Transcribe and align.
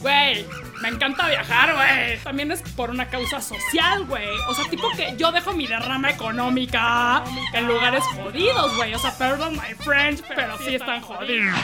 Güey, 0.00 0.46
me 0.80 0.88
encanta 0.88 1.28
viajar, 1.28 1.74
güey. 1.74 2.18
También 2.18 2.52
es 2.52 2.62
por 2.72 2.90
una 2.90 3.08
causa 3.08 3.40
social, 3.40 4.04
güey. 4.04 4.28
O 4.48 4.54
sea, 4.54 4.64
tipo 4.70 4.88
que 4.96 5.16
yo 5.16 5.32
dejo 5.32 5.52
mi 5.52 5.66
derrama 5.66 6.10
económica 6.10 7.24
en 7.52 7.66
lugares 7.66 8.04
jodidos, 8.14 8.76
güey. 8.76 8.94
O 8.94 8.98
sea, 8.98 9.16
perdón 9.18 9.54
my 9.56 9.74
French, 9.74 10.22
pero 10.28 10.56
sí 10.58 10.76
están 10.76 11.00
jodidos. 11.00 11.58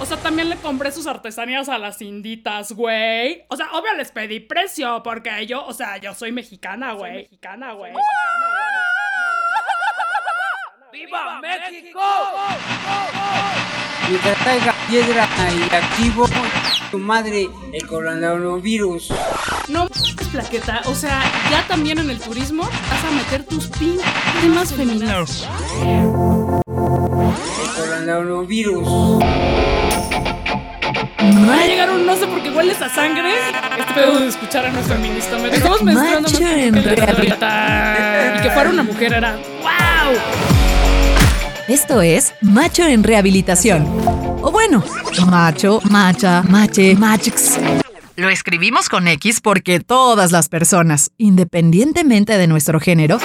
O 0.00 0.06
sea, 0.06 0.16
también 0.16 0.50
le 0.50 0.56
compré 0.56 0.90
sus 0.90 1.06
artesanías 1.06 1.68
a 1.68 1.78
las 1.78 2.02
inditas, 2.02 2.72
güey. 2.72 3.44
O 3.48 3.56
sea, 3.56 3.70
obvio 3.72 3.94
les 3.94 4.10
pedí 4.10 4.40
precio, 4.40 5.00
porque 5.04 5.46
yo, 5.46 5.64
o 5.64 5.72
sea, 5.72 5.98
yo 5.98 6.12
soy 6.12 6.32
mexicana, 6.32 6.92
güey. 6.92 7.22
Mexicana, 7.22 7.72
güey. 7.72 7.92
¡Viva 10.92 11.40
México! 11.40 12.00
Mientras 14.12 14.38
traiga 14.40 14.74
piedra 14.90 15.26
y 15.56 15.74
activo 15.74 16.26
tu 16.90 16.98
madre 16.98 17.48
el 17.72 17.86
coronavirus. 17.86 19.08
No 19.68 19.88
es 19.90 20.28
plaqueta, 20.30 20.82
o 20.84 20.94
sea, 20.94 21.22
ya 21.50 21.66
también 21.66 21.96
en 21.96 22.10
el 22.10 22.20
turismo 22.20 22.64
vas 22.64 23.04
a 23.06 23.10
meter 23.10 23.44
tus 23.44 23.68
pin 23.68 23.96
temas 24.42 24.74
femeninos. 24.74 25.48
El 25.80 26.10
coronavirus. 27.74 28.86
Va 31.48 31.54
a 31.54 31.66
llegar 31.66 31.88
un 31.88 32.04
no 32.04 32.14
sé 32.14 32.26
por 32.26 32.42
qué 32.42 32.50
hueles 32.50 32.82
a 32.82 32.90
sangre. 32.90 33.32
Este 33.78 33.94
pedo 33.94 34.20
de 34.20 34.28
escuchar 34.28 34.66
a 34.66 34.72
nuestro 34.72 34.98
ministro. 34.98 35.38
Me 35.38 35.48
estamos 35.48 35.82
menstruando 35.82 36.28
más 36.28 36.38
que 36.38 36.68
Y 36.68 38.42
que 38.42 38.50
fuera 38.50 38.68
una 38.68 38.82
mujer 38.82 39.14
era 39.14 39.38
¡Wow! 39.62 40.51
Esto 41.68 42.02
es 42.02 42.34
Macho 42.40 42.84
en 42.84 43.04
Rehabilitación. 43.04 43.86
O 44.42 44.50
bueno, 44.50 44.82
macho, 45.26 45.80
macha, 45.88 46.42
mache, 46.42 46.96
machix. 46.96 47.56
Lo 48.16 48.28
escribimos 48.28 48.88
con 48.88 49.06
X 49.06 49.40
porque 49.40 49.78
todas 49.78 50.32
las 50.32 50.48
personas, 50.48 51.12
independientemente 51.18 52.36
de 52.36 52.48
nuestro 52.48 52.80
género, 52.80 53.18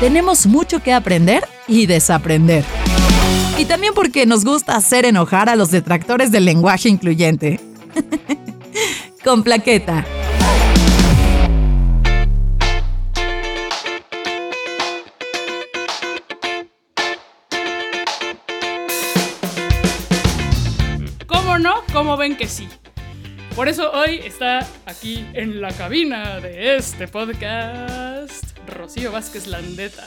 tenemos 0.00 0.46
mucho 0.46 0.82
que 0.82 0.92
aprender 0.92 1.44
y 1.68 1.86
desaprender. 1.86 2.64
Y 3.58 3.66
también 3.66 3.94
porque 3.94 4.26
nos 4.26 4.44
gusta 4.44 4.74
hacer 4.74 5.04
enojar 5.04 5.48
a 5.48 5.54
los 5.54 5.70
detractores 5.70 6.32
del 6.32 6.44
lenguaje 6.44 6.88
incluyente. 6.88 7.60
con 9.24 9.44
plaqueta. 9.44 10.04
¿Cómo 22.04 22.18
ven 22.18 22.36
que 22.36 22.46
sí? 22.46 22.68
Por 23.56 23.66
eso 23.66 23.90
hoy 23.90 24.16
está 24.16 24.58
aquí 24.84 25.26
en 25.32 25.62
la 25.62 25.72
cabina 25.72 26.38
de 26.38 26.76
este 26.76 27.08
podcast 27.08 28.58
Rocío 28.68 29.10
Vázquez 29.10 29.46
Landeta, 29.46 30.04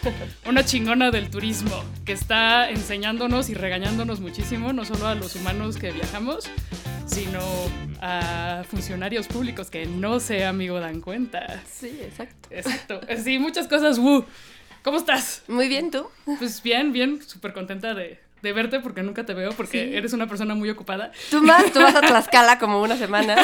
una 0.44 0.64
chingona 0.64 1.12
del 1.12 1.30
turismo 1.30 1.84
que 2.04 2.14
está 2.14 2.68
enseñándonos 2.68 3.48
y 3.48 3.54
regañándonos 3.54 4.18
muchísimo, 4.18 4.72
no 4.72 4.84
solo 4.84 5.06
a 5.06 5.14
los 5.14 5.36
humanos 5.36 5.76
que 5.76 5.92
viajamos, 5.92 6.50
sino 7.06 7.38
a 8.00 8.64
funcionarios 8.68 9.28
públicos 9.28 9.70
que 9.70 9.86
no 9.86 10.18
sé, 10.18 10.44
amigo, 10.44 10.80
dan 10.80 11.00
cuenta. 11.00 11.62
Sí, 11.72 11.96
exacto. 12.02 12.48
Exacto. 12.50 13.00
Sí, 13.22 13.38
muchas 13.38 13.68
cosas. 13.68 14.00
Woo. 14.00 14.24
¿Cómo 14.82 14.98
estás? 14.98 15.44
Muy 15.46 15.68
bien, 15.68 15.92
¿tú? 15.92 16.08
Pues 16.38 16.60
bien, 16.60 16.92
bien, 16.92 17.22
súper 17.22 17.52
contenta 17.52 17.94
de, 17.94 18.18
de 18.46 18.52
verte 18.54 18.80
porque 18.80 19.02
nunca 19.02 19.24
te 19.26 19.34
veo, 19.34 19.50
porque 19.52 19.84
Sí. 19.90 19.96
eres 19.96 20.12
una 20.12 20.26
persona 20.26 20.54
muy 20.54 20.70
ocupada. 20.70 21.10
Tú 21.30 21.42
más, 21.42 21.72
tú 21.72 21.80
vas 21.80 21.94
a 21.94 22.00
Tlaxcala 22.06 22.58
como 22.58 22.80
una 22.82 22.96
semana. 22.96 23.36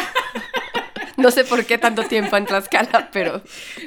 No 1.19 1.31
sé 1.31 1.45
por 1.45 1.65
qué 1.67 1.77
tanto 1.79 2.05
tiempo 2.05 2.37
en 2.37 2.47
Tlaxcala, 2.47 3.11
pero 3.13 3.43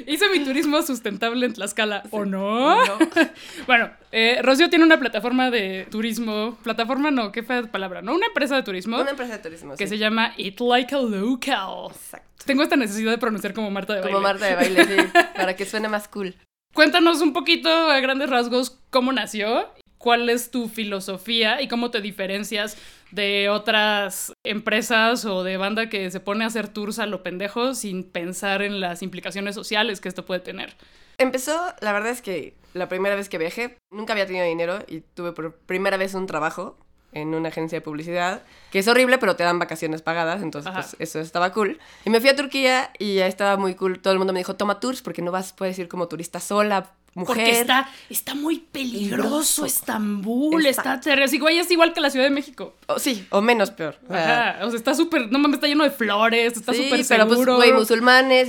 Hice 0.06 0.28
mi 0.30 0.44
turismo 0.44 0.80
sustentable 0.82 1.44
en 1.46 1.52
Tlaxcala, 1.54 2.04
¿o 2.10 2.24
no? 2.24 2.84
no. 2.86 2.98
bueno, 3.66 3.90
eh, 4.12 4.38
Rocío 4.42 4.70
tiene 4.70 4.84
una 4.84 4.98
plataforma 4.98 5.50
de 5.50 5.86
turismo. 5.90 6.56
Plataforma 6.62 7.10
no, 7.10 7.32
qué 7.32 7.42
fea 7.42 7.62
palabra, 7.64 8.00
¿no? 8.00 8.14
Una 8.14 8.26
empresa 8.26 8.54
de 8.54 8.62
turismo 8.62 9.00
una 9.00 9.10
empresa 9.10 9.32
de 9.36 9.42
turismo. 9.42 9.74
que 9.76 9.86
sí. 9.86 9.90
se 9.90 9.98
llama 9.98 10.32
Eat 10.38 10.60
Like 10.60 10.94
a 10.94 10.98
Local. 10.98 11.90
Exacto. 11.90 12.44
Tengo 12.46 12.62
esta 12.62 12.76
necesidad 12.76 13.10
de 13.10 13.18
pronunciar 13.18 13.52
como 13.54 13.70
Marta 13.72 13.94
de 13.94 14.02
Como 14.02 14.20
Baile. 14.20 14.28
Marta 14.40 14.46
de 14.46 14.54
baile, 14.54 14.84
sí, 14.84 15.08
para 15.36 15.56
que 15.56 15.66
suene 15.66 15.88
más 15.88 16.06
cool. 16.08 16.36
Cuéntanos 16.74 17.20
un 17.22 17.32
poquito 17.32 17.68
a 17.70 17.98
grandes 18.00 18.30
rasgos 18.30 18.78
cómo 18.90 19.10
nació, 19.10 19.68
cuál 20.06 20.28
es 20.28 20.52
tu 20.52 20.68
filosofía 20.68 21.60
y 21.60 21.66
cómo 21.66 21.90
te 21.90 22.00
diferencias 22.00 22.76
de 23.10 23.48
otras 23.48 24.32
empresas 24.44 25.24
o 25.24 25.42
de 25.42 25.56
banda 25.56 25.88
que 25.88 26.12
se 26.12 26.20
pone 26.20 26.44
a 26.44 26.46
hacer 26.46 26.68
tours 26.68 27.00
a 27.00 27.06
lo 27.06 27.24
pendejo 27.24 27.74
sin 27.74 28.04
pensar 28.04 28.62
en 28.62 28.78
las 28.78 29.02
implicaciones 29.02 29.56
sociales 29.56 30.00
que 30.00 30.08
esto 30.08 30.24
puede 30.24 30.38
tener. 30.38 30.76
Empezó, 31.18 31.60
la 31.80 31.92
verdad 31.92 32.12
es 32.12 32.22
que 32.22 32.54
la 32.72 32.88
primera 32.88 33.16
vez 33.16 33.28
que 33.28 33.36
viajé, 33.36 33.78
nunca 33.90 34.12
había 34.12 34.26
tenido 34.26 34.44
dinero 34.44 34.78
y 34.86 35.00
tuve 35.00 35.32
por 35.32 35.56
primera 35.56 35.96
vez 35.96 36.14
un 36.14 36.28
trabajo 36.28 36.78
en 37.10 37.34
una 37.34 37.48
agencia 37.48 37.78
de 37.78 37.82
publicidad, 37.82 38.44
que 38.70 38.78
es 38.78 38.86
horrible, 38.86 39.18
pero 39.18 39.34
te 39.34 39.42
dan 39.42 39.58
vacaciones 39.58 40.02
pagadas, 40.02 40.40
entonces 40.40 40.70
pues 40.72 40.94
eso 41.00 41.18
estaba 41.18 41.52
cool. 41.52 41.80
Y 42.04 42.10
me 42.10 42.20
fui 42.20 42.30
a 42.30 42.36
Turquía 42.36 42.92
y 43.00 43.16
ya 43.16 43.26
estaba 43.26 43.56
muy 43.56 43.74
cool. 43.74 43.98
Todo 43.98 44.12
el 44.12 44.20
mundo 44.20 44.32
me 44.32 44.38
dijo, 44.38 44.54
toma 44.54 44.78
tours 44.78 45.02
porque 45.02 45.22
no 45.22 45.32
vas, 45.32 45.52
puedes 45.52 45.76
ir 45.80 45.88
como 45.88 46.06
turista 46.06 46.38
sola, 46.38 46.92
mujer. 47.16 47.26
Porque 47.36 47.60
está, 47.60 47.88
está 48.08 48.34
muy 48.34 48.58
peligroso. 48.60 49.64
Estambul, 49.66 50.64
Está- 50.66 50.94
está 50.94 51.00
terrible. 51.00 51.28
Sí, 51.28 51.38
güey, 51.38 51.58
es 51.58 51.70
igual 51.70 51.92
que 51.92 52.00
la 52.00 52.10
Ciudad 52.10 52.26
de 52.26 52.30
México. 52.30 52.74
O, 52.86 52.98
sí, 52.98 53.26
o 53.30 53.40
menos 53.40 53.70
peor. 53.72 53.98
O 54.08 54.12
sea, 54.12 54.50
Ajá, 54.50 54.64
o 54.66 54.70
sea, 54.70 54.76
está 54.78 54.94
súper, 54.94 55.30
no 55.32 55.38
mames, 55.38 55.56
está 55.56 55.66
lleno 55.66 55.82
de 55.84 55.90
flores, 55.90 56.56
está 56.56 56.72
sí, 56.72 56.84
súper 56.84 57.04
pero 57.08 57.26
pues, 57.26 57.38
seguro. 57.38 57.56
güey, 57.56 57.72
musulmanes. 57.72 58.48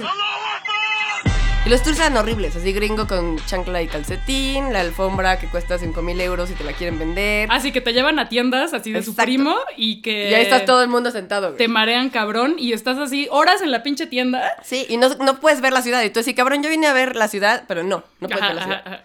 Y 1.68 1.70
los 1.70 1.84
tours 1.84 2.00
eran 2.00 2.16
horribles, 2.16 2.56
así 2.56 2.72
gringo 2.72 3.08
con 3.08 3.38
chancla 3.46 3.82
y 3.82 3.88
calcetín, 3.90 4.72
la 4.72 4.80
alfombra 4.80 5.38
que 5.38 5.48
cuesta 5.48 5.78
5 5.78 6.02
mil 6.02 6.22
euros 6.22 6.50
y 6.50 6.54
te 6.54 6.64
la 6.64 6.72
quieren 6.72 6.98
vender. 6.98 7.52
Así 7.52 7.74
que 7.74 7.82
te 7.82 7.92
llevan 7.92 8.20
a 8.20 8.30
tiendas 8.30 8.74
así 8.74 8.94
de 8.94 9.04
su 9.04 9.14
primo 9.14 9.54
y 9.76 10.02
que 10.02 10.30
y 10.30 10.34
ahí 10.34 10.44
está 10.44 10.64
todo 10.64 10.82
el 10.82 10.88
mundo 10.88 11.12
sentado, 11.12 11.48
güey. 11.48 11.58
te 11.58 11.68
marean 11.68 12.10
cabrón 12.10 12.56
y 12.58 12.72
estás 12.72 12.98
así 12.98 13.28
horas 13.32 13.62
en 13.62 13.72
la 13.72 13.84
pinche 13.84 14.08
tienda. 14.08 14.56
Sí, 14.64 14.86
y 14.88 14.96
no, 14.96 15.10
no 15.16 15.42
puedes 15.42 15.60
ver 15.60 15.74
la 15.74 15.82
ciudad. 15.82 16.02
Y 16.04 16.10
tú 16.10 16.22
así, 16.22 16.34
cabrón, 16.34 16.64
yo 16.64 16.70
vine 16.70 16.88
a 16.88 16.94
ver 16.94 17.18
la 17.18 17.28
ciudad, 17.28 17.66
pero 17.68 17.84
no, 17.84 18.02
no 18.22 18.30
puedes 18.30 18.42
Ajá, 18.42 18.48
ver 18.48 18.56
la 18.56 18.64
ciudad. 18.64 18.82
ajá. 18.86 19.04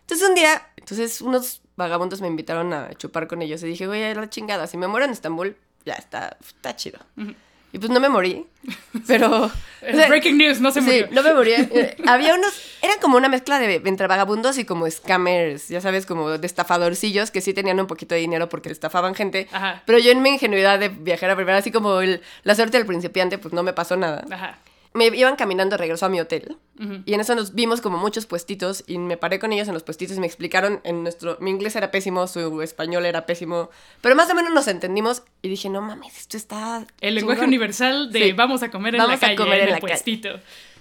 Entonces 0.00 0.28
un 0.28 0.34
día, 0.34 0.60
entonces 0.78 1.20
unos 1.20 1.60
vagabundos 1.76 2.20
me 2.20 2.26
invitaron 2.26 2.72
a 2.72 2.92
chupar 2.94 3.28
con 3.28 3.42
ellos 3.42 3.62
y 3.62 3.66
dije, 3.66 3.86
güey, 3.86 4.02
a 4.02 4.12
la 4.12 4.28
chingada, 4.28 4.66
si 4.66 4.76
me 4.76 4.88
muero 4.88 5.06
en 5.06 5.12
Estambul, 5.12 5.56
ya 5.84 5.94
está, 5.94 6.36
está 6.44 6.74
chido. 6.74 6.98
Y 7.72 7.78
pues 7.78 7.90
no 7.90 8.00
me 8.00 8.08
morí, 8.10 8.46
pero... 9.06 9.50
Breaking 10.08 10.36
news, 10.38 10.60
no 10.60 10.70
se 10.70 10.80
Sí, 10.80 10.86
murió. 10.86 11.08
no 11.10 11.22
me 11.22 11.34
morí. 11.34 11.52
Eh, 11.56 11.96
Había 12.06 12.34
unos, 12.34 12.52
eran 12.82 12.98
como 13.00 13.16
una 13.16 13.28
mezcla 13.28 13.58
de 13.58 13.80
entre 13.84 14.06
vagabundos 14.06 14.58
y 14.58 14.64
como 14.64 14.88
scammers, 14.90 15.68
ya 15.68 15.80
sabes, 15.80 16.06
como 16.06 16.30
de 16.30 16.46
estafadorcillos 16.46 17.30
que 17.30 17.40
sí 17.40 17.52
tenían 17.54 17.80
un 17.80 17.86
poquito 17.86 18.14
de 18.14 18.20
dinero 18.20 18.48
porque 18.48 18.70
estafaban 18.70 19.14
gente. 19.14 19.48
Ajá. 19.52 19.82
Pero 19.86 19.98
yo 19.98 20.12
en 20.12 20.22
mi 20.22 20.30
ingenuidad 20.30 20.78
de 20.78 20.90
viajera 20.90 21.34
primera, 21.34 21.58
así 21.58 21.72
como 21.72 22.00
el- 22.00 22.20
la 22.44 22.54
suerte 22.54 22.76
del 22.76 22.86
principiante, 22.86 23.38
pues 23.38 23.52
no 23.54 23.62
me 23.62 23.72
pasó 23.72 23.96
nada. 23.96 24.24
Ajá. 24.30 24.58
Me 24.94 25.06
iban 25.06 25.36
caminando 25.36 25.74
de 25.74 25.78
regreso 25.78 26.06
a 26.06 26.08
mi 26.08 26.20
hotel. 26.20 26.56
Y 27.06 27.14
en 27.14 27.20
eso 27.20 27.34
nos 27.36 27.54
vimos 27.54 27.80
como 27.80 27.96
muchos 27.96 28.26
puestitos 28.26 28.82
y 28.88 28.98
me 28.98 29.16
paré 29.16 29.38
con 29.38 29.52
ellos 29.52 29.68
en 29.68 29.74
los 29.74 29.84
puestitos 29.84 30.16
y 30.16 30.20
me 30.20 30.26
explicaron 30.26 30.80
en 30.82 31.04
nuestro... 31.04 31.36
Mi 31.40 31.50
inglés 31.50 31.76
era 31.76 31.92
pésimo, 31.92 32.26
su 32.26 32.60
español 32.60 33.06
era 33.06 33.24
pésimo, 33.24 33.70
pero 34.00 34.16
más 34.16 34.28
o 34.30 34.34
menos 34.34 34.52
nos 34.52 34.66
entendimos 34.66 35.22
y 35.42 35.48
dije, 35.48 35.68
no 35.70 35.80
mames, 35.80 36.18
esto 36.18 36.36
está... 36.36 36.84
El 37.00 37.14
lenguaje 37.14 37.38
chingón". 37.38 37.48
universal 37.50 38.10
de 38.10 38.18
Sí. 38.24 38.32
vamos 38.32 38.64
a 38.64 38.70
comer 38.72 38.96
en 38.96 38.98
Vamos 38.98 39.10
la 39.12 39.16
a 39.16 39.20
calle, 39.20 39.36
comer 39.36 39.60
en, 39.60 39.68
en 39.68 39.74
el 39.76 39.80
calle. 39.80 39.92
puestito. 39.92 40.28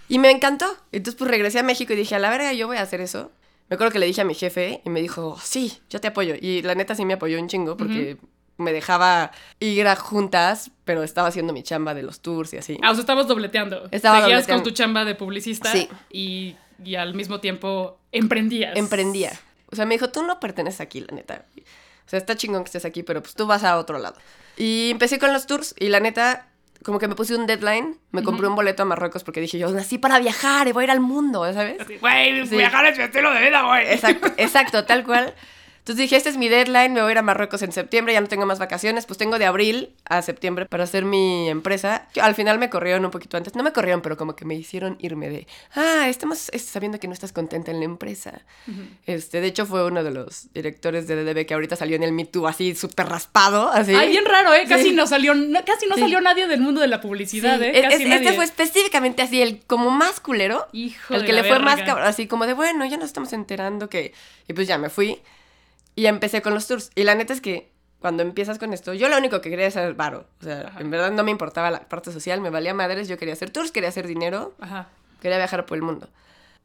Y 0.10 0.18
me 0.18 0.32
encantó. 0.32 0.66
Entonces 0.92 1.18
pues 1.20 1.30
regresé 1.30 1.60
a 1.60 1.64
México 1.64 1.94
y 1.94 1.96
dije, 1.96 2.16
a 2.16 2.20
la 2.20 2.32
verga, 2.32 2.52
yo 2.54 2.66
voy 2.68 2.78
a 2.78 2.82
hacer 2.82 3.00
eso. 3.00 3.32
Me 3.70 3.76
acuerdo 3.76 3.94
que 3.94 4.00
le 4.00 4.08
dije 4.08 4.22
a 4.22 4.26
mi 4.26 4.34
jefe 4.34 4.82
y 4.84 4.90
me 4.90 5.02
dijo, 5.02 5.38
sí, 5.42 5.78
yo 5.90 6.02
te 6.02 6.08
apoyo. 6.08 6.34
Y 6.42 6.64
la 6.64 6.74
neta 6.76 6.96
sí 6.96 7.06
me 7.06 7.14
apoyó 7.14 7.40
un 7.40 7.48
chingo 7.48 7.78
porque 7.78 8.18
me 8.58 8.74
dejaba 8.74 9.32
ir 9.60 9.88
a 9.88 9.96
juntas, 9.96 10.72
pero 10.86 11.04
estaba 11.04 11.28
haciendo 11.30 11.54
mi 11.54 11.64
chamba 11.64 11.94
de 11.94 12.04
los 12.04 12.22
tours 12.22 12.54
y 12.54 12.58
así. 12.58 12.78
Ah, 12.84 12.92
o 12.92 12.94
sea, 12.94 13.02
estabas 13.02 13.28
dobleteando. 13.28 13.88
Estaba 13.92 14.22
Seguías 14.22 14.40
dobleteando. 14.42 14.64
con 14.64 14.72
tu 14.72 14.76
chamba 14.76 15.06
de 15.06 15.16
publicista 15.16 15.72
Sí. 15.72 15.90
y, 16.12 16.56
y 16.84 16.96
al 16.96 17.14
mismo 17.14 17.40
tiempo 17.40 18.00
emprendías. 18.12 18.76
emprendía. 18.78 19.32
O 19.72 19.76
sea, 19.76 19.86
me 19.86 19.96
dijo, 19.96 20.10
tú 20.12 20.24
no 20.24 20.40
perteneces 20.40 20.82
aquí, 20.82 21.00
la 21.02 21.16
neta. 21.16 21.46
O 21.58 22.10
sea, 22.12 22.20
está 22.20 22.36
chingón 22.36 22.64
que 22.64 22.68
estés 22.68 22.86
aquí, 22.86 23.04
pero 23.04 23.22
pues 23.22 23.36
tú 23.36 23.48
vas 23.48 23.64
a 23.64 23.78
otro 23.78 23.98
lado. 23.98 24.16
Y 24.58 24.90
empecé 24.92 25.18
con 25.18 25.32
los 25.32 25.48
tours 25.48 25.74
y 25.80 25.88
la 25.88 26.00
neta, 26.02 26.48
como 26.84 27.00
que 27.00 27.08
me 27.08 27.16
puse 27.16 27.36
un 27.36 27.48
deadline, 27.48 27.98
me 28.12 28.22
compré 28.22 28.48
un 28.48 28.56
boleto 28.56 28.84
a 28.84 28.86
Marruecos 28.86 29.24
porque 29.24 29.40
dije, 29.40 29.58
yo 29.58 29.72
nací 29.72 29.98
para 29.98 30.20
viajar 30.20 30.68
y 30.68 30.74
voy 30.74 30.82
a 30.82 30.86
ir 30.86 30.92
al 30.92 31.00
mundo, 31.00 31.52
¿sabes? 31.54 31.78
Güey, 32.02 32.46
Sí. 32.48 32.58
viajar 32.58 32.86
es 32.88 32.98
mi 32.98 33.06
estilo 33.06 33.32
de 33.34 33.40
vida, 33.42 33.62
güey. 33.64 33.88
Exacto, 33.94 34.28
exacto, 34.38 34.84
tal 34.86 35.06
cual. 35.06 35.34
Entonces 35.82 35.98
dije, 36.04 36.16
este 36.16 36.30
es 36.30 36.38
mi 36.38 36.48
deadline, 36.48 36.94
me 36.94 37.02
voy 37.02 37.10
a 37.10 37.12
ir 37.14 37.18
a 37.18 37.24
Marruecos 37.24 37.64
en 37.64 37.72
septiembre, 37.72 38.14
ya 38.14 38.22
no 38.22 38.28
tengo 38.28 38.46
más 38.46 38.60
vacaciones, 38.60 39.08
pues 39.08 39.18
tengo 39.18 39.40
de 39.40 39.46
abril 39.48 39.96
a 40.06 40.22
septiembre 40.22 40.68
para 40.68 40.84
hacer 40.84 41.06
mi 41.06 41.50
empresa. 41.50 42.08
Yo- 42.14 42.24
al 42.24 42.36
final 42.36 42.60
me 42.60 42.70
corrieron 42.70 43.04
un 43.04 43.10
poquito 43.10 43.36
antes, 43.36 43.56
no 43.56 43.64
me 43.64 43.74
corrieron, 43.74 44.02
pero 44.04 44.16
como 44.16 44.36
que 44.36 44.46
me 44.46 44.54
hicieron 44.54 44.98
irme 45.00 45.30
de, 45.32 45.48
ah, 45.74 46.06
estamos 46.08 46.52
sabiendo 46.56 47.00
que 47.00 47.08
no 47.08 47.14
estás 47.14 47.32
contenta 47.34 47.72
en 47.72 47.80
la 47.80 47.86
empresa. 47.86 48.42
este, 49.08 49.42
de 49.42 49.48
hecho 49.48 49.66
fue 49.66 49.84
uno 49.84 50.04
de 50.04 50.12
los 50.12 50.54
directores 50.54 51.08
de 51.08 51.16
DDB 51.24 51.48
que 51.48 51.56
ahorita 51.56 51.76
salió 51.76 51.96
en 51.96 52.04
el 52.04 52.12
Me 52.12 52.26
Too 52.26 52.48
así 52.48 52.76
súper 52.76 53.08
raspado, 53.08 53.70
así. 53.72 53.96
Ay, 53.96 54.10
bien 54.10 54.26
raro, 54.26 54.54
¿eh? 54.54 54.66
Casi 54.70 54.90
Sí. 54.90 54.92
no 54.94 55.08
salió, 55.08 55.34
no- 55.34 55.66
casi 55.66 55.88
no 55.88 55.96
Sí. 55.96 56.02
salió 56.02 56.22
nadie 56.22 56.46
del 56.48 56.62
mundo 56.62 56.80
de 56.82 56.88
la 56.90 57.02
publicidad, 57.02 57.58
Sí, 57.58 57.66
¿eh? 57.66 57.72
es- 57.80 57.82
Casi 57.90 58.04
es- 58.04 58.10
nadie. 58.10 58.24
este 58.28 58.36
fue 58.36 58.46
específicamente 58.46 59.24
así, 59.24 59.42
el 59.42 59.62
como 59.66 59.90
más 59.90 60.20
culero. 60.20 60.68
Hijo 60.74 61.16
el 61.16 61.26
que 61.26 61.34
le 61.34 61.44
fue 61.44 61.58
más 61.58 61.82
cabrón, 61.82 62.06
así 62.08 62.28
como 62.28 62.46
de, 62.46 62.54
bueno, 62.54 62.86
ya 62.86 62.98
nos 62.98 63.08
estamos 63.08 63.34
enterando 63.34 63.90
que... 63.90 64.14
Y 64.48 64.54
pues 64.54 64.68
ya 64.68 64.78
me 64.78 64.90
fui 64.90 65.20
y 65.96 66.06
empecé 66.06 66.42
con 66.42 66.54
los 66.54 66.68
tours. 66.68 66.92
Y 66.96 67.04
la 67.04 67.16
neta 67.16 67.34
es 67.34 67.42
que 67.42 67.72
cuando 68.00 68.24
empiezas 68.24 68.58
con 68.58 68.74
esto, 68.74 68.94
yo 68.94 69.10
lo 69.10 69.18
único 69.18 69.42
que 69.42 69.50
quería 69.50 69.66
era 69.66 69.72
ser 69.72 69.94
varo. 69.94 70.26
O 70.40 70.44
sea, 70.44 70.68
Ajá. 70.68 70.80
en 70.82 70.90
verdad 70.90 71.12
no 71.12 71.24
me 71.24 71.32
importaba 71.32 71.70
la 71.70 71.82
parte 71.82 72.12
social, 72.12 72.42
me 72.42 72.50
valía 72.50 72.74
madres, 72.74 73.08
yo 73.08 73.18
quería 73.18 73.34
hacer 73.34 73.52
tours, 73.52 73.72
quería 73.72 73.90
hacer 73.90 74.08
dinero, 74.08 74.56
Ajá. 74.60 74.90
quería 75.22 75.38
viajar 75.38 75.66
por 75.66 75.78
el 75.78 75.84
mundo. 75.84 76.10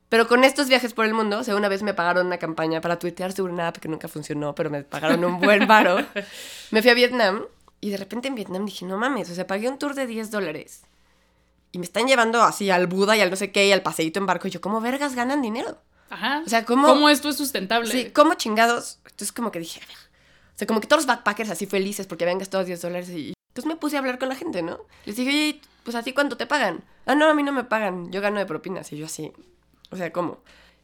Pero 0.09 0.29
con 0.29 0.45
estos 0.45 0.69
viajes 0.69 0.95
por 0.95 1.05
el 1.05 1.15
mundo, 1.15 1.41
o 1.41 1.45
sea, 1.45 1.57
una 1.57 1.69
vez 1.69 1.83
me 1.83 1.93
pagaron 1.93 2.27
una 2.27 2.39
campaña 2.39 2.81
para 2.81 2.99
tuitear 2.99 3.33
sobre 3.33 3.53
una 3.53 3.69
app 3.69 3.79
que 3.79 3.89
nunca 3.89 4.07
funcionó, 4.09 4.55
pero 4.55 4.71
me 4.71 4.83
pagaron 4.85 5.25
un 5.25 5.41
buen 5.41 5.67
varo. 5.69 5.99
me 6.71 6.81
fui 6.81 6.91
a 6.91 6.95
Vietnam 6.95 7.43
y 7.81 7.91
de 7.91 7.97
repente 7.97 8.29
en 8.29 8.37
Vietnam 8.37 8.65
dije, 8.65 8.87
no 8.87 8.97
mames, 8.97 9.29
o 9.31 9.35
sea, 9.35 9.47
pagué 9.47 9.69
un 9.69 9.79
tour 9.79 9.95
de 9.95 10.07
10 10.07 10.31
dólares. 10.31 10.83
Y 11.73 11.79
me 11.79 11.85
están 11.85 12.07
llevando 12.07 12.41
así 12.43 12.71
al 12.71 12.87
Buda 12.87 13.17
y 13.17 13.21
al 13.21 13.29
no 13.31 13.37
sé 13.37 13.51
qué 13.51 13.67
y 13.67 13.73
al 13.73 13.83
paseíto 13.83 14.19
en 14.21 14.27
barco. 14.27 14.49
Y 14.49 14.53
yo, 14.53 14.61
¿cómo 14.63 14.81
vergas 14.81 15.15
ganan 15.15 15.43
dinero? 15.43 15.77
Ajá. 16.11 16.43
O 16.47 16.49
sea, 16.49 16.65
¿cómo- 16.65 16.87
¿Cómo 16.89 17.09
esto 17.09 17.29
es 17.29 17.37
sustentable? 17.37 17.91
Sí, 17.91 18.11
¿cómo 18.11 18.35
chingados? 18.35 18.99
Entonces 19.05 19.33
como 19.33 19.51
que 19.51 19.59
dije, 19.59 19.81
a 19.83 19.87
ver. 19.87 19.97
O 20.55 20.59
sea, 20.59 20.67
como 20.67 20.81
que 20.81 20.87
todos 20.87 21.03
los 21.03 21.07
backpackers 21.07 21.51
así 21.51 21.67
felices 21.67 22.07
porque 22.07 22.25
habían 22.25 22.39
gastado 22.39 22.65
10 22.65 22.81
dólares 22.81 23.09
y... 23.11 23.35
Entonces 23.49 23.67
me 23.69 23.77
puse 23.77 23.97
a 23.97 24.01
hablar 24.01 24.19
con 24.19 24.29
la 24.29 24.35
gente, 24.37 24.63
¿no? 24.63 24.79
Les 25.05 25.17
dije, 25.17 25.31
oye, 25.31 25.61
pues 25.83 25.95
así 25.97 26.13
cuánto 26.13 26.37
te 26.37 26.47
pagan. 26.47 26.85
Ah, 27.07 27.15
no, 27.15 27.27
a 27.29 27.35
mí 27.35 27.43
no 27.43 27.53
me 27.53 27.65
pagan, 27.65 28.11
yo 28.13 28.21
gano 28.21 28.39
de 28.39 28.47
propinas. 28.47 28.93
Y 28.93 28.97
yo 28.99 29.07
así, 29.07 29.33
o 29.91 29.97
sea, 29.97 30.13
¿cómo? 30.13 30.41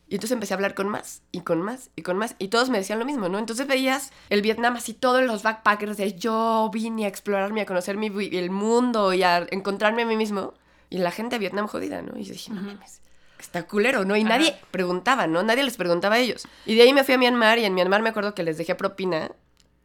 Y 0.08 0.16
entonces 0.16 0.32
empecé 0.32 0.52
a 0.52 0.56
hablar 0.56 0.74
con 0.74 0.88
más, 0.88 1.22
y 1.32 1.40
con 1.40 1.62
más, 1.62 1.88
y 1.96 2.02
con 2.02 2.18
más, 2.18 2.34
y 2.38 2.48
todos 2.48 2.68
me 2.68 2.76
decían 2.78 2.98
lo 2.98 3.06
mismo, 3.06 3.28
¿no? 3.30 3.38
Entonces 3.38 3.66
veías 3.66 4.12
el 4.28 4.42
Vietnam 4.42 4.76
así, 4.76 4.92
todos 4.92 5.22
los 5.22 5.42
backpackers 5.42 5.96
de 5.96 6.12
yo 6.14 6.70
vine 6.72 7.06
a 7.06 7.08
explorarme, 7.08 7.62
a 7.62 7.66
conocer 7.66 7.96
mi, 7.96 8.08
el 8.36 8.50
mundo 8.50 9.14
y 9.14 9.22
a 9.22 9.46
encontrarme 9.50 10.02
a 10.02 10.06
mí 10.06 10.16
mismo. 10.16 10.52
Y 10.90 10.98
la 10.98 11.10
gente 11.10 11.36
de 11.36 11.40
Vietnam 11.40 11.66
jodida, 11.66 12.02
¿no? 12.02 12.18
Y 12.18 12.24
yo 12.24 12.32
dije, 12.34 12.52
no 12.52 12.60
mames, 12.60 13.00
está 13.42 13.64
culero, 13.66 14.04
¿no? 14.04 14.16
Y 14.16 14.20
Ajá. 14.22 14.30
nadie 14.30 14.56
preguntaba, 14.70 15.26
¿no? 15.26 15.42
Nadie 15.42 15.62
les 15.64 15.76
preguntaba 15.76 16.14
a 16.16 16.18
ellos. 16.18 16.46
Y 16.66 16.74
de 16.74 16.82
ahí 16.82 16.92
me 16.92 17.04
fui 17.04 17.14
a 17.14 17.18
Myanmar, 17.18 17.58
y 17.58 17.64
en 17.64 17.74
Myanmar 17.74 18.02
me 18.02 18.08
acuerdo 18.10 18.34
que 18.34 18.42
les 18.42 18.56
dejé 18.58 18.74
propina, 18.74 19.30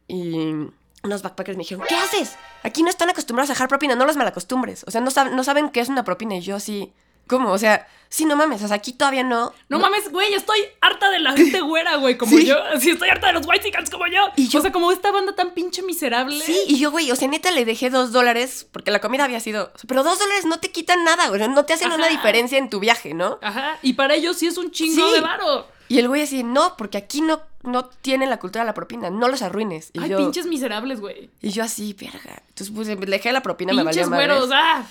y 0.06 0.68
unos 1.04 1.22
backpackers 1.22 1.56
me 1.56 1.62
dijeron, 1.62 1.84
¿qué 1.88 1.94
haces? 1.96 2.36
Aquí 2.62 2.82
no 2.82 2.90
están 2.90 3.10
acostumbrados 3.10 3.50
a 3.50 3.52
dejar 3.52 3.68
propina, 3.68 3.94
no 3.94 4.04
los 4.06 4.16
malacostumbres. 4.16 4.84
O 4.86 4.90
sea, 4.90 5.00
no, 5.00 5.10
sab- 5.10 5.30
no 5.32 5.44
saben 5.44 5.70
qué 5.70 5.80
es 5.80 5.88
una 5.88 6.02
propina. 6.04 6.36
Y 6.36 6.40
yo 6.40 6.56
así, 6.56 6.92
¿cómo? 7.28 7.52
O 7.52 7.58
sea, 7.58 7.86
sí, 8.08 8.24
no 8.24 8.34
mames, 8.36 8.62
o 8.62 8.66
sea, 8.68 8.76
aquí 8.76 8.92
todavía 8.92 9.22
no. 9.22 9.52
No 9.68 9.78
mames, 9.78 10.10
güey, 10.10 10.34
estoy 10.34 10.58
harta 10.80 11.10
de 11.10 11.18
la 11.20 11.32
gente 11.36 11.60
güera, 11.60 11.96
güey, 11.96 12.16
como 12.18 12.36
Sí. 12.36 12.46
yo. 12.46 12.56
Sí, 12.80 12.90
estoy 12.90 13.08
harta 13.10 13.28
de 13.28 13.34
los 13.34 13.46
white 13.46 13.70
como 13.90 14.06
yo. 14.06 14.22
Y 14.36 14.48
yo- 14.48 14.58
O 14.58 14.62
sea, 14.62 14.72
como 14.72 14.90
esta 14.90 15.12
banda 15.12 15.34
tan 15.34 15.52
pinche 15.52 15.82
miserable. 15.82 16.40
Sí, 16.40 16.56
y 16.66 16.78
yo, 16.78 16.90
güey, 16.90 17.10
o 17.12 17.16
sea, 17.16 17.28
neta 17.28 17.50
le 17.50 17.64
dejé 17.64 17.90
dos 17.90 18.10
dólares 18.10 18.66
porque 18.72 18.90
la 18.90 19.00
comida 19.00 19.24
había 19.24 19.40
sido. 19.40 19.72
Pero 19.86 20.02
dos 20.02 20.18
dólares 20.18 20.46
no 20.46 20.58
te 20.58 20.70
quitan 20.72 21.04
nada, 21.04 21.28
güey. 21.28 21.46
No 21.48 21.64
te 21.64 21.74
hacen 21.74 21.92
una 21.92 22.08
diferencia 22.08 22.58
en 22.58 22.70
tu 22.70 22.80
viaje, 22.80 23.14
¿no? 23.14 23.38
Ajá. 23.42 23.78
Y 23.82 23.92
para 23.92 24.14
ellos 24.14 24.36
sí 24.38 24.46
es 24.46 24.56
un 24.58 24.70
chingo 24.70 25.06
Sí. 25.08 25.14
de 25.14 25.20
varo. 25.20 25.68
Y 25.90 25.98
el 25.98 26.08
güey 26.08 26.22
así, 26.22 26.42
no, 26.42 26.76
porque 26.76 26.98
aquí 26.98 27.22
no, 27.22 27.40
no 27.62 27.86
tienen 27.86 28.28
la 28.28 28.38
cultura 28.38 28.62
de 28.62 28.66
la 28.66 28.74
propina, 28.74 29.08
no 29.08 29.26
los 29.28 29.40
arruines. 29.40 29.90
Y 29.94 30.00
Ay, 30.02 30.10
yo, 30.10 30.18
pinches 30.18 30.44
miserables, 30.46 31.00
güey. 31.00 31.30
y 31.40 31.48
yo 31.50 31.62
así, 31.64 31.94
verga. 31.94 32.42
Entonces, 32.48 32.70
pues, 32.74 32.88
le 32.88 32.94
dejé 32.96 33.32
la 33.32 33.42
propina, 33.42 33.72
me 33.72 33.82
valía 33.82 34.02
Pinches 34.02 34.10
madres. 34.10 34.28
güeros, 34.28 34.50
ah. 34.52 34.84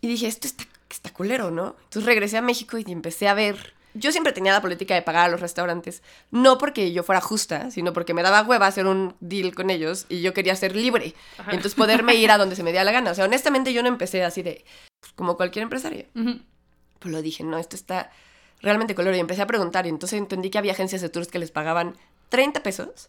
Y 0.00 0.06
dije, 0.06 0.28
esto 0.28 0.46
está, 0.46 0.64
está 0.96 1.12
culero, 1.12 1.50
¿no? 1.50 1.76
Entonces 1.84 2.04
regresé 2.04 2.36
a 2.36 2.42
México 2.42 2.78
y 2.78 2.84
empecé 2.90 3.28
a 3.28 3.34
ver. 3.34 3.74
Yo 3.94 4.12
siempre 4.12 4.32
tenía 4.32 4.52
la 4.52 4.60
política 4.60 4.94
de 4.94 5.00
pagar 5.00 5.26
a 5.26 5.28
los 5.28 5.40
restaurantes, 5.40 6.02
no 6.30 6.58
porque 6.58 6.92
yo 6.92 7.02
fuera 7.02 7.22
justa, 7.22 7.70
sino 7.70 7.94
porque 7.94 8.12
me 8.12 8.22
daba 8.22 8.42
hueva 8.42 8.66
hacer 8.66 8.86
un 8.86 9.14
deal 9.20 9.54
con 9.54 9.70
ellos 9.70 10.04
y 10.10 10.20
yo 10.20 10.34
quería 10.34 10.54
ser 10.54 10.76
libre. 10.76 11.14
Ajá. 11.38 11.52
Entonces 11.52 11.74
poderme 11.74 12.14
ir 12.14 12.30
a 12.30 12.36
donde 12.36 12.56
se 12.56 12.62
me 12.62 12.72
diera 12.72 12.84
la 12.84 12.92
gana. 12.92 13.12
O 13.12 13.14
sea, 13.14 13.24
honestamente 13.24 13.72
yo 13.72 13.82
no 13.82 13.88
empecé 13.88 14.22
así 14.22 14.42
de, 14.42 14.64
pues, 15.00 15.12
como 15.14 15.36
cualquier 15.36 15.62
empresario. 15.62 16.04
Ujú. 16.14 16.40
Pues 16.98 17.12
lo 17.12 17.22
dije, 17.22 17.42
no, 17.42 17.56
esto 17.56 17.74
está 17.74 18.10
realmente 18.60 18.94
culero. 18.94 19.16
Y 19.16 19.20
empecé 19.20 19.40
a 19.40 19.46
preguntar 19.46 19.86
y 19.86 19.88
entonces 19.88 20.18
entendí 20.18 20.50
que 20.50 20.58
había 20.58 20.72
agencias 20.72 21.00
de 21.00 21.08
tours 21.08 21.28
que 21.28 21.38
les 21.38 21.50
pagaban 21.50 21.96
30 22.28 22.62
pesos 22.62 23.08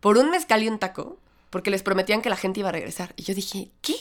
por 0.00 0.18
un 0.18 0.30
mezcal 0.30 0.62
y 0.64 0.68
un 0.68 0.78
taco 0.80 1.18
porque 1.50 1.70
les 1.70 1.84
prometían 1.84 2.22
que 2.22 2.28
la 2.28 2.36
gente 2.36 2.58
iba 2.58 2.70
a 2.70 2.72
regresar. 2.72 3.14
Y 3.16 3.22
yo 3.22 3.34
dije, 3.34 3.70
¿qué? 3.82 3.94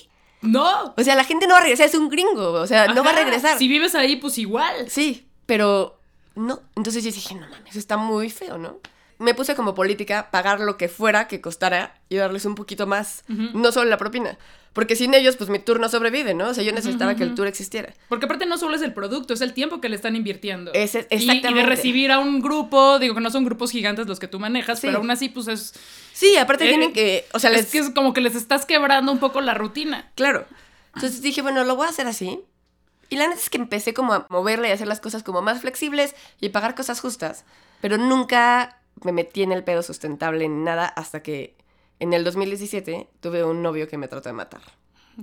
No. 0.44 0.94
O 0.96 1.04
sea, 1.04 1.16
la 1.16 1.24
gente 1.24 1.48
no 1.48 1.54
va 1.54 1.60
a 1.60 1.64
regresar, 1.64 1.88
es 1.88 1.96
un 1.96 2.10
gringo, 2.10 2.52
o 2.52 2.68
sea, 2.68 2.88
no 2.94 3.04
va 3.04 3.12
a 3.12 3.16
regresar. 3.16 3.58
Si 3.58 3.68
vives 3.68 3.96
ahí, 3.96 4.18
pues 4.18 4.38
igual. 4.38 4.90
Sí, 4.90 5.26
pero 5.46 6.00
no. 6.36 6.60
Entonces 6.76 7.04
yo 7.04 7.12
dije, 7.12 7.36
no 7.36 7.48
mames, 7.48 7.76
está 7.76 7.98
muy 7.98 8.30
feo, 8.30 8.58
¿no? 8.58 8.78
Me 9.24 9.34
puse 9.34 9.56
como 9.56 9.74
política 9.74 10.30
pagar 10.32 10.60
lo 10.60 10.78
que 10.78 10.90
fuera 10.90 11.28
que 11.28 11.40
costara 11.42 11.96
y 12.10 12.18
darles 12.18 12.46
un 12.46 12.56
poquito 12.56 12.86
más, 12.88 13.24
no 13.28 13.72
solo 13.72 13.90
la 13.90 13.98
propina. 13.98 14.38
Porque 14.74 14.96
sin 14.96 15.14
ellos, 15.14 15.36
pues 15.38 15.50
mi 15.52 15.60
tour 15.60 15.80
no 15.80 15.88
sobrevive, 15.88 16.34
¿no? 16.34 16.50
O 16.50 16.54
sea, 16.56 16.64
yo 16.64 16.72
necesitaba 16.72 17.16
que 17.16 17.22
el 17.24 17.36
tour 17.36 17.46
existiera. 17.48 17.94
Porque 18.10 18.26
aparte 18.26 18.46
no 18.48 18.58
solo 18.58 18.76
es 18.76 18.82
el 18.82 18.92
producto, 18.92 19.34
es 19.36 19.42
el 19.42 19.54
tiempo 19.54 19.80
que 19.80 19.88
le 19.88 19.96
están 19.96 20.16
invirtiendo. 20.16 20.72
Ese- 20.74 21.08
Y- 21.12 21.16
Y, 21.16 21.18
de 21.20 21.26
exactamente. 21.26 21.70
recibir 21.70 22.12
a 22.12 22.18
un 22.20 22.42
grupo, 22.42 22.98
digo 23.00 23.14
que 23.14 23.22
no 23.22 23.30
son 23.30 23.46
grupos 23.46 23.70
gigantes 23.72 24.08
los 24.08 24.20
que 24.20 24.28
tú 24.28 24.40
manejas, 24.40 24.80
Sí. 24.80 24.88
pero 24.88 24.98
aún 24.98 25.12
así, 25.12 25.30
pues 25.30 25.48
es. 25.48 25.74
Sí, 26.12 26.36
aparte 26.38 26.66
Eh, 26.66 26.70
tienen 26.70 26.92
que, 26.92 27.26
o 27.34 27.40
sea, 27.40 27.52
les... 27.52 27.62
Es 27.68 27.72
que 27.72 27.78
es 27.80 27.90
como 27.92 28.14
que 28.14 28.22
les 28.22 28.34
estás 28.36 28.66
quebrando 28.66 29.12
un 29.12 29.20
poco 29.20 29.42
la 29.42 29.54
rutina. 29.54 30.12
Claro. 30.16 30.46
Entonces 30.96 31.22
dije, 31.22 31.42
bueno, 31.44 31.64
lo 31.64 31.76
voy 31.76 31.86
a 31.88 31.92
hacer 31.92 32.08
así. 32.08 32.40
Y 33.10 33.16
la 33.18 33.28
neta 33.28 33.40
es 33.40 33.50
que 33.52 33.58
empecé 33.60 33.94
como 33.94 34.14
a 34.14 34.26
moverle 34.30 34.70
y 34.70 34.72
a 34.72 34.74
hacer 34.74 34.88
las 34.88 35.00
cosas 35.00 35.22
como 35.22 35.44
más 35.44 35.62
flexibles 35.62 36.16
y 36.42 36.50
pagar 36.50 36.74
cosas 36.74 37.00
justas. 37.00 37.46
Pero 37.80 37.98
nunca 37.98 38.80
me 39.04 39.12
metí 39.12 39.44
en 39.44 39.52
el 39.52 39.64
pedo 39.64 39.84
sustentable 39.84 40.46
en 40.46 40.64
nada 40.64 40.86
hasta 40.86 41.24
que 41.24 41.56
en 42.00 42.14
el 42.14 42.24
2017 42.24 43.08
tuve 43.20 43.44
un 43.44 43.62
novio 43.62 43.88
que 43.88 43.98
me 43.98 44.08
trató 44.08 44.30
de 44.30 44.34
matar. 44.34 44.62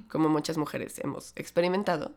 Como 0.08 0.28
muchas 0.28 0.56
mujeres 0.56 0.98
hemos 1.02 1.32
experimentado. 1.36 2.12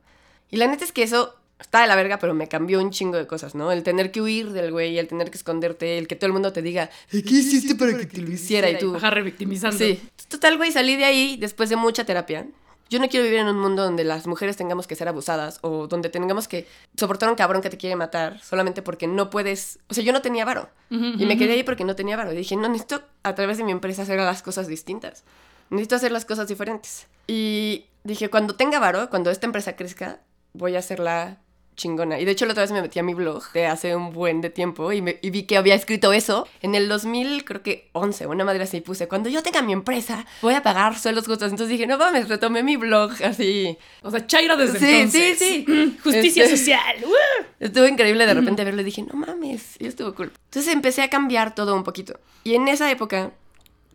Y 0.50 0.58
la 0.58 0.68
neta 0.68 0.86
es 0.86 0.92
que 0.92 1.04
eso 1.04 1.36
está 1.60 1.82
de 1.82 1.88
la 1.88 1.96
verga, 1.96 2.20
pero 2.20 2.34
me 2.34 2.48
cambió 2.48 2.80
un 2.80 2.92
chingo 2.92 3.18
de 3.18 3.26
cosas, 3.26 3.56
¿no? 3.56 3.72
El 3.72 3.84
tener 3.84 4.12
que 4.12 4.22
huir 4.22 4.52
del 4.52 4.72
güey, 4.72 4.98
el 5.00 5.08
tener 5.08 5.32
que 5.32 5.38
esconderte, 5.38 5.98
el 5.98 6.08
que 6.08 6.16
todo 6.16 6.28
el 6.28 6.34
mundo 6.34 6.54
te 6.54 6.62
diga, 6.62 6.90
¿qué 7.10 7.18
hiciste 7.18 7.76
para 7.76 7.98
que 7.98 8.06
te 8.06 8.22
lo 8.22 8.32
hiciera? 8.32 8.70
Y 8.70 8.78
tú, 8.78 8.96
Ajá, 8.96 9.10
revictimizando. 9.10 9.78
Sí. 9.78 10.02
Total, 10.28 10.58
güey, 10.58 10.72
salí 10.72 10.96
de 10.96 11.06
ahí 11.06 11.38
después 11.40 11.70
de 11.70 11.76
mucha 11.76 12.06
terapia. 12.06 12.48
Yo 12.94 13.00
no 13.00 13.10
quiero 13.10 13.24
vivir 13.24 13.40
en 13.40 13.48
un 13.48 13.60
mundo 13.60 13.84
donde 13.84 14.04
las 14.04 14.28
mujeres 14.28 14.56
tengamos 14.56 14.86
que 14.86 14.96
ser 14.96 15.08
abusadas 15.08 15.58
o 15.62 15.88
donde 15.88 16.10
tengamos 16.10 16.48
que 16.48 16.68
soportar 16.96 17.28
a 17.28 17.32
un 17.32 17.36
cabrón 17.36 17.64
que 17.64 17.72
te 17.72 17.78
quiere 17.78 17.96
matar 17.96 18.40
solamente 18.42 18.84
porque 18.84 19.08
no 19.08 19.32
puedes. 19.32 19.80
O 19.90 19.96
sea, 19.96 20.04
yo 20.04 20.14
no 20.14 20.22
tenía 20.22 20.46
varo. 20.46 20.70
Y 20.92 21.26
me 21.26 21.36
quedé 21.36 21.54
ahí 21.54 21.64
porque 21.64 21.86
no 21.86 21.96
tenía 21.96 22.18
varo. 22.18 22.32
Y 22.32 22.36
dije, 22.36 22.56
no, 22.56 22.70
necesito 22.70 23.02
a 23.24 23.34
través 23.34 23.58
de 23.58 23.64
mi 23.64 23.72
empresa 23.72 24.04
hacer 24.04 24.20
las 24.20 24.44
cosas 24.44 24.68
distintas. 24.68 25.24
Necesito 25.72 25.96
hacer 25.96 26.12
las 26.12 26.24
cosas 26.24 26.48
diferentes. 26.48 27.08
Y 27.26 27.86
dije, 28.04 28.30
cuando 28.30 28.56
tenga 28.56 28.78
varo, 28.78 29.10
cuando 29.10 29.32
esta 29.32 29.48
empresa 29.48 29.76
crezca, 29.76 30.20
voy 30.54 30.76
a 30.76 30.80
hacerla 30.80 31.40
chingona. 31.76 32.20
Y 32.20 32.26
de 32.26 32.32
hecho 32.32 32.46
la 32.46 32.52
otra 32.52 32.64
vez 32.64 32.72
me 32.72 32.82
metí 32.82 33.00
a 33.00 33.04
mi 33.04 33.14
blog 33.14 33.52
de 33.54 33.66
hace 33.68 33.96
un 33.96 34.12
buen 34.14 34.42
de 34.42 34.50
tiempo 34.50 34.92
y, 34.92 35.02
me- 35.02 35.20
y 35.22 35.30
vi 35.30 35.44
que 35.44 35.58
había 35.58 35.76
escrito 35.76 36.14
eso. 36.14 36.48
En 36.62 36.76
el 36.76 36.88
2000, 36.90 37.44
creo 37.46 37.62
que 37.64 37.90
11, 37.94 38.28
una 38.28 38.44
madre 38.46 38.64
así 38.64 38.82
puse, 38.82 39.08
cuando 39.08 39.30
yo 39.30 39.42
tenga 39.44 39.62
mi 39.62 39.74
empresa, 39.74 40.26
voy 40.42 40.54
a 40.54 40.64
pagar 40.64 40.98
sueldos 40.98 41.26
justos. 41.28 41.52
Entonces 41.52 41.70
dije, 41.70 41.88
no 41.88 41.98
mames, 41.98 42.30
retomé 42.30 42.64
mi 42.64 42.76
blog 42.78 43.12
así. 43.24 43.78
O 44.02 44.12
sea, 44.12 44.26
Chaira 44.28 44.56
desde 44.56 44.80
Sí, 44.80 44.86
entonces. 44.96 45.40
sí, 45.40 45.66
sí. 45.68 45.72
Mm, 45.72 45.98
Justicia 46.04 46.44
Este- 46.46 46.58
social. 46.58 46.96
¡uh! 47.06 47.44
Estuvo 47.60 47.88
increíble 47.88 48.26
de 48.26 48.34
repente 48.34 48.64
verlo 48.64 48.82
y 48.82 48.86
dije, 48.86 49.02
no 49.04 49.14
mames, 49.16 49.76
y 49.80 49.88
estuvo 49.88 50.14
cool. 50.16 50.32
Entonces 50.46 50.74
empecé 50.74 51.02
a 51.02 51.10
cambiar 51.10 51.56
todo 51.56 51.76
un 51.76 51.84
poquito. 51.84 52.20
Y 52.44 52.56
en 52.56 52.68
esa 52.68 52.90
época 52.92 53.32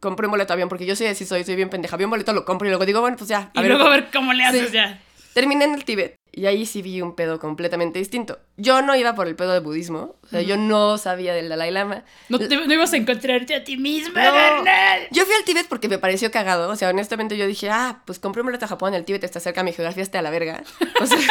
compré 0.01 0.27
un 0.27 0.31
boleto 0.31 0.49
de 0.49 0.55
avión, 0.55 0.69
porque 0.69 0.87
yo 0.87 0.95
soy 0.97 1.09
así, 1.09 1.27
soy, 1.27 1.45
soy 1.45 1.57
bien 1.57 1.69
pendeja. 1.71 1.97
Vi 1.97 2.05
un 2.05 2.11
boleto, 2.11 2.33
lo 2.33 2.45
compro 2.45 2.67
y 2.67 2.71
luego 2.71 2.87
digo, 2.87 3.01
bueno, 3.01 3.17
pues 3.17 3.29
ya. 3.29 3.51
Y 3.55 3.61
luego 3.63 3.85
a 3.85 3.89
ver 3.91 4.09
cómo 4.13 4.33
le 4.33 4.45
haces 4.45 4.69
Sí. 4.69 4.75
ya. 4.75 5.03
Terminé 5.35 5.65
en 5.67 5.75
el 5.75 5.85
Tíbet 5.85 6.15
y 6.33 6.47
ahí 6.47 6.67
sí 6.67 6.83
vi 6.83 7.01
un 7.03 7.15
pedo 7.15 7.39
completamente 7.39 7.99
distinto. 7.99 8.39
Yo 8.57 8.83
no 8.83 8.95
iba 8.97 9.15
por 9.15 9.27
el 9.29 9.37
pedo 9.37 9.53
de 9.53 9.61
budismo, 9.61 10.17
o 10.23 10.27
sea, 10.29 10.43
yo 10.43 10.57
no 10.57 10.99
sabía 10.99 11.35
del 11.35 11.49
Dalai 11.49 11.71
Lama. 11.71 12.05
No, 12.29 12.39
te, 12.39 12.49
no 12.49 12.73
ibas 12.73 12.93
a 12.93 12.97
encontrarte 12.97 13.55
a 13.55 13.65
ti 13.65 13.77
misma, 13.77 14.25
No. 14.25 14.33
carnal. 14.33 15.09
Yo 15.11 15.25
fui 15.25 15.35
al 15.35 15.45
Tíbet 15.45 15.67
porque 15.69 15.89
me 15.89 15.99
pareció 15.99 16.31
cagado, 16.31 16.71
o 16.71 16.77
sea, 16.77 16.89
honestamente 16.91 17.37
yo 17.37 17.47
dije, 17.47 17.71
ah, 17.71 18.03
pues 18.05 18.19
compré 18.19 18.43
un 18.43 18.47
boleto 18.47 18.65
a 18.65 18.69
Japón, 18.69 18.95
el 18.95 19.05
Tíbet 19.05 19.25
está 19.25 19.41
cerca, 19.41 19.63
mi 19.63 19.73
geografía 19.73 20.03
está 20.03 20.19
a 20.19 20.23
la 20.23 20.31
verga. 20.31 20.63
O 21.01 21.07
sea, 21.07 21.19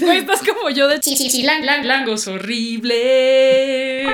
Güey, 0.00 0.18
estás 0.18 0.42
como 0.42 0.70
yo 0.70 0.88
de 0.88 0.98
langos 1.84 2.26
horribles. 2.26 4.06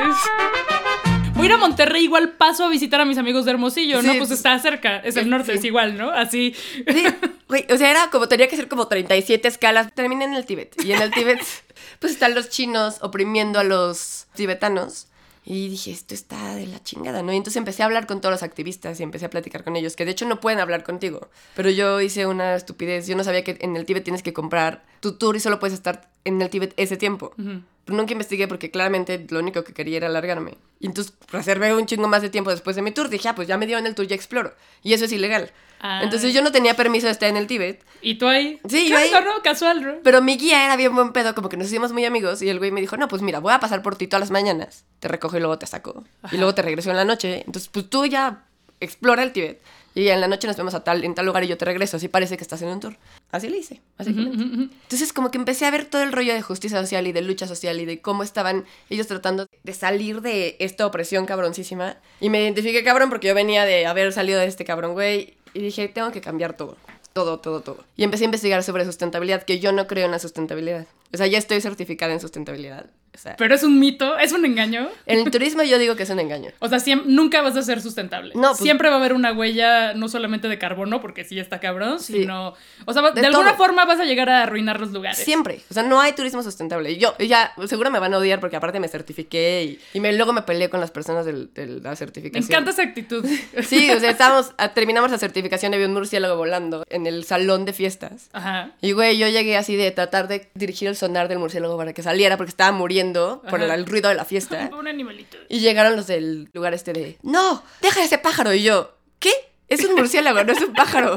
Voy 1.43 1.49
a 1.51 1.55
ir 1.55 1.57
a 1.57 1.59
Monterrey, 1.59 2.05
igual 2.05 2.33
paso 2.35 2.65
a 2.65 2.69
visitar 2.69 3.01
a 3.01 3.05
mis 3.05 3.19
amigos 3.19 3.45
de 3.45 3.51
Hermosillo, 3.51 4.01
¿no? 4.03 4.15
Pues 4.17 4.31
está 4.31 4.57
cerca, 4.61 4.99
es 4.99 5.17
el 5.17 5.29
norte, 5.29 5.53
Sí. 5.53 5.59
es 5.59 5.65
igual, 5.65 5.97
¿no? 5.99 6.11
Así. 6.11 6.55
Sí, 6.87 7.05
güey, 7.49 7.67
o 7.71 7.77
sea, 7.77 7.91
era 7.91 8.11
como, 8.11 8.29
tenía 8.29 8.49
que 8.49 8.57
ser 8.57 8.69
como 8.69 8.87
37 8.87 9.49
escalas. 9.49 9.93
Terminé 9.93 10.25
en 10.25 10.35
el 10.35 10.47
Tíbet. 10.47 10.75
Y 10.85 10.93
en 10.93 11.03
el 11.03 11.11
Tíbet, 11.11 11.41
pues 11.99 12.13
están 12.13 12.35
los 12.37 12.49
chinos 12.49 12.99
oprimiendo 13.01 13.59
a 13.59 13.65
los 13.65 14.27
tibetanos. 14.35 15.09
Y 15.45 15.69
dije, 15.69 15.91
esto 15.91 16.15
está 16.15 16.55
de 16.55 16.69
la 16.69 16.81
chingada, 16.85 17.21
¿no? 17.23 17.33
Y 17.33 17.37
entonces 17.37 17.57
empecé 17.57 17.83
a 17.83 17.87
hablar 17.87 18.07
con 18.07 18.21
todos 18.21 18.33
los 18.33 18.45
activistas 18.45 19.01
y 19.01 19.03
empecé 19.03 19.25
a 19.27 19.31
platicar 19.31 19.65
con 19.65 19.75
ellos, 19.75 19.97
que 19.97 20.05
de 20.05 20.13
hecho 20.13 20.25
no 20.25 20.39
pueden 20.41 20.61
hablar 20.61 20.85
contigo. 20.85 21.31
Pero 21.57 21.69
yo 21.71 22.01
hice 22.01 22.27
una 22.27 22.55
estupidez. 22.55 23.09
Yo 23.09 23.17
no 23.17 23.25
sabía 23.25 23.43
que 23.43 23.59
en 23.61 23.75
el 23.77 23.85
Tíbet 23.85 24.05
tienes 24.05 24.23
que 24.23 24.33
comprar 24.33 24.85
tu 25.01 25.19
tour 25.19 25.35
y 25.35 25.41
solo 25.41 25.59
puedes 25.59 25.75
estar 25.75 26.09
en 26.25 26.41
el 26.41 26.49
Tíbet 26.49 26.75
ese 26.77 26.97
tiempo. 26.97 27.35
Pero 27.37 27.63
nunca 27.87 28.13
investigué 28.13 28.49
porque 28.49 28.71
claramente 28.71 29.27
lo 29.31 29.39
único 29.41 29.65
que 29.65 29.73
quería 29.73 29.99
era 29.99 30.07
alargarme. 30.09 30.57
Y 30.81 30.87
entonces 30.87 31.15
reservé 31.31 31.75
un 31.75 31.87
chingo 31.87 32.09
más 32.09 32.23
de 32.23 32.31
tiempo 32.31 32.51
después 32.51 32.77
de 32.77 32.83
mi 32.83 32.91
tour. 32.93 33.09
Dije, 33.09 33.29
ah, 33.29 33.35
pues 33.35 33.49
ya 33.49 33.57
me 33.59 33.67
dieron 33.67 33.87
el 33.87 33.95
tour, 33.95 34.07
ya 34.07 34.15
exploro. 34.17 34.55
Y 34.83 34.93
eso 34.95 35.05
es 35.05 35.13
ilegal. 35.13 35.51
Ah. 35.81 36.01
Entonces 36.05 36.33
yo 36.33 36.43
no 36.43 36.53
tenía 36.53 36.75
permiso 36.75 37.07
de 37.07 37.13
estar 37.13 37.29
en 37.29 37.37
el 37.37 37.47
Tíbet. 37.49 37.85
¿Y 38.01 38.15
tú 38.17 38.29
ahí? 38.29 38.61
Sí, 38.69 38.89
yo 38.89 38.97
ahí- 38.97 39.11
¿no? 39.11 39.43
Casual, 39.43 39.83
¿no? 39.83 39.95
Pero 40.05 40.23
mi 40.23 40.37
guía 40.37 40.65
era 40.65 40.77
bien 40.77 40.95
buen 40.95 41.13
pedo, 41.13 41.35
como 41.35 41.49
que 41.49 41.57
nos 41.57 41.67
hicimos 41.67 41.93
muy 41.93 42.05
amigos. 42.05 42.41
Y 42.43 42.49
el 42.49 42.59
güey 42.59 42.71
me 42.71 42.81
dijo, 42.81 42.97
no, 42.97 43.09
pues 43.09 43.21
mira, 43.23 43.41
voy 43.41 43.53
a 43.53 43.59
pasar 43.61 43.83
por 43.83 43.97
ti 43.97 44.07
todas 44.07 44.21
las 44.21 44.31
mañanas. 44.31 44.85
Te 45.01 45.09
recojo 45.09 45.37
y 45.37 45.41
luego 45.41 45.59
te 45.59 45.67
saco. 45.67 46.05
Y 46.31 46.37
luego 46.37 46.55
te 46.55 46.63
regreso 46.63 46.91
en 46.91 46.97
la 46.97 47.05
noche. 47.05 47.43
Entonces, 47.47 47.69
pues 47.69 47.91
tú 47.91 48.07
ya 48.07 48.45
explora 48.81 49.23
el 49.25 49.33
Tíbet. 49.33 49.61
Y 49.95 50.09
en 50.09 50.21
la 50.21 50.29
noche 50.29 50.47
nos 50.47 50.57
vemos 50.57 50.75
a 50.75 50.85
tal, 50.85 51.05
en 51.05 51.15
tal 51.15 51.27
lugar 51.27 51.45
y 51.45 51.49
yo 51.49 51.59
te 51.59 51.65
regreso. 51.65 51.99
Así 51.99 52.09
parece 52.09 52.37
que 52.37 52.43
estás 52.43 52.63
en 52.63 52.69
un 52.69 52.81
tour. 52.81 52.97
Así 53.31 53.49
le 53.49 53.59
hice, 53.59 53.81
básicamente. 53.99 54.45
Entonces, 54.83 55.13
como 55.13 55.31
que 55.31 55.39
empecé 55.39 55.67
a 55.67 55.71
ver 55.71 55.85
todo 55.85 56.03
el 56.03 56.13
rollo 56.13 56.33
de 56.33 56.43
justicia 56.43 56.81
social 56.81 57.07
y 57.07 57.13
de 57.13 57.23
lucha 57.23 57.47
social 57.47 57.79
y 57.81 57.85
de 57.85 58.01
cómo 58.01 58.23
estaban 58.23 58.65
ellos 58.89 59.07
tratando 59.07 59.47
de 59.63 59.75
salir 59.75 60.23
de 60.23 60.57
esta 60.61 60.87
opresión 60.87 61.27
cabroncísima. 61.27 61.97
Y 62.21 62.31
me 62.31 62.43
identifiqué 62.43 62.83
cabrón 62.83 63.11
porque 63.11 63.29
yo 63.29 63.35
venía 63.35 63.65
de 63.65 63.87
haber 63.87 64.13
salido 64.13 64.41
de 64.41 64.47
este 64.47 64.65
cabrón, 64.65 64.95
güey. 64.95 65.35
Y 65.55 65.61
dije, 65.61 65.89
tengo 65.89 66.11
que 66.11 66.21
cambiar 66.21 66.57
todo. 66.57 66.77
Todo, 67.13 67.41
todo, 67.41 67.61
todo. 67.61 67.85
Y 67.97 68.05
empecé 68.05 68.25
a 68.25 68.27
investigar 68.27 68.63
sobre 68.63 68.87
sustentabilidad, 68.87 69.43
que 69.43 69.61
yo 69.61 69.73
no 69.73 69.87
creo 69.87 70.07
en 70.07 70.13
la 70.13 70.19
sustentabilidad. 70.19 70.87
O 71.13 71.17
sea, 71.19 71.27
ya 71.27 71.37
estoy 71.37 71.61
certificada 71.61 72.15
en 72.15 72.21
sustentabilidad. 72.21 72.87
O 73.15 73.19
sea, 73.19 73.37
Pero 73.37 73.55
es 73.55 73.63
un 73.63 73.79
mito, 73.79 74.19
es 74.19 74.33
un 74.33 74.45
engaño. 74.47 74.89
en 75.07 75.19
el 75.19 75.31
turismo 75.31 75.63
yo 75.63 75.79
digo 75.79 75.97
que 75.97 76.05
es 76.05 76.11
un 76.11 76.19
engaño. 76.19 76.51
O 76.61 76.69
sea, 76.69 76.79
siem- 76.79 77.03
nunca 77.05 77.43
vas 77.43 77.55
a 77.57 77.63
ser 77.63 77.83
sustentable. 77.83 78.33
No, 78.35 78.49
pues- 78.49 78.59
Siempre 78.61 78.89
va 78.89 78.95
a 78.97 78.99
haber 78.99 79.13
una 79.13 79.33
huella, 79.33 79.93
no 79.93 80.09
solamente 80.09 80.49
de 80.49 80.59
carbono, 80.59 81.01
porque 81.03 81.25
sí 81.25 81.39
está 81.39 81.61
cabrón, 81.61 82.01
Sí. 82.01 82.15
sino. 82.23 82.55
O 82.87 82.93
sea, 82.93 83.03
de, 83.11 83.21
De 83.21 83.27
alguna 83.27 83.53
forma 83.55 83.85
vas 83.85 84.01
a 84.01 84.05
llegar 84.05 84.31
a 84.31 84.43
arruinar 84.45 84.81
los 84.81 84.93
lugares. 84.93 85.19
Siempre. 85.19 85.61
O 85.71 85.75
sea, 85.75 85.83
no 85.83 86.01
hay 86.01 86.13
turismo 86.15 86.43
sustentable. 86.43 86.97
Yo, 86.97 87.15
ya, 87.19 87.53
seguro 87.67 87.91
me 87.91 87.99
van 87.99 88.15
a 88.15 88.19
odiar 88.19 88.41
porque 88.41 88.57
aparte 88.57 88.81
me 88.81 88.89
certifiqué 88.89 89.79
y, 89.93 89.99
y 89.99 90.01
me, 90.01 90.13
luego 90.15 90.33
me 90.33 90.43
peleé 90.43 90.71
con 90.71 90.81
las 90.81 90.91
personas 90.91 91.27
del- 91.27 91.53
de 91.53 91.67
la 91.67 91.91
Me 91.91 91.97
certificación. 91.97 92.51
encanta 92.51 92.71
esa 92.71 92.83
actitud. 92.83 93.25
Sí, 93.69 93.91
o 93.91 94.01
sea, 94.01 94.11
estábamos, 94.11 94.53
a- 94.57 94.73
terminamos 94.73 95.11
la 95.11 95.19
certificación 95.19 95.73
y 95.73 95.75
había 95.77 95.87
un 95.87 95.93
murciélago 95.93 96.37
volando 96.37 96.85
en 96.89 97.07
el 97.07 97.25
salón 97.25 97.67
de 97.67 97.75
fiestas. 97.75 98.31
Ajá. 98.33 98.71
Y 98.81 98.93
güey, 98.93 99.19
yo 99.19 99.29
llegué 99.29 99.59
así 99.59 99.77
de 99.77 99.91
tratar 99.91 100.29
de 100.29 100.49
dirigir 100.55 100.89
el 100.89 100.97
sonar 100.97 101.29
del 101.29 101.39
murciélago 101.39 101.77
para 101.77 101.93
que 101.93 102.03
saliera 102.03 102.39
porque 102.39 102.51
estaba 102.51 102.73
muriendo 102.73 103.02
por 103.11 103.63
Ajá. 103.63 103.65
el, 103.75 103.81
el 103.81 103.87
ruido 103.87 104.09
de 104.09 104.15
la 104.15 104.25
fiesta. 104.25 104.71
Un 104.79 104.87
animalito. 104.89 105.37
Y 105.49 105.61
llegaron 105.61 105.97
los 105.97 106.07
del 106.07 106.49
lugar 106.53 106.75
este 106.75 106.93
de, 106.93 107.19
no, 107.23 107.63
deja 107.81 108.05
ese 108.05 108.19
pájaro. 108.19 108.53
Y 108.53 108.63
yo, 108.63 108.97
¿qué? 109.19 109.31
Es 109.69 109.83
un 109.85 109.95
murciélago, 109.95 110.45
no 110.45 110.53
es 110.53 110.61
un 110.61 110.75
pájaro. 110.75 111.17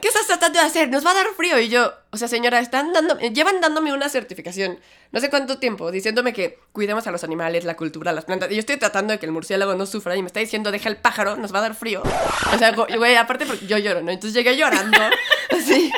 ¿Qué 0.00 0.08
estás 0.08 0.26
tratando 0.26 0.58
de 0.58 0.66
hacer? 0.66 0.88
Nos 0.88 1.06
va 1.06 1.12
a 1.12 1.14
dar 1.14 1.26
frío. 1.36 1.56
Y 1.60 1.68
yo, 1.68 1.92
o 2.10 2.16
sea, 2.16 2.26
señora, 2.26 2.58
están 2.58 2.92
dando, 2.92 3.16
llevan 3.20 3.60
dándome 3.60 3.92
una 3.92 4.08
certificación, 4.08 4.80
no 5.12 5.20
sé 5.20 5.30
cuánto 5.30 5.58
tiempo, 5.58 5.92
diciéndome 5.92 6.32
que 6.32 6.58
cuidemos 6.72 7.06
a 7.06 7.12
los 7.12 7.22
animales, 7.22 7.62
la 7.64 7.76
cultura, 7.76 8.10
las 8.10 8.24
plantas. 8.24 8.50
Y 8.50 8.54
yo 8.54 8.58
estoy 8.60 8.76
tratando 8.76 9.12
de 9.12 9.20
que 9.20 9.26
el 9.26 9.30
murciélago 9.32 9.76
no 9.76 9.86
sufra 9.86 10.16
y 10.16 10.22
me 10.22 10.26
está 10.26 10.40
diciendo, 10.40 10.72
deja 10.72 10.88
el 10.88 10.96
pájaro, 10.96 11.36
nos 11.36 11.54
va 11.54 11.60
a 11.60 11.62
dar 11.62 11.74
frío. 11.76 12.02
O 12.52 12.58
sea, 12.58 12.72
güey, 12.72 13.14
aparte 13.14 13.46
porque 13.46 13.68
yo 13.68 13.78
lloro, 13.78 14.02
¿no? 14.02 14.10
Entonces 14.10 14.34
llegué 14.34 14.56
llorando, 14.56 14.98
así, 15.50 15.92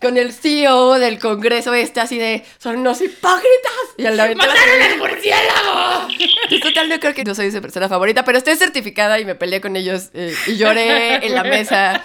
con 0.00 0.16
el 0.16 0.32
CEO 0.32 0.98
del 0.98 1.18
congreso 1.18 1.74
este, 1.74 2.00
así 2.00 2.18
de, 2.18 2.44
son 2.58 2.78
unos 2.78 3.00
hipócritas. 3.00 3.72
Y 3.96 4.06
al 4.06 4.16
lado 4.16 4.34
¡Mataron 4.34 4.82
al 4.82 4.98
murciélago! 4.98 6.08
total, 6.62 6.88
no 6.88 6.98
creo 6.98 7.14
que 7.14 7.24
no 7.24 7.34
soy 7.34 7.50
su 7.50 7.60
persona 7.60 7.88
favorita, 7.88 8.24
pero 8.24 8.38
estoy 8.38 8.56
certificada 8.56 9.20
y 9.20 9.24
me 9.24 9.34
peleé 9.34 9.60
con 9.60 9.76
ellos 9.76 10.10
eh, 10.14 10.34
y 10.46 10.56
lloré 10.56 11.26
en 11.26 11.34
la 11.34 11.44
mesa. 11.44 12.02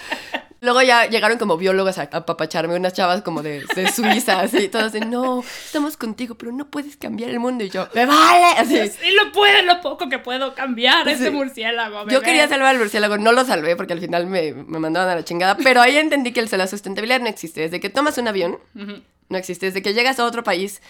Luego 0.66 0.82
ya 0.82 1.06
llegaron 1.06 1.38
como 1.38 1.56
biólogos 1.58 1.98
a 2.00 2.10
apapacharme, 2.12 2.76
unas 2.76 2.92
chavas 2.94 3.22
como 3.22 3.42
de, 3.42 3.64
de 3.76 3.92
Suiza, 3.92 4.40
así, 4.42 4.68
todas 4.68 4.92
de, 4.92 5.00
no, 5.00 5.42
estamos 5.66 5.96
contigo, 5.96 6.36
pero 6.36 6.52
no 6.52 6.68
puedes 6.68 6.98
cambiar 6.98 7.30
el 7.30 7.40
mundo. 7.40 7.64
Y 7.64 7.70
yo, 7.70 7.88
me 7.94 8.06
vale, 8.06 8.46
así. 8.58 8.90
Sí 8.90 9.12
lo 9.12 9.32
puede, 9.32 9.64
lo 9.64 9.80
poco 9.82 10.10
que 10.10 10.20
puedo 10.20 10.54
cambiar 10.56 11.08
este 11.08 11.26
Sí. 11.26 11.32
murciélago. 11.32 12.08
Yo 12.10 12.22
quería 12.22 12.48
salvar 12.50 12.70
al 12.70 12.80
murciélago, 12.80 13.18
no 13.18 13.32
lo 13.32 13.46
salvé 13.46 13.76
porque 13.78 13.94
al 13.94 14.02
final 14.02 14.26
me, 14.28 14.54
me 14.54 14.80
mandaban 14.80 15.10
a 15.10 15.16
la 15.16 15.24
chingada, 15.24 15.56
pero 15.56 15.82
ahí 15.82 15.96
entendí 15.98 16.34
que 16.34 16.40
el- 16.42 16.50
la 16.52 16.68
sustentabilidad 16.68 17.22
no 17.22 17.28
existe. 17.28 17.62
Desde 17.62 17.80
que 17.80 17.90
tomas 17.90 18.18
un 18.18 18.28
avión, 18.28 18.58
no 18.74 19.38
existe. 19.38 19.68
Desde 19.68 19.82
que 19.82 19.94
llegas 19.94 20.20
a 20.20 20.26
otro 20.26 20.44
país, 20.44 20.82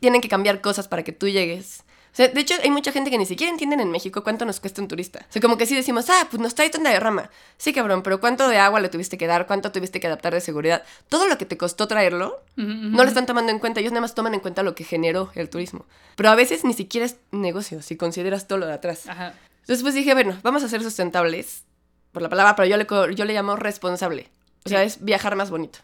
tienen 0.00 0.20
que 0.20 0.28
cambiar 0.28 0.60
cosas 0.60 0.88
para 0.88 1.02
que 1.02 1.12
tú 1.12 1.28
llegues. 1.28 1.82
Sea, 2.16 2.28
de 2.28 2.40
hecho, 2.40 2.54
hay 2.62 2.70
mucha 2.70 2.92
gente 2.92 3.10
que 3.10 3.18
ni 3.18 3.26
siquiera 3.26 3.50
entienden 3.50 3.78
en 3.78 3.90
México 3.90 4.22
cuánto 4.22 4.46
nos 4.46 4.58
cuesta 4.58 4.80
un 4.80 4.88
turista. 4.88 5.26
O 5.28 5.32
sea, 5.32 5.42
como 5.42 5.58
que 5.58 5.66
sí 5.66 5.76
decimos, 5.76 6.08
ah, 6.08 6.26
pues 6.30 6.40
nos 6.40 6.54
trae 6.54 6.70
tanda 6.70 6.88
de 6.88 6.98
rama. 6.98 7.28
Sí, 7.58 7.74
cabrón, 7.74 8.02
pero 8.02 8.20
¿cuánto 8.20 8.48
de 8.48 8.56
agua 8.56 8.80
le 8.80 8.88
tuviste 8.88 9.18
que 9.18 9.26
dar? 9.26 9.46
¿Cuánto 9.46 9.70
tuviste 9.70 10.00
que 10.00 10.06
adaptar 10.06 10.32
de 10.32 10.40
seguridad? 10.40 10.82
Todo 11.10 11.28
lo 11.28 11.36
que 11.36 11.44
te 11.44 11.58
costó 11.58 11.86
traerlo, 11.86 12.42
no 12.56 13.02
lo 13.02 13.08
están 13.08 13.26
tomando 13.26 13.52
en 13.52 13.58
cuenta. 13.58 13.80
Ellos 13.80 13.92
nada 13.92 14.00
más 14.00 14.14
toman 14.14 14.32
en 14.32 14.40
cuenta 14.40 14.62
lo 14.62 14.74
que 14.74 14.82
generó 14.82 15.30
el 15.34 15.50
turismo. 15.50 15.84
Pero 16.16 16.30
a 16.30 16.34
veces 16.34 16.64
ni 16.64 16.72
siquiera 16.72 17.04
es 17.04 17.16
negocio, 17.32 17.82
si 17.82 17.96
consideras 17.96 18.48
todo 18.48 18.60
lo 18.60 18.66
de 18.66 18.72
atrás. 18.72 19.06
Ajá. 19.06 19.34
Entonces, 19.60 19.82
pues 19.82 19.92
dije, 19.92 20.14
bueno, 20.14 20.38
vamos 20.42 20.62
a 20.62 20.68
ser 20.68 20.82
sustentables, 20.82 21.64
por 22.12 22.22
la 22.22 22.30
palabra, 22.30 22.56
pero 22.56 22.66
yo 22.66 22.78
le, 22.78 22.86
yo 23.14 23.24
le 23.26 23.34
llamo 23.34 23.56
responsable. 23.56 24.30
O 24.64 24.70
sea, 24.70 24.84
es 24.84 25.04
viajar 25.04 25.36
más 25.36 25.50
bonito. 25.50 25.80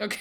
Ok. 0.00 0.14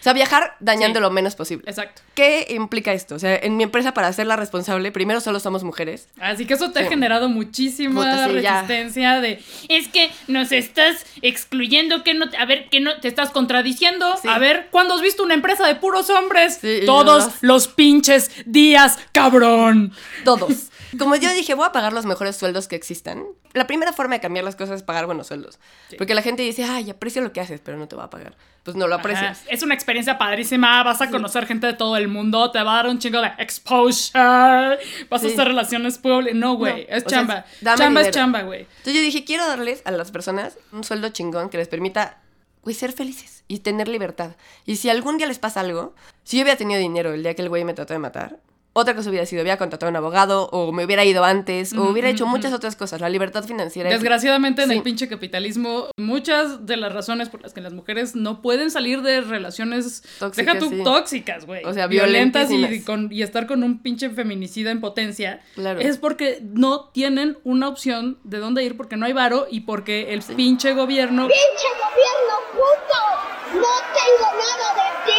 O 0.00 0.02
sea, 0.02 0.12
viajar 0.12 0.56
dañando 0.60 0.98
Sí. 0.98 1.02
lo 1.02 1.10
menos 1.10 1.36
posible. 1.36 1.64
Exacto. 1.68 2.02
¿Qué 2.14 2.46
implica 2.50 2.92
esto? 2.92 3.14
O 3.14 3.18
sea, 3.18 3.36
en 3.36 3.56
mi 3.56 3.62
empresa, 3.62 3.94
para 3.94 4.08
hacerla 4.08 4.34
responsable, 4.36 4.90
primero 4.90 5.20
solo 5.20 5.38
somos 5.40 5.62
mujeres. 5.62 6.08
Así 6.20 6.44
que 6.44 6.54
eso 6.54 6.72
te 6.72 6.80
ha 6.80 6.84
generado 6.88 7.28
muchísima 7.28 8.00
Puta, 8.02 8.28
sí, 8.28 8.40
ya. 8.42 8.62
resistencia 8.62 9.20
de 9.20 9.42
es 9.68 9.88
que 9.88 10.10
nos 10.26 10.50
estás 10.52 11.06
excluyendo 11.22 12.02
que 12.02 12.14
no 12.14 12.26
a 12.38 12.44
ver 12.44 12.68
que 12.68 12.80
no 12.80 12.98
te 13.00 13.08
estás 13.08 13.30
contradiciendo. 13.30 14.14
Sí. 14.20 14.28
A 14.28 14.38
ver, 14.38 14.68
¿cuándo 14.70 14.94
has 14.94 15.00
visto 15.02 15.22
una 15.22 15.34
empresa 15.34 15.66
de 15.66 15.76
puros 15.76 16.10
hombres? 16.10 16.60
Todos 16.84 17.30
los 17.40 17.68
pinches 17.68 18.30
días, 18.44 18.98
cabrón. 19.12 19.92
Todos. 20.24 20.70
Como 20.98 21.16
yo 21.16 21.32
dije, 21.32 21.54
voy 21.54 21.66
a 21.66 21.72
pagar 21.72 21.92
los 21.92 22.04
mejores 22.04 22.36
sueldos 22.36 22.68
que 22.68 22.76
existan. 22.76 23.24
La 23.54 23.66
primera 23.66 23.92
forma 23.92 24.14
de 24.16 24.20
cambiar 24.20 24.44
las 24.44 24.56
cosas 24.56 24.76
es 24.76 24.82
pagar 24.82 25.06
buenos 25.06 25.26
sueldos. 25.28 25.58
Porque 25.96 26.14
la 26.14 26.20
gente 26.22 26.42
dice, 26.42 26.64
ay, 26.64 26.90
aprecio 26.90 27.22
lo 27.22 27.32
que 27.32 27.40
haces, 27.40 27.60
pero 27.64 27.78
no 27.78 27.88
te 27.88 27.96
va 27.96 28.04
a 28.04 28.10
pagar. 28.10 28.36
Pues 28.62 28.76
no 28.76 28.86
lo 28.86 28.94
aprecias. 28.96 29.40
Ajá. 29.40 29.50
Es 29.50 29.62
una 29.62 29.74
experiencia 29.74 30.18
padrísima, 30.18 30.82
vas 30.82 31.00
a 31.00 31.10
conocer 31.10 31.46
gente 31.46 31.66
de 31.66 31.72
todo 31.72 31.96
el 31.96 32.08
mundo, 32.08 32.50
te 32.50 32.62
va 32.62 32.72
a 32.74 32.76
dar 32.76 32.88
un 32.88 32.98
chingo 32.98 33.20
de 33.20 33.30
exposure, 33.38 34.78
vas 35.08 35.24
a 35.24 35.26
Sí. 35.26 35.32
hacer 35.32 35.48
relaciones 35.48 35.98
públicas. 35.98 36.34
No, 36.38 36.54
güey, 36.56 36.86
No, 36.88 36.96
es 36.96 37.04
o 37.04 37.08
sea, 37.08 37.18
chamba. 37.18 37.44
chamba 37.76 38.00
es 38.02 38.10
chamba, 38.10 38.42
güey. 38.42 38.60
Entonces 38.62 38.94
yo 38.94 39.00
dije, 39.00 39.24
quiero 39.24 39.46
darles 39.46 39.82
a 39.84 39.90
las 39.90 40.10
personas 40.10 40.58
un 40.72 40.84
sueldo 40.84 41.08
chingón 41.08 41.48
que 41.48 41.56
les 41.58 41.68
permita, 41.68 42.18
güey, 42.62 42.74
ser 42.74 42.92
felices 42.92 43.44
y 43.48 43.60
tener 43.60 43.88
libertad. 43.88 44.36
Y 44.66 44.76
si 44.76 44.90
algún 44.90 45.18
día 45.18 45.26
les 45.26 45.38
pasa 45.38 45.60
algo, 45.60 45.94
si 46.24 46.36
yo 46.36 46.42
hubiera 46.44 46.58
tenido 46.58 46.78
dinero 46.80 47.12
el 47.14 47.22
día 47.22 47.34
que 47.34 47.42
el 47.42 47.48
güey 47.48 47.64
me 47.64 47.74
trató 47.74 47.94
de 47.94 47.98
matar, 47.98 48.38
otra 48.74 48.94
cosa 48.94 49.10
hubiera 49.10 49.26
sido, 49.26 49.42
hubiera 49.42 49.58
contratado 49.58 49.88
a 49.88 49.90
un 49.90 49.96
abogado, 49.96 50.48
o 50.52 50.72
me 50.72 50.84
hubiera 50.84 51.04
ido 51.04 51.24
antes, 51.24 51.72
o 51.74 51.84
hubiera 51.90 52.08
hecho 52.08 52.26
muchas 52.26 52.52
otras 52.52 52.74
cosas. 52.76 53.00
La 53.00 53.08
libertad 53.08 53.44
financiera 53.44 53.88
es- 53.90 53.94
Desgraciadamente 53.96 54.62
en 54.62 54.70
Sí. 54.70 54.76
el 54.76 54.82
pinche 54.82 55.08
capitalismo, 55.08 55.88
muchas 55.96 56.64
de 56.66 56.76
las 56.76 56.92
razones 56.92 57.28
por 57.28 57.42
las 57.42 57.52
que 57.52 57.60
las 57.60 57.72
mujeres 57.72 58.14
no 58.16 58.40
pueden 58.42 58.70
salir 58.70 59.02
de 59.02 59.20
relaciones, 59.20 60.02
Tóxicas, 60.18 60.54
deja 60.54 60.58
tú 60.58 60.70
sí. 60.74 60.82
tóxicas, 60.84 61.44
güey, 61.46 61.64
O 61.64 61.72
sea, 61.74 61.86
violentas 61.86 62.50
y, 62.50 62.82
con- 62.82 63.08
y 63.12 63.22
estar 63.22 63.46
con 63.46 63.62
un 63.62 63.82
pinche 63.82 64.08
feminicida 64.10 64.70
en 64.70 64.80
potencia, 64.80 65.40
Claro. 65.54 65.80
es 65.80 65.98
porque 65.98 66.38
no 66.42 66.88
tienen 66.90 67.38
una 67.44 67.68
opción 67.68 68.18
de 68.24 68.38
dónde 68.38 68.64
ir, 68.64 68.76
porque 68.76 68.96
no 68.96 69.06
hay 69.06 69.12
varo 69.12 69.46
y 69.50 69.60
porque 69.60 70.12
el 70.14 70.22
pinche 70.22 70.72
gobierno... 70.74 71.28
¡Pinche 71.28 71.68
gobierno 71.76 72.34
puto! 72.52 73.58
¡No 73.58 73.72
tengo 73.92 74.28
nada 74.32 74.74
de 74.74 75.12
ti! 75.12 75.18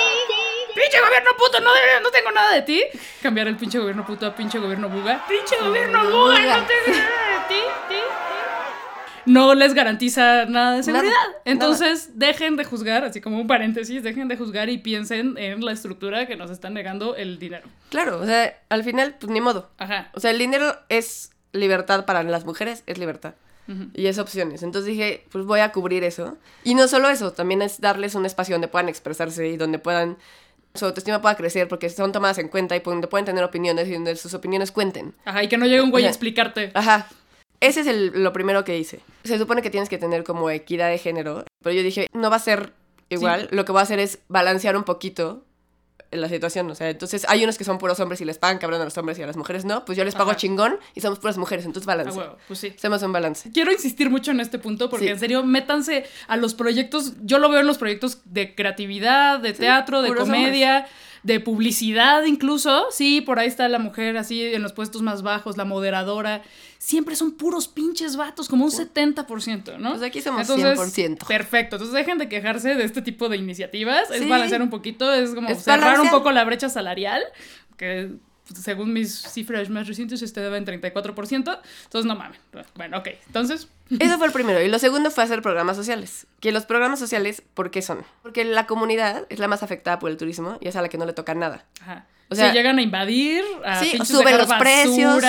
¡Pinche 0.76 1.00
gobierno 1.00 1.30
puto! 1.38 1.60
No, 1.60 1.74
de- 1.74 2.02
no 2.02 2.10
tengo 2.12 2.32
nada 2.32 2.54
de 2.54 2.62
ti. 2.64 2.84
Cambiar 3.22 3.48
el 3.48 3.56
pinche 3.58 3.80
gobierno 3.80 4.06
puto 4.06 4.26
a 4.26 4.36
pinche 4.36 4.60
gobierno 4.60 4.90
buga. 4.90 5.26
¡Pinche 5.28 5.56
gobierno 5.62 6.04
buga! 6.10 6.58
No 6.58 6.66
tengo 6.66 6.98
nada 6.98 7.48
de 7.48 7.48
ti, 7.48 7.62
ti, 7.90 7.96
ti. 7.96 8.02
No 9.26 9.56
les 9.56 9.74
garantiza 9.74 10.46
nada 10.46 10.76
de 10.76 10.84
seguridad. 10.84 11.12
Nada, 11.14 11.34
Entonces, 11.46 12.20
dejen 12.20 12.58
de 12.58 12.66
juzgar, 12.66 13.06
así 13.06 13.22
como 13.22 13.40
un 13.40 13.48
paréntesis, 13.48 14.04
dejen 14.04 14.28
de 14.28 14.36
juzgar 14.36 14.68
y 14.70 14.80
piensen 14.80 15.38
en 15.38 15.64
la 15.64 15.72
estructura 15.72 16.26
que 16.28 16.36
nos 16.36 16.52
está 16.52 16.70
negando 16.70 17.16
el 17.16 17.40
dinero. 17.40 17.66
Claro, 17.90 18.20
o 18.20 18.26
sea, 18.26 18.60
al 18.70 18.84
final, 18.84 19.16
pues 19.20 19.32
ni 19.32 19.40
modo. 19.40 19.70
Ajá. 19.78 20.10
O 20.14 20.20
sea, 20.20 20.32
el 20.32 20.40
dinero 20.40 20.76
es 20.90 21.32
libertad 21.54 22.06
para 22.06 22.24
las 22.24 22.44
mujeres, 22.46 22.84
es 22.86 22.98
libertad. 22.98 23.36
Y 23.94 24.08
es 24.08 24.20
opciones. 24.20 24.62
Entonces 24.62 24.88
dije, 24.92 25.26
pues 25.32 25.46
voy 25.46 25.62
a 25.62 25.72
cubrir 25.72 26.04
eso. 26.04 26.38
Y 26.66 26.76
no 26.76 26.90
solo 26.90 27.08
eso, 27.10 27.32
también 27.32 27.62
es 27.62 27.80
darles 27.80 28.14
un 28.14 28.26
espacio 28.26 28.56
donde 28.56 28.68
puedan 28.68 28.90
expresarse 28.90 29.48
y 29.48 29.56
donde 29.56 29.80
puedan, 29.80 30.18
su 30.76 30.86
autoestima 30.86 31.22
pueda 31.22 31.36
crecer 31.36 31.68
porque 31.68 31.90
son 31.90 32.12
tomadas 32.12 32.38
en 32.40 32.48
cuenta 32.48 32.76
y 32.76 32.80
donde 32.80 33.08
pueden 33.08 33.26
tener 33.26 33.44
opiniones 33.44 33.88
y 33.88 33.94
donde 33.94 34.16
sus 34.16 34.34
opiniones 34.34 34.72
cuenten. 34.72 35.14
Ajá, 35.26 35.44
y 35.44 35.48
que 35.48 35.58
no 35.58 35.66
llegue 35.66 35.82
un 35.82 35.92
güey 35.92 36.06
a 36.06 36.10
explicarte. 36.10 36.72
Ajá. 36.74 37.08
Ese 37.60 37.82
es 37.82 37.88
el- 37.88 38.24
lo 38.24 38.34
primero 38.34 38.64
que 38.66 38.78
hice. 38.78 39.00
Se 39.24 39.38
supone 39.38 39.62
que 39.62 39.70
tienes 39.70 39.88
que 39.90 39.98
tener 39.98 40.24
como 40.24 40.50
equidad 40.50 40.90
de 40.90 40.98
género, 40.98 41.46
pero 41.62 41.76
yo 41.76 41.84
dije, 41.84 42.08
no 42.14 42.30
va 42.30 42.36
a 42.38 42.40
ser 42.40 42.74
igual. 43.10 43.48
Lo 43.52 43.66
que 43.66 43.72
voy 43.72 43.80
a 43.80 43.84
hacer 43.84 44.00
es 44.00 44.20
balancear 44.28 44.76
un 44.76 44.84
poquito 44.84 45.46
la 46.22 46.30
situación, 46.30 46.70
o 46.72 46.76
sea, 46.76 46.90
entonces 46.90 47.26
hay 47.30 47.44
unos 47.44 47.58
que 47.58 47.64
son 47.64 47.78
puros 47.78 48.00
hombres 48.00 48.22
y 48.22 48.26
les 48.26 48.38
pagan 48.38 48.58
cabrón 48.58 48.82
a 48.82 48.86
los 48.86 48.98
hombres 48.98 49.18
y 49.20 49.24
a 49.24 49.28
las 49.28 49.38
mujeres 49.38 49.66
no, 49.66 49.86
pues 49.86 49.98
yo 49.98 50.04
les 50.04 50.16
pago 50.16 50.32
Ajá. 50.32 50.38
chingón 50.40 50.78
y 50.96 51.02
somos 51.02 51.20
puras 51.20 51.38
mujeres, 51.38 51.66
entonces 51.66 51.88
Ah, 51.88 51.96
balance. 51.96 52.18
huevo, 52.20 52.38
pues 52.48 52.60
sí. 52.60 52.74
Hacemos 52.76 53.02
un 53.04 53.12
balance. 53.14 53.52
Quiero 53.54 53.72
insistir 53.72 54.10
mucho 54.10 54.32
en 54.32 54.40
este 54.40 54.60
punto 54.60 54.90
porque 54.90 55.06
Sí. 55.06 55.12
en 55.12 55.20
serio, 55.20 55.44
métanse 55.44 56.06
a 56.28 56.38
los 56.38 56.54
proyectos, 56.54 57.14
yo 57.24 57.40
lo 57.40 57.50
veo 57.50 57.60
en 57.62 57.68
los 57.68 57.78
proyectos 57.78 58.20
de 58.26 58.56
creatividad, 58.56 59.40
de 59.40 59.54
teatro, 59.54 60.02
de 60.02 60.14
comedia, 60.16 60.88
de 61.24 61.40
publicidad 61.40 62.24
incluso. 62.26 62.86
Sí, 62.92 63.22
por 63.22 63.40
ahí 63.40 63.48
está 63.48 63.68
la 63.70 63.80
mujer 63.80 64.18
así 64.18 64.44
en 64.44 64.62
los 64.62 64.74
puestos 64.74 65.02
más 65.02 65.22
bajos, 65.22 65.58
la 65.58 65.66
moderadora. 65.66 66.44
Siempre 66.78 67.16
son 67.16 67.32
puros 67.32 67.70
pinches 67.70 68.18
vatos, 68.18 68.50
como 68.50 68.66
un 68.66 68.72
70%, 68.72 69.78
¿no? 69.78 69.92
Pues 69.92 70.04
aquí 70.04 70.22
somos 70.22 70.42
Entonces, 70.42 70.78
100%. 70.78 71.26
Perfecto, 71.26 71.78
entonces 71.78 71.96
dejen 71.96 72.18
de 72.18 72.28
quejarse 72.28 72.76
de 72.76 72.84
este 72.84 73.02
tipo 73.02 73.30
de 73.30 73.38
iniciativas. 73.38 74.12
Es 74.12 74.28
balancear 74.28 74.62
un 74.62 74.70
poquito, 74.70 75.12
es 75.14 75.34
como 75.34 75.50
Es 75.50 75.64
cerrar 75.64 76.02
un 76.02 76.10
poco 76.10 76.32
la 76.32 76.44
brecha 76.44 76.68
salarial, 76.68 77.24
que 77.78 78.12
según 78.62 78.94
mis 78.94 79.14
cifras 79.22 79.70
más 79.70 79.88
recientes 79.88 80.22
estaba 80.22 80.58
en 80.58 80.66
34%. 80.66 81.34
Entonces, 81.84 82.06
no 82.06 82.16
mames. 82.16 82.40
Bueno, 82.76 82.98
ok. 82.98 83.10
Entonces, 83.28 83.68
Eso 84.00 84.18
fue 84.18 84.28
el 84.28 84.34
primero. 84.34 84.62
Y 84.62 84.68
lo 84.70 84.80
segundo 84.80 85.12
fue 85.12 85.24
hacer 85.24 85.42
programas 85.42 85.78
sociales. 85.78 86.28
Que 86.40 86.52
los 86.52 86.66
programas 86.66 87.00
sociales, 87.00 87.42
¿por 87.54 87.72
qué 87.72 87.82
son? 87.82 88.04
Porque 88.22 88.44
la 88.46 88.66
comunidad 88.68 89.26
es 89.30 89.40
la 89.40 89.48
más 89.48 89.64
afectada 89.64 90.00
por 90.00 90.10
el 90.12 90.18
turismo 90.18 90.58
y 90.62 90.68
es 90.68 90.76
a 90.76 90.82
la 90.82 90.90
que 90.90 90.98
no 90.98 91.06
le 91.06 91.14
toca 91.14 91.34
nada. 91.36 91.66
Ajá. 91.82 92.06
O 92.30 92.36
sea- 92.36 92.52
llegan 92.54 92.80
a 92.80 92.82
invadir, 92.82 93.44
a 93.64 93.80
Sí, 93.84 93.98
suben 94.06 94.38
los 94.38 94.52
precios, 94.54 95.24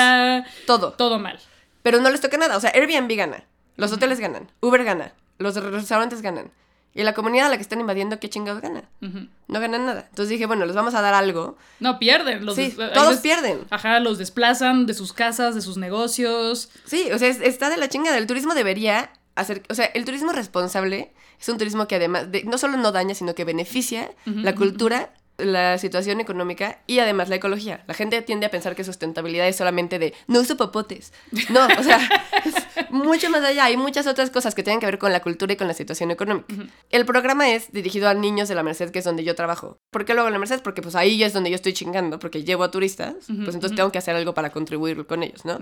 Todo. 0.67 0.93
todo 0.93 1.19
mal. 1.19 1.39
Pero 1.83 2.01
no 2.01 2.09
les 2.11 2.21
toca 2.21 2.37
nada. 2.39 2.57
O 2.57 2.61
sea, 2.61 2.71
Airbnb 2.75 3.15
gana. 3.17 3.45
Los 3.77 3.93
hoteles 3.93 4.21
ganan. 4.21 4.51
Uber 4.61 4.85
gana. 4.85 5.13
Los 5.39 5.55
restaurantes 5.57 6.23
ganan. 6.23 6.51
Y 6.95 7.03
la 7.03 7.13
comunidad 7.13 7.47
a 7.47 7.49
la 7.51 7.57
que 7.57 7.63
están 7.63 7.81
invadiendo, 7.81 8.21
¿qué 8.21 8.31
chingados 8.31 8.63
gana? 8.63 8.85
No 9.01 9.61
ganan 9.61 9.85
nada. 9.85 10.07
Entonces 10.09 10.29
dije, 10.31 10.47
bueno, 10.47 10.65
les 10.65 10.77
vamos 10.77 10.95
a 10.95 11.03
dar 11.03 11.13
algo. 11.15 11.59
No, 11.81 11.99
pierden. 11.99 12.47
Los 12.47 12.55
Sí, 12.55 12.73
todos 12.95 13.11
les- 13.15 13.21
pierden. 13.21 13.61
Ajá, 13.71 13.99
los 13.99 14.19
desplazan 14.19 14.87
de 14.87 14.95
sus 14.95 15.13
casas, 15.13 15.55
de 15.57 15.61
sus 15.61 15.77
negocios. 15.77 16.71
Sí, 16.85 17.11
o 17.13 17.19
sea, 17.19 17.29
es- 17.29 17.41
está 17.41 17.69
de 17.69 17.77
la 17.79 17.89
chingada. 17.89 18.17
El 18.17 18.27
turismo 18.29 18.55
debería 18.55 19.11
hacer. 19.35 19.63
O 19.71 19.75
sea, 19.75 19.87
el 19.87 20.05
turismo 20.05 20.31
responsable 20.33 21.13
es 21.41 21.49
un 21.49 21.59
turismo 21.59 21.89
que 21.89 21.97
además 21.97 22.31
de- 22.31 22.45
no 22.45 22.59
solo 22.59 22.77
no 22.77 22.93
daña, 22.93 23.15
sino 23.17 23.35
que 23.35 23.45
beneficia 23.45 24.11
la 24.25 24.55
cultura, 24.55 25.13
la 25.37 25.79
situación 25.79 26.21
económica 26.21 26.79
y 26.87 27.01
además 27.01 27.29
la 27.29 27.35
ecología. 27.37 27.83
La 27.89 27.95
gente 27.95 28.23
tiende 28.23 28.47
a 28.47 28.51
pensar 28.51 28.77
que 28.77 28.85
sustentabilidad 28.85 29.49
es 29.49 29.57
solamente 29.57 29.99
de 29.99 30.15
no 30.29 30.41
uso 30.41 30.57
popotes. 30.57 31.13
No, 31.51 31.67
o 31.79 31.83
sea, 31.83 31.99
es 32.45 32.55
mucho 32.91 33.31
más 33.31 33.43
allá. 33.43 33.65
Hay 33.65 33.77
muchas 33.77 34.07
otras 34.07 34.31
cosas 34.31 34.55
que 34.55 34.63
tienen 34.63 34.79
que 34.79 34.87
ver 34.87 34.99
con 34.99 35.13
la 35.13 35.21
cultura 35.21 35.53
y 35.53 35.57
con 35.57 35.67
la 35.67 35.75
situación 35.75 36.11
económica. 36.13 36.55
El 36.91 37.05
programa 37.05 37.51
es 37.51 37.73
dirigido 37.73 38.09
a 38.09 38.15
niños 38.15 38.49
de 38.49 38.55
la 38.55 38.63
Merced, 38.63 38.91
que 38.91 39.01
es 39.01 39.05
donde 39.05 39.25
yo 39.25 39.35
trabajo. 39.35 39.79
¿Por 39.91 40.05
qué 40.05 40.15
lo 40.15 40.21
hago 40.21 40.29
en 40.29 40.35
la 40.35 40.39
Merced? 40.39 40.61
Porque 40.63 40.83
pues 40.83 40.95
ahí 40.95 41.23
es 41.25 41.33
donde 41.33 41.51
yo 41.51 41.57
estoy 41.57 41.73
chingando, 41.73 42.19
porque 42.21 42.45
llevo 42.45 42.63
a 42.63 42.71
turistas, 42.71 43.15
pues 43.27 43.55
entonces 43.55 43.75
tengo 43.75 43.91
que 43.91 43.99
hacer 43.99 44.15
algo 44.15 44.35
para 44.35 44.51
contribuir 44.51 45.05
con 45.07 45.23
ellos, 45.25 45.45
¿no? 45.45 45.59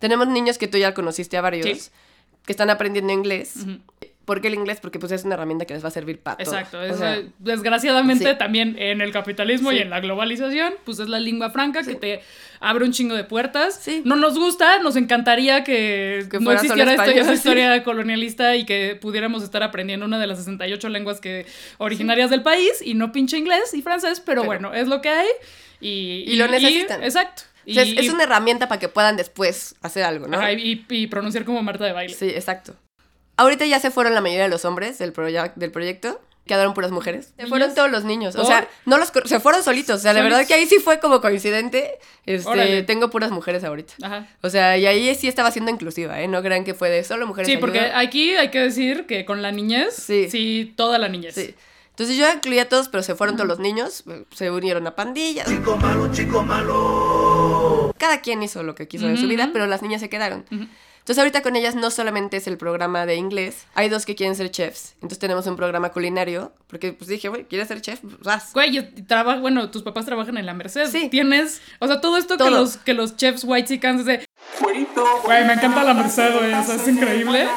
Tenemos 0.00 0.26
niños 0.26 0.58
que 0.58 0.66
tú 0.68 0.78
ya 0.78 0.94
conociste 0.94 1.36
a 1.36 1.40
varios, 1.42 1.66
Sí. 1.78 1.90
que 2.44 2.52
están 2.52 2.70
aprendiendo 2.70 3.12
inglés. 3.12 3.54
¿Por 4.26 4.40
qué 4.42 4.48
el 4.48 4.54
inglés? 4.54 4.80
Porque 4.82 4.98
pues 4.98 5.10
es 5.12 5.24
una 5.24 5.34
herramienta 5.36 5.64
que 5.64 5.72
les 5.72 5.82
va 5.82 5.88
a 5.88 5.92
servir 5.92 6.18
para 6.20 6.36
todo. 6.36 6.54
Exacto. 6.54 6.78
O 6.80 6.82
es, 6.82 6.98
sea, 6.98 7.22
desgraciadamente, 7.38 8.28
sí. 8.28 8.38
también 8.38 8.76
en 8.78 9.00
el 9.00 9.12
capitalismo 9.12 9.72
y 9.72 9.76
Sí. 9.76 9.82
en 9.82 9.90
la 9.90 10.00
globalización, 10.00 10.74
pues 10.84 10.98
es 10.98 11.08
la 11.08 11.18
lengua 11.20 11.50
franca 11.50 11.82
que 11.84 11.94
te 11.94 12.20
abre 12.60 12.84
un 12.84 12.92
chingo 12.92 13.14
de 13.14 13.24
puertas. 13.24 13.78
Sí. 13.80 14.02
No 14.04 14.16
nos 14.16 14.36
gusta, 14.38 14.80
nos 14.80 14.96
encantaría 14.96 15.64
que, 15.64 16.26
Que 16.30 16.40
no 16.40 16.50
existiera 16.52 16.90
esto, 16.92 17.04
esa 17.04 17.32
historia 17.54 17.82
colonialista 17.84 18.56
y 18.56 18.66
que 18.66 18.98
pudiéramos 19.00 19.42
estar 19.42 19.62
aprendiendo 19.62 20.04
una 20.04 20.18
de 20.18 20.26
las 20.26 20.38
68 20.38 20.88
lenguas 20.88 21.20
que 21.20 21.46
originarias 21.78 22.28
del 22.28 22.42
país 22.42 22.82
y 22.84 22.94
no 22.94 23.12
pinche 23.12 23.38
inglés 23.38 23.72
y 23.74 23.82
francés, 23.82 24.20
pero, 24.20 24.42
Pero- 24.42 24.46
bueno, 24.46 24.74
es 24.74 24.88
lo 24.88 25.00
que 25.00 25.08
hay. 25.08 25.28
Y, 25.80 26.24
Y 26.26 26.36
lo 26.36 26.48
necesitan. 26.48 27.02
exacto. 27.04 27.42
o 27.68 27.72
sea, 27.72 27.84
Y- 27.84 27.96
es, 27.98 28.06
es 28.06 28.12
una 28.12 28.24
herramienta 28.24 28.66
para 28.68 28.78
que 28.80 28.88
puedan 28.88 29.16
después 29.16 29.74
hacer 29.82 30.02
algo, 30.04 30.26
¿no? 30.26 30.36
ajá, 30.38 30.52
y, 30.52 30.84
y 30.88 31.06
pronunciar 31.06 31.44
como 31.44 31.62
Marta 31.62 31.84
de 31.84 31.92
baile. 31.92 32.14
Sí, 32.14 32.28
exacto. 32.30 32.74
Ahorita 33.36 33.66
ya 33.66 33.80
se 33.80 33.90
fueron 33.90 34.14
la 34.14 34.20
mayoría 34.20 34.44
de 34.44 34.48
los 34.50 34.64
hombres 34.64 34.98
del, 34.98 35.12
proya- 35.12 35.52
del 35.56 35.70
proyecto. 35.70 36.20
Quedaron 36.46 36.74
puras 36.74 36.92
mujeres. 36.92 37.32
Se 37.36 37.48
fueron 37.48 37.74
todos 37.74 37.90
los 37.90 38.04
niños. 38.04 38.36
O 38.36 38.38
¿Por? 38.38 38.46
sea, 38.46 38.68
no 38.84 38.98
los 38.98 39.10
se 39.24 39.40
fueron 39.40 39.64
solitos. 39.64 39.96
O 39.96 39.98
sea, 39.98 40.12
la 40.12 40.22
verdad 40.22 40.46
que 40.46 40.54
ahí 40.54 40.64
sí 40.66 40.76
fue 40.78 41.00
como 41.00 41.20
coincidente. 41.20 41.98
Este, 42.24 42.48
Órale. 42.48 42.82
tengo 42.84 43.10
puras 43.10 43.32
mujeres 43.32 43.64
ahorita. 43.64 43.94
Ajá. 44.00 44.28
O 44.42 44.48
sea, 44.48 44.78
y 44.78 44.86
ahí 44.86 45.12
sí 45.16 45.26
estaba 45.26 45.50
siendo 45.50 45.72
inclusiva, 45.72 46.20
¿eh? 46.20 46.28
No 46.28 46.40
crean 46.42 46.62
que 46.62 46.72
fue 46.74 46.88
de 46.88 47.02
solo 47.02 47.26
mujeres. 47.26 47.50
Sí, 47.50 47.56
porque 47.56 47.80
ayuda. 47.80 47.98
aquí 47.98 48.34
hay 48.36 48.50
que 48.52 48.60
decir 48.60 49.06
que 49.06 49.24
con 49.24 49.42
la 49.42 49.50
niñez, 49.50 49.92
sí, 49.96 50.28
Sí. 50.30 50.72
toda 50.76 50.98
la 50.98 51.08
niñez. 51.08 51.34
Sí. 51.34 51.52
Entonces 51.90 52.16
yo 52.16 52.30
incluí 52.32 52.60
a 52.60 52.68
todos, 52.68 52.88
pero 52.90 53.02
se 53.02 53.16
fueron 53.16 53.34
todos 53.36 53.48
los 53.48 53.58
niños, 53.58 54.04
se 54.32 54.48
unieron 54.50 54.86
a 54.86 54.94
pandillas. 54.94 55.48
Chico 55.48 55.76
malo, 55.78 56.12
chico 56.12 56.42
malo. 56.44 57.92
Cada 57.98 58.20
quien 58.20 58.42
hizo 58.42 58.62
lo 58.62 58.74
que 58.76 58.86
quiso 58.86 59.06
en 59.08 59.16
su 59.16 59.22
Ujú, 59.24 59.30
vida, 59.30 59.44
ujú. 59.44 59.52
pero 59.54 59.66
las 59.66 59.82
niñas 59.82 60.00
se 60.00 60.08
quedaron. 60.08 60.44
Entonces 61.06 61.18
ahorita 61.20 61.40
con 61.40 61.54
ellas 61.54 61.76
no 61.76 61.92
solamente 61.92 62.36
es 62.36 62.48
el 62.48 62.58
programa 62.58 63.06
de 63.06 63.14
inglés, 63.14 63.64
hay 63.74 63.88
dos 63.88 64.04
que 64.04 64.16
quieren 64.16 64.34
ser 64.34 64.50
chefs. 64.50 64.94
Entonces 64.94 65.20
tenemos 65.20 65.46
un 65.46 65.54
programa 65.54 65.90
culinario, 65.90 66.52
porque 66.66 66.92
pues 66.94 67.06
dije, 67.08 67.28
güey, 67.28 67.44
¿quieres 67.44 67.68
ser 67.68 67.80
chef? 67.80 68.00
Pues, 68.00 68.18
vas. 68.18 68.52
Güey, 68.52 68.76
y 68.76 68.82
traba- 69.02 69.38
bueno, 69.38 69.70
tus 69.70 69.84
papás 69.84 70.04
trabajan 70.04 70.36
en 70.36 70.46
la 70.46 70.52
Merced. 70.52 70.90
Sí. 70.90 71.08
Tienes, 71.08 71.62
o 71.78 71.86
sea, 71.86 72.00
todo 72.00 72.16
esto 72.16 72.36
que 72.36 72.50
los, 72.50 72.76
que 72.78 72.92
los 72.92 73.14
chefs 73.14 73.44
white 73.44 73.68
chickens 73.68 74.04
Güey, 74.60 75.44
me 75.44 75.52
encanta 75.54 75.84
la 75.84 75.94
Merced, 75.94 76.32
güey, 76.34 76.52
o 76.52 76.62
sea, 76.64 76.74
es 76.76 76.88
increíble. 76.88 77.48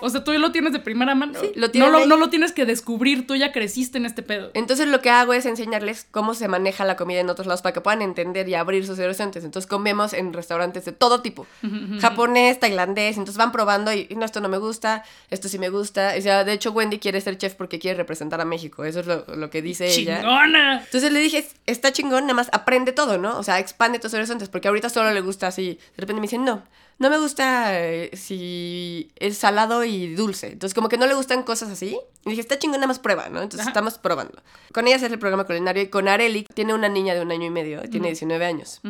O 0.00 0.10
sea, 0.10 0.24
tú 0.24 0.32
ya 0.32 0.38
lo 0.38 0.52
tienes 0.52 0.72
de 0.72 0.78
primera 0.80 1.14
mano. 1.14 1.38
Sí, 1.40 1.52
lo 1.54 1.66
no, 1.66 1.70
tienen 1.70 1.92
lo, 1.92 1.98
ahí. 1.98 2.06
no 2.06 2.16
lo 2.16 2.30
tienes 2.30 2.52
que 2.52 2.66
descubrir, 2.66 3.26
tú 3.26 3.34
ya 3.34 3.52
creciste 3.52 3.98
en 3.98 4.06
este 4.06 4.22
pedo. 4.22 4.50
Entonces 4.54 4.88
lo 4.88 5.00
que 5.00 5.10
hago 5.10 5.32
es 5.32 5.46
enseñarles 5.46 6.06
cómo 6.10 6.34
se 6.34 6.48
maneja 6.48 6.84
la 6.84 6.96
comida 6.96 7.20
en 7.20 7.30
otros 7.30 7.46
lados 7.46 7.62
para 7.62 7.72
que 7.72 7.80
puedan 7.80 8.02
entender 8.02 8.48
y 8.48 8.54
abrir 8.54 8.86
sus 8.86 8.98
horizontes. 8.98 9.44
Entonces 9.44 9.68
comemos 9.68 10.12
en 10.12 10.32
restaurantes 10.32 10.84
de 10.84 10.92
todo 10.92 11.20
tipo. 11.22 11.46
Japonés, 12.00 12.60
tailandés, 12.60 13.16
entonces 13.16 13.36
van 13.36 13.52
probando 13.52 13.92
y 13.92 14.08
no, 14.16 14.24
esto 14.24 14.40
no 14.40 14.48
me 14.48 14.58
gusta, 14.58 15.04
esto 15.30 15.48
sí 15.48 15.58
me 15.58 15.68
gusta. 15.68 16.14
O 16.18 16.20
sea, 16.20 16.44
de 16.44 16.52
hecho 16.52 16.72
Wendy 16.72 16.98
quiere 16.98 17.20
ser 17.20 17.38
chef 17.38 17.54
porque 17.54 17.78
quiere 17.78 17.96
representar 17.96 18.40
a 18.40 18.44
México. 18.44 18.84
Eso 18.84 19.00
es 19.00 19.06
lo, 19.06 19.24
lo 19.34 19.50
que 19.50 19.62
dice 19.62 19.86
ella. 19.86 20.20
¡Chingona! 20.20 20.80
Entonces 20.84 21.12
le 21.12 21.20
dije, 21.20 21.46
está 21.66 21.92
chingón, 21.92 22.24
nada 22.24 22.34
más 22.34 22.48
aprende 22.52 22.92
todo, 22.92 23.18
¿no? 23.18 23.38
O 23.38 23.42
sea, 23.42 23.58
expande 23.58 23.98
tus 23.98 24.14
horizontes, 24.14 24.48
porque 24.48 24.68
ahorita 24.68 24.88
solo 24.88 25.10
le 25.10 25.20
gusta 25.20 25.46
así. 25.46 25.78
De 25.96 26.00
repente 26.00 26.20
me 26.20 26.22
dicen, 26.22 26.44
no, 26.44 26.62
no 26.98 27.10
me 27.10 27.18
gusta 27.18 27.80
eh, 27.80 28.10
si 28.14 29.10
es 29.16 29.38
salado 29.38 29.84
y 29.84 30.14
dulce. 30.14 30.52
Entonces, 30.52 30.74
como 30.74 30.88
que 30.88 30.96
no 30.96 31.06
le 31.06 31.14
gustan 31.14 31.42
cosas 31.42 31.70
así. 31.70 31.98
Y 32.24 32.30
dije, 32.30 32.40
está 32.40 32.58
chingón, 32.58 32.80
nada 32.80 32.88
más 32.88 32.98
prueba, 32.98 33.28
¿no? 33.28 33.42
Entonces, 33.42 33.60
Ajá. 33.62 33.70
estamos 33.70 33.98
probando. 33.98 34.42
Con 34.72 34.86
ella 34.86 34.96
es 34.96 35.02
el 35.02 35.18
programa 35.18 35.44
culinario 35.44 35.82
y 35.82 35.88
con 35.88 36.08
Areli, 36.08 36.44
tiene 36.54 36.74
una 36.74 36.88
niña 36.88 37.14
de 37.14 37.20
un 37.20 37.30
año 37.32 37.46
y 37.46 37.50
medio, 37.50 37.82
tiene 37.90 38.08
19 38.08 38.44
años. 38.44 38.80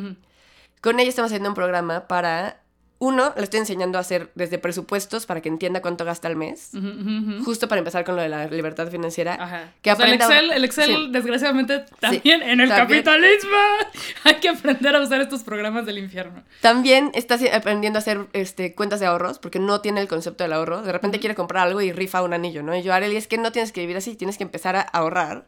Con 0.80 1.00
ella 1.00 1.08
estamos 1.08 1.30
haciendo 1.30 1.48
un 1.48 1.54
programa 1.54 2.06
para. 2.06 2.60
Uno, 2.98 3.32
le 3.36 3.42
estoy 3.42 3.60
enseñando 3.60 3.98
a 3.98 4.00
hacer 4.00 4.30
desde 4.34 4.58
presupuestos 4.58 5.26
para 5.26 5.40
que 5.42 5.48
entienda 5.48 5.82
cuánto 5.82 6.04
gasta 6.04 6.28
al 6.28 6.36
mes. 6.36 6.70
Ujú, 6.74 6.86
ujú. 6.88 7.44
Justo 7.44 7.68
para 7.68 7.80
empezar 7.80 8.04
con 8.04 8.16
lo 8.16 8.22
de 8.22 8.28
la 8.28 8.46
libertad 8.46 8.88
financiera. 8.88 9.34
Ajá. 9.38 9.72
Que 9.82 9.92
O 9.92 9.96
sea, 9.96 10.06
el 10.06 10.14
Excel, 10.14 10.50
el 10.52 10.64
Excel 10.64 10.86
Sí. 10.86 11.08
desgraciadamente, 11.10 11.84
también 12.00 12.42
en 12.42 12.60
el 12.60 12.68
también. 12.68 13.02
capitalismo 13.02 13.56
hay 14.24 14.34
que 14.36 14.48
aprender 14.48 14.96
a 14.96 15.00
usar 15.02 15.20
estos 15.20 15.42
programas 15.42 15.86
del 15.86 15.98
infierno. 15.98 16.42
También 16.60 17.10
está 17.14 17.36
aprendiendo 17.52 17.98
a 17.98 18.00
hacer 18.00 18.26
este, 18.32 18.74
cuentas 18.74 19.00
de 19.00 19.06
ahorros 19.06 19.38
porque 19.38 19.58
no 19.58 19.80
tiene 19.80 20.00
el 20.00 20.08
concepto 20.08 20.44
del 20.44 20.52
ahorro. 20.52 20.82
De 20.82 20.92
repente 20.92 21.18
quiere 21.20 21.34
comprar 21.34 21.66
algo 21.66 21.80
y 21.80 21.92
rifa 21.92 22.22
un 22.22 22.32
anillo, 22.32 22.62
¿no? 22.62 22.74
Y 22.76 22.82
yo, 22.82 22.94
Arely, 22.94 23.16
es 23.16 23.26
que 23.26 23.38
no 23.38 23.52
tienes 23.52 23.72
que 23.72 23.80
vivir 23.80 23.96
así, 23.96 24.14
tienes 24.14 24.38
que 24.38 24.44
empezar 24.44 24.76
a 24.76 24.80
ahorrar 24.82 25.44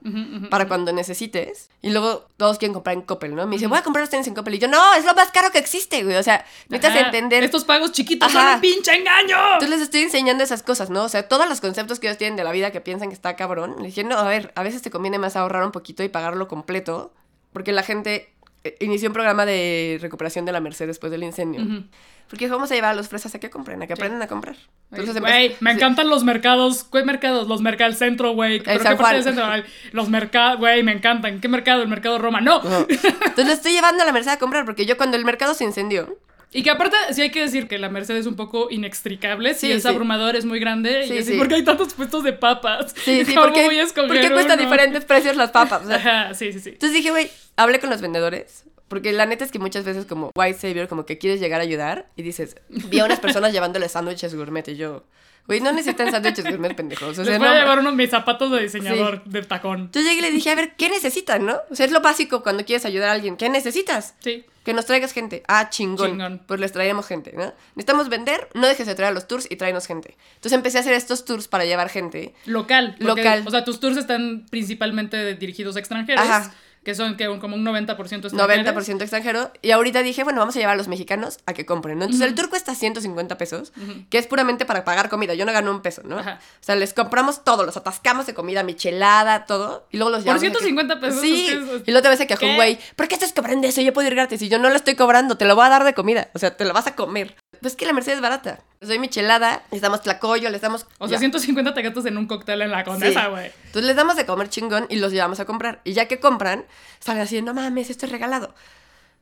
para 0.50 0.66
cuando 0.68 0.92
necesites. 0.92 1.70
Y 1.80 1.90
luego 1.90 2.26
todos 2.36 2.58
quieren 2.58 2.74
comprar 2.74 2.94
en 2.96 3.02
Coppel, 3.02 3.34
¿no? 3.34 3.46
Me 3.46 3.54
dice, 3.56 3.66
voy 3.68 3.78
a 3.78 3.82
comprar 3.82 4.02
los 4.02 4.10
tenis 4.10 4.26
en 4.26 4.34
Coppel. 4.34 4.54
Y 4.54 4.58
yo, 4.58 4.68
no, 4.68 4.94
es 4.94 5.04
lo 5.04 5.14
más 5.14 5.30
caro 5.30 5.50
que 5.52 5.58
existe, 5.58 6.02
güey. 6.02 6.16
O 6.16 6.22
sea, 6.22 6.44
necesitas 6.68 6.90
Ajá. 7.00 7.10
Entender. 7.36 7.44
Estos 7.44 7.64
pagos 7.64 7.92
chiquitos 7.92 8.30
son 8.32 8.40
Ajá. 8.42 8.54
un 8.56 8.60
pinche 8.60 8.92
engaño. 8.94 9.36
Entonces 9.54 9.70
les 9.70 9.80
estoy 9.80 10.02
enseñando 10.02 10.42
esas 10.44 10.62
cosas, 10.62 10.90
¿no? 10.90 11.04
O 11.04 11.08
sea, 11.08 11.28
todos 11.28 11.48
los 11.48 11.60
conceptos 11.60 12.00
que 12.00 12.06
ellos 12.08 12.18
tienen 12.18 12.36
de 12.36 12.44
la 12.44 12.52
vida 12.52 12.70
que 12.70 12.80
piensan 12.80 13.08
que 13.08 13.14
está 13.14 13.36
cabrón. 13.36 13.76
Le 13.78 13.86
dije, 13.86 14.04
no, 14.04 14.16
a 14.18 14.28
ver, 14.28 14.52
a 14.56 14.62
veces 14.62 14.82
te 14.82 14.90
conviene 14.90 15.18
más 15.18 15.36
ahorrar 15.36 15.64
un 15.64 15.72
poquito 15.72 16.02
y 16.02 16.08
pagarlo 16.08 16.48
completo. 16.48 17.12
Porque 17.52 17.72
la 17.72 17.82
gente 17.82 18.32
eh, 18.64 18.76
inició 18.80 19.08
un 19.08 19.14
programa 19.14 19.46
de 19.46 19.98
recuperación 20.00 20.44
de 20.44 20.52
la 20.52 20.60
Merced 20.60 20.86
después 20.86 21.10
del 21.10 21.22
incendio. 21.22 21.62
Ujú. 21.62 21.84
Porque 22.28 22.48
vamos 22.48 22.72
a 22.72 22.74
llevar 22.74 22.90
a 22.90 22.94
los 22.94 23.06
fresas 23.08 23.32
a 23.36 23.38
que 23.38 23.50
compren, 23.50 23.80
a 23.82 23.86
que 23.86 23.92
aprendan 23.92 24.20
a 24.20 24.26
comprar. 24.26 24.56
Entonces, 24.90 25.20
Güey, 25.20 25.54
me 25.60 25.70
encantan 25.70 26.08
los 26.10 26.24
mercados. 26.24 26.82
¿Qué 26.82 27.04
mercados? 27.04 27.46
Los 27.46 27.62
mercados 27.62 27.96
del 28.00 28.08
centro, 28.08 28.32
güey. 28.32 28.60
¿Pero 28.60 28.82
San 28.82 28.96
qué 28.96 29.02
parte 29.02 29.22
Juan. 29.22 29.36
del 29.36 29.62
centro? 29.62 29.70
Los 29.92 30.08
mercados, 30.08 30.58
güey, 30.58 30.82
me 30.82 30.90
encantan. 30.90 31.40
¿Qué 31.40 31.46
mercado? 31.46 31.82
El 31.82 31.88
mercado 31.88 32.18
Roma. 32.18 32.40
No. 32.40 32.56
Ajá. 32.56 32.84
Entonces 32.88 33.54
estoy 33.54 33.74
llevando 33.74 34.02
a 34.02 34.06
la 34.06 34.12
Merced 34.12 34.32
a 34.32 34.38
comprar 34.40 34.64
porque 34.64 34.86
yo 34.86 34.96
cuando 34.96 35.16
el 35.16 35.24
mercado 35.24 35.54
se 35.54 35.62
incendió, 35.62 36.18
Y 36.52 36.62
que 36.62 36.70
aparte, 36.70 36.96
sí 37.12 37.22
hay 37.22 37.30
que 37.30 37.40
decir 37.40 37.68
que 37.68 37.76
la 37.78 37.88
Merced 37.88 38.16
es 38.16 38.26
un 38.26 38.36
poco 38.36 38.68
inextricable. 38.70 39.52
Sí, 39.54 39.66
Sí, 39.66 39.72
es 39.72 39.82
sí. 39.82 39.88
abrumador, 39.88 40.36
es 40.36 40.44
muy 40.44 40.58
grande. 40.60 41.04
Sí, 41.06 41.14
y 41.14 41.18
así, 41.18 41.32
sí. 41.32 41.38
¿por 41.38 41.48
qué 41.48 41.56
hay 41.56 41.64
tantos 41.64 41.92
puestos 41.94 42.22
de 42.24 42.32
papas? 42.32 42.94
sí, 42.96 43.24
sí, 43.24 43.34
¿Cómo 43.34 43.46
porque, 43.46 43.64
voy 43.64 43.78
a 43.78 43.82
escoger 43.82 44.08
¿por 44.08 44.20
qué 44.20 44.30
cuestan 44.32 44.58
uno? 44.58 44.68
diferentes 44.70 45.04
precios 45.04 45.36
las 45.36 45.50
papas? 45.50 45.82
O 45.84 45.86
sea, 45.88 45.96
Ajá, 45.96 46.34
sí, 46.34 46.52
sí, 46.52 46.60
sí. 46.60 46.70
entonces 46.70 46.94
dije, 46.96 47.10
güey, 47.10 47.30
hablé 47.56 47.78
con 47.80 47.90
los 47.90 48.00
vendedores. 48.00 48.64
Porque 48.88 49.12
la 49.12 49.26
neta 49.26 49.44
es 49.44 49.50
que 49.50 49.58
muchas 49.58 49.84
veces 49.84 50.06
como 50.06 50.30
White 50.36 50.60
Savior, 50.60 50.86
como 50.86 51.04
que 51.06 51.18
quieres 51.18 51.40
llegar 51.40 51.60
a 51.60 51.64
ayudar 51.64 52.08
y 52.14 52.22
dices, 52.22 52.56
vi 52.68 53.00
a 53.00 53.04
unas 53.04 53.18
personas 53.18 53.52
llevándole 53.52 53.88
sándwiches 53.88 54.34
gourmet 54.36 54.66
y 54.68 54.76
yo, 54.76 55.04
güey, 55.46 55.60
no 55.60 55.72
necesitan 55.72 56.10
sándwiches 56.10 56.44
gourmet, 56.44 56.74
pendejos. 56.74 57.10
O 57.10 57.14
sea, 57.14 57.24
Les 57.24 57.38
voy 57.38 57.48
no, 57.48 57.54
a 57.54 57.58
llevar 57.58 57.78
unos 57.78 57.94
mis 57.94 58.10
zapatos 58.10 58.50
de 58.50 58.62
diseñador 58.62 59.24
de 59.24 59.42
tacón. 59.42 59.90
Yo 59.92 60.00
llegué 60.00 60.18
y 60.18 60.20
le 60.22 60.30
dije, 60.30 60.50
a 60.50 60.54
ver, 60.54 60.74
¿qué 60.76 60.88
necesitan, 60.88 61.46
no? 61.46 61.58
O 61.70 61.74
sea, 61.76 61.86
es 61.86 61.92
lo 61.92 62.00
básico 62.00 62.42
cuando 62.42 62.64
quieres 62.64 62.84
ayudar 62.84 63.10
a 63.10 63.12
alguien. 63.12 63.36
¿Qué 63.36 63.48
necesitas? 63.48 64.14
Sí. 64.20 64.44
Que 64.64 64.74
nos 64.74 64.84
traigas 64.86 65.12
gente. 65.12 65.44
Ah, 65.46 65.70
chingón. 65.70 66.10
Chingón. 66.10 66.42
Pues 66.44 66.58
les 66.58 66.72
traeremos 66.72 67.06
gente, 67.06 67.32
¿no? 67.36 67.52
Necesitamos 67.76 68.08
vender, 68.08 68.48
no 68.54 68.66
dejes 68.66 68.88
de 68.88 68.96
traer 68.96 69.12
a 69.12 69.14
los 69.14 69.28
tours 69.28 69.46
y 69.48 69.54
tráenos 69.54 69.86
gente. 69.86 70.16
Entonces 70.34 70.52
empecé 70.52 70.78
a 70.78 70.80
hacer 70.80 70.94
estos 70.94 71.24
tours 71.24 71.46
para 71.46 71.64
llevar 71.64 71.88
gente. 71.88 72.34
Local. 72.46 72.96
porque, 72.98 73.22
Local. 73.22 73.44
O 73.46 73.50
sea, 73.52 73.64
tus 73.64 73.78
tours 73.78 73.96
están 73.96 74.46
principalmente 74.50 75.34
dirigidos 75.36 75.76
a 75.76 75.78
extranjeros. 75.78 76.24
Ajá. 76.24 76.52
Que 76.86 76.94
son 76.94 77.16
que 77.16 77.28
un- 77.28 77.40
como 77.40 77.56
un 77.56 77.64
90% 77.64 78.28
extranjeros. 78.28 78.64
90% 78.64 79.02
extranjero. 79.02 79.50
Y 79.60 79.72
ahorita 79.72 80.04
dije, 80.04 80.22
bueno, 80.22 80.38
vamos 80.38 80.54
a 80.54 80.60
llevar 80.60 80.74
a 80.74 80.76
los 80.76 80.86
mexicanos 80.86 81.38
a 81.44 81.52
que 81.52 81.66
compren, 81.66 81.98
¿no? 81.98 82.04
Entonces 82.04 82.26
el 82.28 82.36
tour 82.36 82.48
cuesta 82.48 82.76
150 82.76 83.36
pesos, 83.36 83.72
que 84.08 84.18
es 84.18 84.28
puramente 84.28 84.64
para 84.64 84.84
pagar 84.84 85.08
comida. 85.08 85.34
Yo 85.34 85.44
no 85.44 85.52
gano 85.52 85.72
un 85.72 85.82
peso, 85.82 86.02
¿no? 86.04 86.20
Ajá. 86.20 86.38
O 86.40 86.64
sea, 86.64 86.76
les 86.76 86.94
compramos 86.94 87.42
todo, 87.42 87.64
los 87.66 87.76
atascamos 87.76 88.26
de 88.26 88.34
comida, 88.34 88.62
michelada, 88.62 89.46
todo. 89.46 89.88
Y 89.90 89.96
luego 89.96 90.10
los 90.10 90.20
Por 90.24 90.38
llevamos 90.38 90.42
a 90.42 90.46
que- 90.46 90.50
150 90.52 91.00
pesos, 91.00 91.20
Sí. 91.20 91.46
que 91.48 91.82
Y 91.86 91.90
luego 91.90 92.02
te 92.02 92.08
ves 92.08 92.20
a 92.20 92.26
¿Qué? 92.26 92.46
un 92.46 92.54
güey, 92.54 92.78
¿por 92.94 93.08
qué 93.08 93.14
estás 93.16 93.32
cobrando 93.32 93.66
eso? 93.66 93.80
Yo 93.80 93.92
puedo 93.92 94.06
ir 94.06 94.14
gratis. 94.14 94.40
Y 94.42 94.48
yo 94.48 94.60
no 94.60 94.68
lo 94.70 94.76
estoy 94.76 94.94
cobrando, 94.94 95.36
te 95.36 95.44
lo 95.44 95.56
voy 95.56 95.66
a 95.66 95.70
dar 95.70 95.82
de 95.82 95.92
comida. 95.92 96.30
O 96.34 96.38
sea, 96.38 96.56
te 96.56 96.64
lo 96.64 96.72
vas 96.72 96.86
a 96.86 96.94
comer. 96.94 97.34
Pues 97.60 97.72
es 97.72 97.76
que 97.76 97.86
la 97.86 97.92
Merced 97.92 98.12
es 98.12 98.20
barata. 98.20 98.60
Les 98.80 98.88
doy 98.88 98.98
michelada, 98.98 99.62
les 99.70 99.80
damos 99.80 100.02
tlacoyo, 100.02 100.50
les 100.50 100.60
damos... 100.60 100.86
O 100.98 101.08
sea, 101.08 101.16
ya. 101.16 101.20
150 101.20 101.72
te 101.74 101.82
gastas 101.82 102.06
en 102.06 102.18
un 102.18 102.26
cóctel 102.26 102.62
en 102.62 102.70
la 102.70 102.84
condesa, 102.84 103.24
Sí. 103.24 103.30
güey. 103.30 103.46
Entonces 103.66 103.84
les 103.84 103.96
damos 103.96 104.16
de 104.16 104.26
comer 104.26 104.48
chingón 104.48 104.86
y 104.90 104.96
los 104.96 105.12
llevamos 105.12 105.40
a 105.40 105.44
comprar. 105.44 105.80
Y 105.84 105.92
ya 105.92 106.06
que 106.06 106.20
compran, 106.20 106.64
salen 107.00 107.22
así, 107.22 107.40
no 107.42 107.54
mames, 107.54 107.90
esto 107.90 108.06
es 108.06 108.12
regalado. 108.12 108.54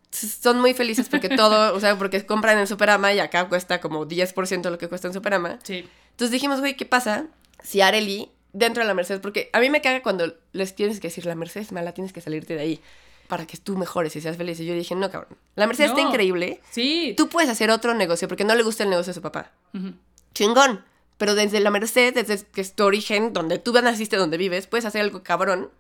Entonces, 0.07 0.39
Son 0.43 0.61
muy 0.61 0.75
felices 0.75 1.09
porque 1.09 1.29
todo, 1.37 1.75
o 1.75 1.81
sea, 1.81 1.97
porque 1.97 2.25
compran 2.27 2.59
en 2.59 2.67
Superama 2.67 3.13
y 3.13 3.21
acá 3.21 3.49
cuesta 3.49 3.81
como 3.81 4.07
10% 4.07 4.63
de 4.63 4.71
lo 4.71 4.79
que 4.79 4.89
cuesta 4.89 5.09
en 5.09 5.15
Superama. 5.15 5.59
Sí. 5.63 5.89
Entonces 6.11 6.31
dijimos, 6.31 6.61
güey, 6.61 6.77
¿qué 6.77 6.85
pasa 6.87 7.27
si 7.63 7.81
Areli 7.81 8.31
dentro 8.53 8.83
de 8.83 8.87
la 8.89 8.95
Merced? 8.95 9.21
Porque 9.21 9.51
a 9.53 9.61
mí 9.61 9.71
me 9.71 9.81
caga 9.81 10.03
cuando 10.03 10.35
les 10.53 10.75
tienes 10.75 11.01
que 11.01 11.09
decir, 11.09 11.27
la 11.27 11.35
Merced 11.35 11.61
es 11.61 11.73
mala, 11.73 11.93
tienes 11.93 12.13
que 12.13 12.21
salirte 12.21 12.55
de 12.55 12.61
ahí 12.61 12.81
para 13.29 13.47
que 13.47 13.57
tú 13.57 13.77
mejores 13.77 14.15
y 14.17 14.21
seas 14.21 14.37
feliz. 14.37 14.59
Y 14.61 14.67
yo 14.67 14.75
dije, 14.75 14.95
no, 14.95 15.11
cabrón. 15.11 15.37
La 15.57 15.67
Merced 15.67 15.85
está 15.87 16.03
No. 16.03 16.09
increíble. 16.09 16.61
Sí. 16.71 17.15
Tú 17.17 17.29
puedes 17.29 17.49
hacer 17.51 17.71
otro 17.71 17.95
negocio 17.95 18.29
porque 18.29 18.45
no 18.45 18.55
le 18.55 18.63
gusta 18.63 18.83
el 18.85 18.91
negocio 18.91 19.11
de 19.11 19.15
su 19.15 19.23
papá 19.23 19.51
chingón. 20.35 20.85
Pero 21.17 21.37
desde 21.37 21.61
la 21.61 21.71
Merced, 21.71 22.13
desde 22.13 22.45
que 22.45 22.61
es 22.61 22.75
tu 22.75 22.83
origen, 22.83 23.33
donde 23.33 23.61
tú 23.61 23.73
naciste, 23.73 24.17
donde 24.17 24.37
vives, 24.37 24.67
puedes 24.67 24.85
hacer 24.85 25.01
algo 25.01 25.23
cabrón 25.23 25.71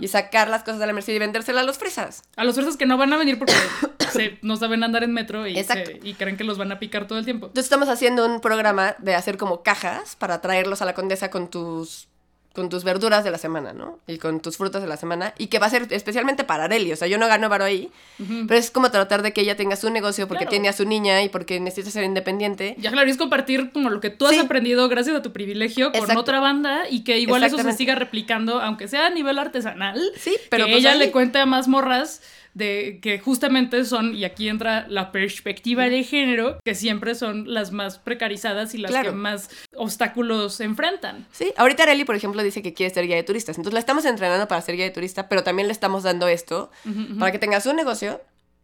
y 0.00 0.08
sacar 0.08 0.48
las 0.50 0.64
cosas 0.64 0.80
de 0.80 0.86
la 0.88 0.92
Merced 0.92 1.14
y 1.14 1.20
vendérselas 1.20 1.62
a 1.62 1.64
los 1.66 1.78
fresas. 1.78 2.24
A 2.34 2.42
los 2.42 2.56
fresas 2.56 2.76
que 2.76 2.84
no 2.84 2.96
van 2.98 3.12
a 3.12 3.16
venir 3.16 3.38
porque 3.38 3.54
se- 4.12 4.38
no 4.42 4.56
saben 4.56 4.82
andar 4.82 5.04
en 5.04 5.12
metro 5.12 5.46
y, 5.46 5.54
se- 5.62 6.00
y 6.02 6.14
creen 6.14 6.36
que 6.36 6.42
los 6.42 6.58
van 6.58 6.72
a 6.72 6.80
picar 6.80 7.06
todo 7.06 7.16
el 7.20 7.24
tiempo. 7.24 7.46
Entonces 7.46 7.66
estamos 7.66 7.88
haciendo 7.88 8.26
un 8.26 8.40
programa 8.40 8.96
de 8.98 9.14
hacer 9.14 9.38
como 9.38 9.62
cajas 9.62 10.16
para 10.16 10.40
traerlos 10.40 10.82
a 10.82 10.84
la 10.84 10.94
condesa 10.94 11.30
con 11.30 11.48
tus 11.48 12.08
con 12.54 12.68
tus 12.68 12.84
verduras 12.84 13.24
de 13.24 13.30
la 13.30 13.38
semana, 13.38 13.72
¿no? 13.72 13.98
Y 14.06 14.18
con 14.18 14.40
tus 14.40 14.56
frutas 14.56 14.82
de 14.82 14.88
la 14.88 14.96
semana. 14.96 15.32
Y 15.38 15.46
que 15.46 15.58
va 15.58 15.66
a 15.66 15.70
ser 15.70 15.86
especialmente 15.90 16.44
para 16.44 16.64
Areli. 16.64 16.92
O 16.92 16.96
sea, 16.96 17.08
yo 17.08 17.18
no 17.18 17.26
gano 17.26 17.48
varo 17.48 17.64
ahí. 17.64 17.90
Pero 18.18 18.54
es 18.58 18.70
como 18.70 18.90
tratar 18.90 19.22
de 19.22 19.32
que 19.32 19.40
ella 19.40 19.56
tenga 19.56 19.76
su 19.76 19.90
negocio 19.90 20.28
porque 20.28 20.44
Claro. 20.44 20.50
tiene 20.50 20.68
a 20.68 20.72
su 20.72 20.84
niña 20.84 21.22
y 21.22 21.28
porque 21.28 21.58
necesita 21.60 21.90
ser 21.90 22.04
independiente. 22.04 22.74
Ya 22.78 22.90
claro, 22.92 23.10
es 23.10 23.16
compartir 23.16 23.70
como 23.72 23.90
lo 23.90 24.00
que 24.00 24.10
tú 24.10 24.26
has 24.26 24.32
Sí. 24.34 24.38
aprendido 24.40 24.88
gracias 24.88 25.16
a 25.16 25.22
tu 25.22 25.32
privilegio 25.32 25.90
con 25.92 26.16
otra 26.16 26.40
banda 26.40 26.88
y 26.88 27.04
que 27.04 27.18
igual 27.18 27.42
eso 27.44 27.58
se 27.58 27.72
siga 27.72 27.94
replicando, 27.94 28.60
aunque 28.60 28.86
sea 28.88 29.06
a 29.06 29.10
nivel 29.10 29.38
artesanal. 29.38 30.00
Sí, 30.16 30.36
pero 30.50 30.66
que 30.66 30.72
pues 30.72 30.80
ella 30.80 30.92
ahí- 30.92 30.98
le 30.98 31.10
cuente 31.10 31.38
a 31.38 31.46
más 31.46 31.68
morras 31.68 32.22
de 32.54 32.98
que 33.02 33.18
justamente 33.18 33.84
son, 33.84 34.14
y 34.14 34.24
aquí 34.24 34.48
entra 34.48 34.86
la 34.88 35.10
perspectiva 35.12 35.84
de 35.88 36.04
género, 36.04 36.58
que 36.64 36.74
siempre 36.74 37.14
son 37.14 37.52
las 37.52 37.72
más 37.72 37.98
precarizadas 37.98 38.74
y 38.74 38.78
las 38.78 38.90
Claro. 38.90 39.10
que 39.10 39.16
más 39.16 39.48
obstáculos 39.76 40.60
enfrentan. 40.60 41.26
Sí, 41.32 41.52
ahorita 41.56 41.84
Areli, 41.84 42.04
por 42.04 42.14
ejemplo, 42.14 42.42
dice 42.42 42.62
que 42.62 42.74
quiere 42.74 42.92
ser 42.92 43.06
guía 43.06 43.16
de 43.16 43.22
turistas. 43.22 43.56
Entonces 43.56 43.74
la 43.74 43.80
estamos 43.80 44.04
entrenando 44.04 44.46
para 44.48 44.60
ser 44.60 44.76
guía 44.76 44.84
de 44.84 44.90
turista, 44.90 45.28
pero 45.28 45.42
también 45.42 45.66
le 45.68 45.72
estamos 45.72 46.02
dando 46.02 46.28
esto 46.28 46.70
para 47.18 47.32
que 47.32 47.38
tenga 47.38 47.60
su 47.60 47.72
negocio 47.72 48.20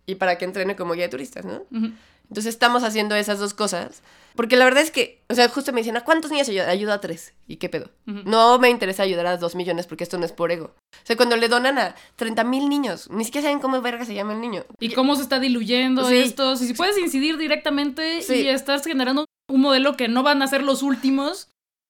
y 0.07 0.16
para 0.16 0.38
que 0.38 0.44
entrene 0.44 0.77
como 0.77 0.94
guía 0.94 1.05
de 1.05 1.11
turistas, 1.11 1.44
¿no? 1.44 1.62
Entonces 1.70 2.46
estamos 2.55 2.83
haciendo 2.83 3.14
esas 3.14 3.38
dos 3.38 3.55
cosas. 3.55 4.03
Porque 4.34 4.56
la 4.56 4.64
verdad 4.64 4.82
es 4.82 4.90
que, 4.90 5.22
o 5.28 5.34
sea, 5.34 5.48
justo 5.48 5.72
me 5.72 5.80
dicen, 5.80 5.96
¿a 5.96 6.02
cuántos 6.04 6.30
niños 6.30 6.48
ayuda? 6.48 6.68
Ayuda 6.70 6.94
a 6.94 7.00
tres. 7.00 7.34
¿Y 7.46 7.56
qué 7.56 7.68
pedo? 7.68 7.90
No 8.06 8.58
me 8.58 8.70
interesa 8.70 9.02
ayudar 9.02 9.26
a 9.26 9.36
dos 9.36 9.54
millones 9.54 9.86
porque 9.86 10.04
esto 10.04 10.16
no 10.18 10.24
es 10.24 10.32
por 10.32 10.52
ego. 10.52 10.66
O 10.94 11.06
sea, 11.06 11.16
cuando 11.16 11.36
le 11.36 11.48
donan 11.48 11.78
a 11.78 11.94
30 12.16 12.44
mil 12.44 12.68
niños, 12.68 13.08
ni 13.10 13.24
siquiera 13.24 13.46
saben 13.48 13.60
cómo 13.60 13.80
verga 13.80 14.04
se 14.04 14.14
llama 14.14 14.32
el 14.34 14.40
niño. 14.40 14.64
Y 14.78 14.90
cómo 14.92 15.16
se 15.16 15.22
está 15.22 15.40
diluyendo 15.40 16.08
Sí. 16.08 16.18
esto. 16.18 16.56
Si 16.56 16.72
puedes 16.74 16.96
incidir 16.98 17.36
directamente 17.36 18.22
Sí. 18.22 18.42
y 18.42 18.48
estás 18.48 18.84
generando 18.84 19.24
un 19.50 19.60
modelo 19.60 19.96
que 19.96 20.08
no 20.08 20.22
van 20.22 20.42
a 20.42 20.46
ser 20.46 20.62
los 20.62 20.82
últimos, 20.82 21.48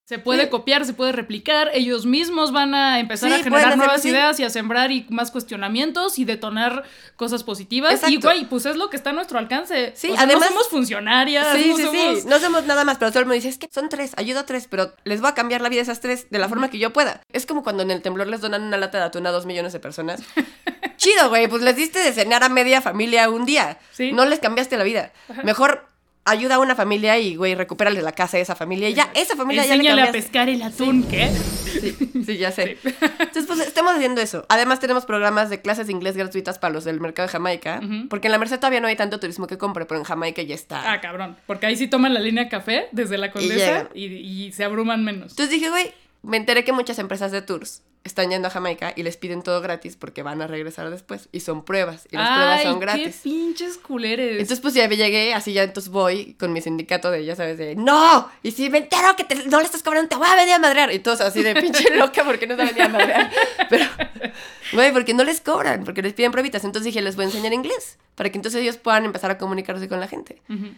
se 0.09 0.18
puede 0.18 0.44
Sí. 0.44 0.49
copiar, 0.49 0.87
se 0.87 0.94
puede 0.94 1.12
replicar. 1.12 1.71
Ellos 1.75 2.07
mismos 2.07 2.51
van 2.51 2.75
a 2.75 2.99
empezar 2.99 3.29
Sí, 3.29 3.40
a 3.40 3.44
generar 3.44 3.77
nuevas 3.77 4.03
ideas 4.07 4.40
y 4.40 4.44
a 4.44 4.49
sembrar 4.49 4.90
y 4.90 5.05
más 5.11 5.31
cuestionamientos 5.31 6.18
y 6.18 6.25
detonar 6.25 6.85
cosas 7.16 7.44
positivas. 7.44 8.01
Y 8.09 8.16
güey, 8.16 8.47
pues 8.47 8.64
es 8.64 8.77
lo 8.77 8.88
que 8.88 8.97
está 8.97 9.11
a 9.11 9.12
nuestro 9.12 9.38
alcance. 9.38 9.92
Sí, 9.94 10.09
O 10.09 10.14
sea, 10.14 10.23
además- 10.23 10.44
no 10.44 10.49
somos 10.49 10.68
funcionarias, 10.71 11.55
Sí, 11.59 11.68
no 11.68 11.77
sí, 11.77 11.83
somos- 11.83 12.21
sí. 12.23 12.27
No 12.27 12.38
somos 12.38 12.64
nada 12.64 12.87
más, 12.87 12.97
pero 12.97 13.11
todo 13.11 13.18
el 13.21 13.27
mundo 13.27 13.35
dice, 13.35 13.51
es 13.51 13.59
que 13.59 13.68
son 13.71 13.90
tres, 13.90 14.12
ayudo 14.16 14.40
a 14.40 14.47
tres, 14.47 14.66
pero 14.66 14.94
les 15.05 15.21
voy 15.21 15.29
a 15.29 15.35
cambiar 15.35 15.61
la 15.61 15.68
vida 15.68 15.81
a 15.81 15.83
esas 15.83 16.01
tres 16.01 16.31
de 16.31 16.38
la 16.38 16.49
forma 16.49 16.71
que 16.71 16.79
yo 16.79 16.90
pueda. 16.94 17.21
Es 17.31 17.44
como 17.44 17.62
cuando 17.62 17.83
en 17.83 17.90
el 17.90 18.01
temblor 18.01 18.29
les 18.29 18.40
donan 18.40 18.62
una 18.62 18.79
lata 18.79 18.97
de 18.97 19.05
atún 19.05 19.27
a 19.27 19.31
dos 19.31 19.44
millones 19.44 19.75
de 19.75 19.81
personas. 19.81 20.23
Chido, 20.97 21.29
güey, 21.29 21.49
pues 21.49 21.61
les 21.62 21.77
diste 21.77 21.99
de 21.99 22.12
cenar 22.14 22.42
a 22.44 22.49
media 22.49 22.81
familia 22.81 23.29
un 23.29 23.44
día. 23.44 23.79
Sí. 23.92 24.11
No 24.12 24.25
les 24.25 24.38
cambiaste 24.40 24.79
la 24.79 24.85
vida. 24.85 25.12
Mejor 25.44 25.87
ayuda 26.29 26.57
a 26.57 26.59
una 26.59 26.75
familia 26.75 27.19
y, 27.19 27.37
güey, 27.37 27.55
recupérale 27.55 28.03
la 28.03 28.12
casa 28.12 28.37
a 28.37 28.41
esa 28.41 28.55
familia 28.55 28.88
y 28.88 28.95
ya, 28.95 29.11
esa 29.14 29.37
familia 29.37 29.64
ya 29.64 29.77
le 29.77 29.83
Enséñale 29.83 30.03
a 30.03 30.12
pescar 30.12 30.49
el 30.49 30.62
atún, 30.62 31.03
¿qué? 31.05 31.31
Sí, 31.69 31.97
sí, 32.25 32.37
ya 32.38 32.51
sé. 32.51 32.79
Entonces, 32.83 33.45
pues 33.47 33.61
estamos 33.61 33.95
haciendo 33.95 34.21
eso. 34.21 34.47
Además, 34.49 34.81
tenemos 34.81 35.05
programas 35.07 35.51
de 35.51 35.61
clases 35.61 35.87
de 35.87 35.93
inglés 35.93 36.17
gratuitas 36.17 36.59
para 36.59 36.73
los 36.73 36.85
del 36.85 37.01
mercado 37.01 37.27
de 37.27 37.33
Jamaica. 37.33 37.81
Porque 38.09 38.29
en 38.29 38.33
la 38.33 38.38
Merced 38.38 38.59
todavía 38.59 38.81
no 38.81 38.88
hay 38.88 38.97
tanto 38.97 39.21
turismo 39.21 39.47
que 39.47 39.59
compre, 39.59 39.85
pero 39.85 39.99
en 39.99 40.05
Jamaica 40.05 40.43
ya 40.43 40.55
está. 40.55 40.93
Ah, 40.93 41.01
cabrón. 41.01 41.37
Porque 41.47 41.67
ahí 41.67 41.77
sí 41.77 41.88
toman 41.88 42.14
la 42.14 42.21
línea 42.21 42.49
café 42.49 42.88
desde 42.93 43.19
la 43.19 43.31
condesa 43.31 43.88
y 43.95 44.51
se 44.53 44.64
abruman 44.64 45.05
menos. 45.05 45.33
Entonces 45.33 45.51
dije, 45.51 45.71
güey, 45.71 45.93
me 46.22 46.37
enteré 46.37 46.64
que 46.64 46.72
muchas 46.72 46.98
empresas 46.98 47.31
de 47.33 47.42
tours 47.42 47.83
están 48.04 48.31
yendo 48.31 48.48
a 48.48 48.50
Jamaica 48.50 48.92
y 48.96 49.02
les 49.02 49.16
piden 49.16 49.42
todo 49.42 49.61
gratis 49.61 49.96
porque 49.96 50.22
van 50.22 50.40
a 50.40 50.46
regresar 50.46 50.88
después. 50.88 51.28
Y 51.33 51.40
son 51.40 51.64
pruebas. 51.64 52.09
Y 52.11 52.16
las 52.16 52.31
pruebas 52.31 52.62
son 52.62 52.74
qué 52.74 52.81
gratis. 52.81 53.20
pinches 53.22 53.76
culeres. 53.76 54.33
Entonces, 54.33 54.61
pues 54.61 54.72
ya 54.74 54.88
me 54.88 54.96
llegué, 54.96 55.35
así 55.35 55.52
ya 55.52 55.62
entonces 55.64 55.92
voy 55.92 56.35
con 56.35 56.52
mi 56.52 56.61
sindicato 56.62 57.11
de, 57.11 57.24
ya 57.24 57.37
sabes, 57.37 57.59
de, 57.59 57.74
¡No! 57.76 58.31
Y 58.42 58.52
si 58.52 58.70
me 58.70 58.78
entero 58.78 59.14
que 59.16 59.24
te- 59.24 59.46
no 59.46 59.59
le 59.59 59.64
estás 59.66 59.83
cobrando, 59.83 60.09
te 60.09 60.16
voy 60.16 60.28
a 60.28 60.37
venir 60.37 60.54
a 60.54 60.59
madrear. 60.59 60.92
Y 60.92 61.00
todos 61.00 61.20
así 61.20 61.42
de 61.42 61.54
pinche 61.54 61.90
loca 61.96 62.24
porque 62.24 62.46
no 62.46 62.57
te 62.57 62.64
venía 62.64 62.87
a 62.87 62.88
madrear. 62.88 63.31
Pero, 63.68 63.85
güey, 64.72 64.92
porque 64.92 65.12
no 65.12 65.24
les 65.24 65.40
cobran, 65.40 65.85
porque 65.85 66.00
les 66.00 66.14
piden 66.14 66.33
pruebitas. 66.33 66.64
Entonces 66.64 66.85
dije, 66.87 67.02
les 67.02 67.16
voy 67.16 67.24
a 67.24 67.28
enseñar 67.28 67.52
inglés, 67.52 67.98
para 68.14 68.31
que 68.31 68.38
entonces 68.38 68.62
ellos 68.62 68.76
puedan 68.78 69.04
empezar 69.04 69.31
a 69.31 69.38
comunicarse 69.38 69.87
con 69.88 70.00
la 70.00 70.09
gente. 70.09 70.40
Ujú. 70.48 70.68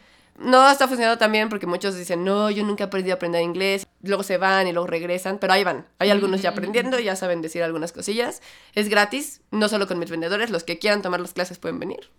No 0.41 0.71
está 0.71 0.89
funcionando 0.89 1.19
tan 1.19 1.31
bien 1.33 1.51
porque 1.51 1.67
muchos 1.67 1.97
dicen, 1.97 2.25
no, 2.25 2.51
yo 2.51 2.65
nunca 2.65 2.85
he 2.85 2.87
aprendido 2.87 3.15
a 3.15 3.17
aprender 3.17 3.43
inglés. 3.43 3.87
Luego 4.03 4.23
se 4.23 4.39
van 4.39 4.67
y 4.67 4.73
luego 4.73 4.87
regresan, 4.87 5.39
pero 5.39 5.53
ahí 5.53 5.65
van. 5.65 5.87
Hay 5.99 6.09
algunos 6.09 6.41
ya 6.41 6.51
aprendiendo, 6.51 6.99
ya 6.99 7.15
saben 7.15 7.43
decir 7.43 7.63
algunas 7.63 7.93
cosillas. 7.93 8.41
Es 8.75 8.89
gratis, 8.89 9.43
no 9.51 9.69
solo 9.69 9.87
con 9.87 9.99
mis 9.99 10.11
vendedores, 10.11 10.49
los 10.49 10.65
que 10.65 10.79
quieran 10.79 11.03
tomar 11.03 11.21
las 11.21 11.35
clases 11.35 11.59
pueden 11.59 11.79
venir. 11.79 12.11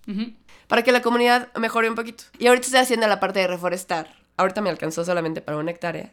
Para 0.68 0.84
que 0.84 0.92
la 0.92 1.02
comunidad 1.02 1.52
mejore 1.56 1.90
un 1.90 1.96
poquito. 1.96 2.26
Y 2.38 2.46
ahorita 2.46 2.68
estoy 2.68 2.80
haciendo 2.82 3.08
la 3.08 3.20
parte 3.20 3.40
de 3.40 3.48
reforestar. 3.48 4.21
Ahorita 4.38 4.62
me 4.62 4.70
alcanzó 4.72 5.06
solamente 5.06 5.42
para 5.42 5.58
una 5.58 5.70
hectárea. 5.70 6.10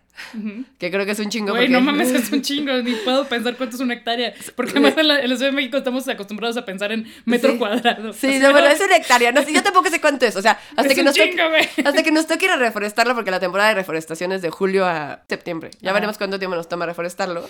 Que 0.79 0.91
creo 0.91 1.07
que 1.07 1.13
es 1.13 1.19
un 1.19 1.31
chingo. 1.31 1.53
Güey, 1.53 1.63
porque- 1.67 1.73
no 1.73 1.81
mames, 1.81 2.11
es 2.11 2.31
un 2.31 2.43
chingo, 2.43 2.73
ni 2.83 2.93
puedo 2.97 3.27
pensar 3.27 3.57
cuánto 3.57 3.77
es 3.77 3.81
una 3.81 3.95
hectárea. 3.95 4.35
Porque 4.55 4.73
además 4.73 4.95
en 4.99 5.09
la, 5.09 5.21
en 5.21 5.31
la 5.31 5.37
Ciudad 5.37 5.51
de 5.51 5.57
México 5.57 5.79
estamos 5.79 6.07
acostumbrados 6.09 6.57
a 6.59 6.65
pensar 6.67 6.93
en 6.93 7.11
metro 7.25 7.53
Sí. 7.53 7.59
cuadrado. 7.59 8.13
Sí, 8.13 8.37
O 8.37 8.41
no, 8.41 8.51
bueno, 8.53 8.67
es 8.67 8.81
una 8.87 8.97
hectárea. 8.97 9.33
No 9.33 9.43
sé, 9.43 9.53
yo 9.55 9.63
tampoco 9.63 9.89
sé 9.89 10.01
cuánto 10.01 10.27
es. 10.27 10.37
O 10.37 10.43
sea, 10.43 10.59
hasta 10.77 10.83
Es 10.89 10.95
que 10.95 11.03
nos 11.03 11.15
toque- 11.17 11.31
chingo, 11.31 11.49
güey. 11.49 11.69
Hasta 11.87 12.03
que 12.03 12.11
nos 12.11 12.27
toque 12.27 12.45
ir 12.47 12.51
a 12.51 12.57
reforestarlo, 12.57 13.15
porque 13.15 13.31
la 13.31 13.41
temporada 13.41 13.71
de 13.71 13.77
reforestación 13.77 14.33
es 14.33 14.43
de 14.43 14.51
julio 14.51 14.85
a 14.87 15.23
septiembre. 15.29 15.71
Ya 15.81 15.91
Ajá. 15.91 15.95
veremos 15.95 16.19
cuánto 16.19 16.39
tiempo 16.39 16.55
nos 16.57 16.69
toma 16.69 16.85
reforestarlo. 16.87 17.49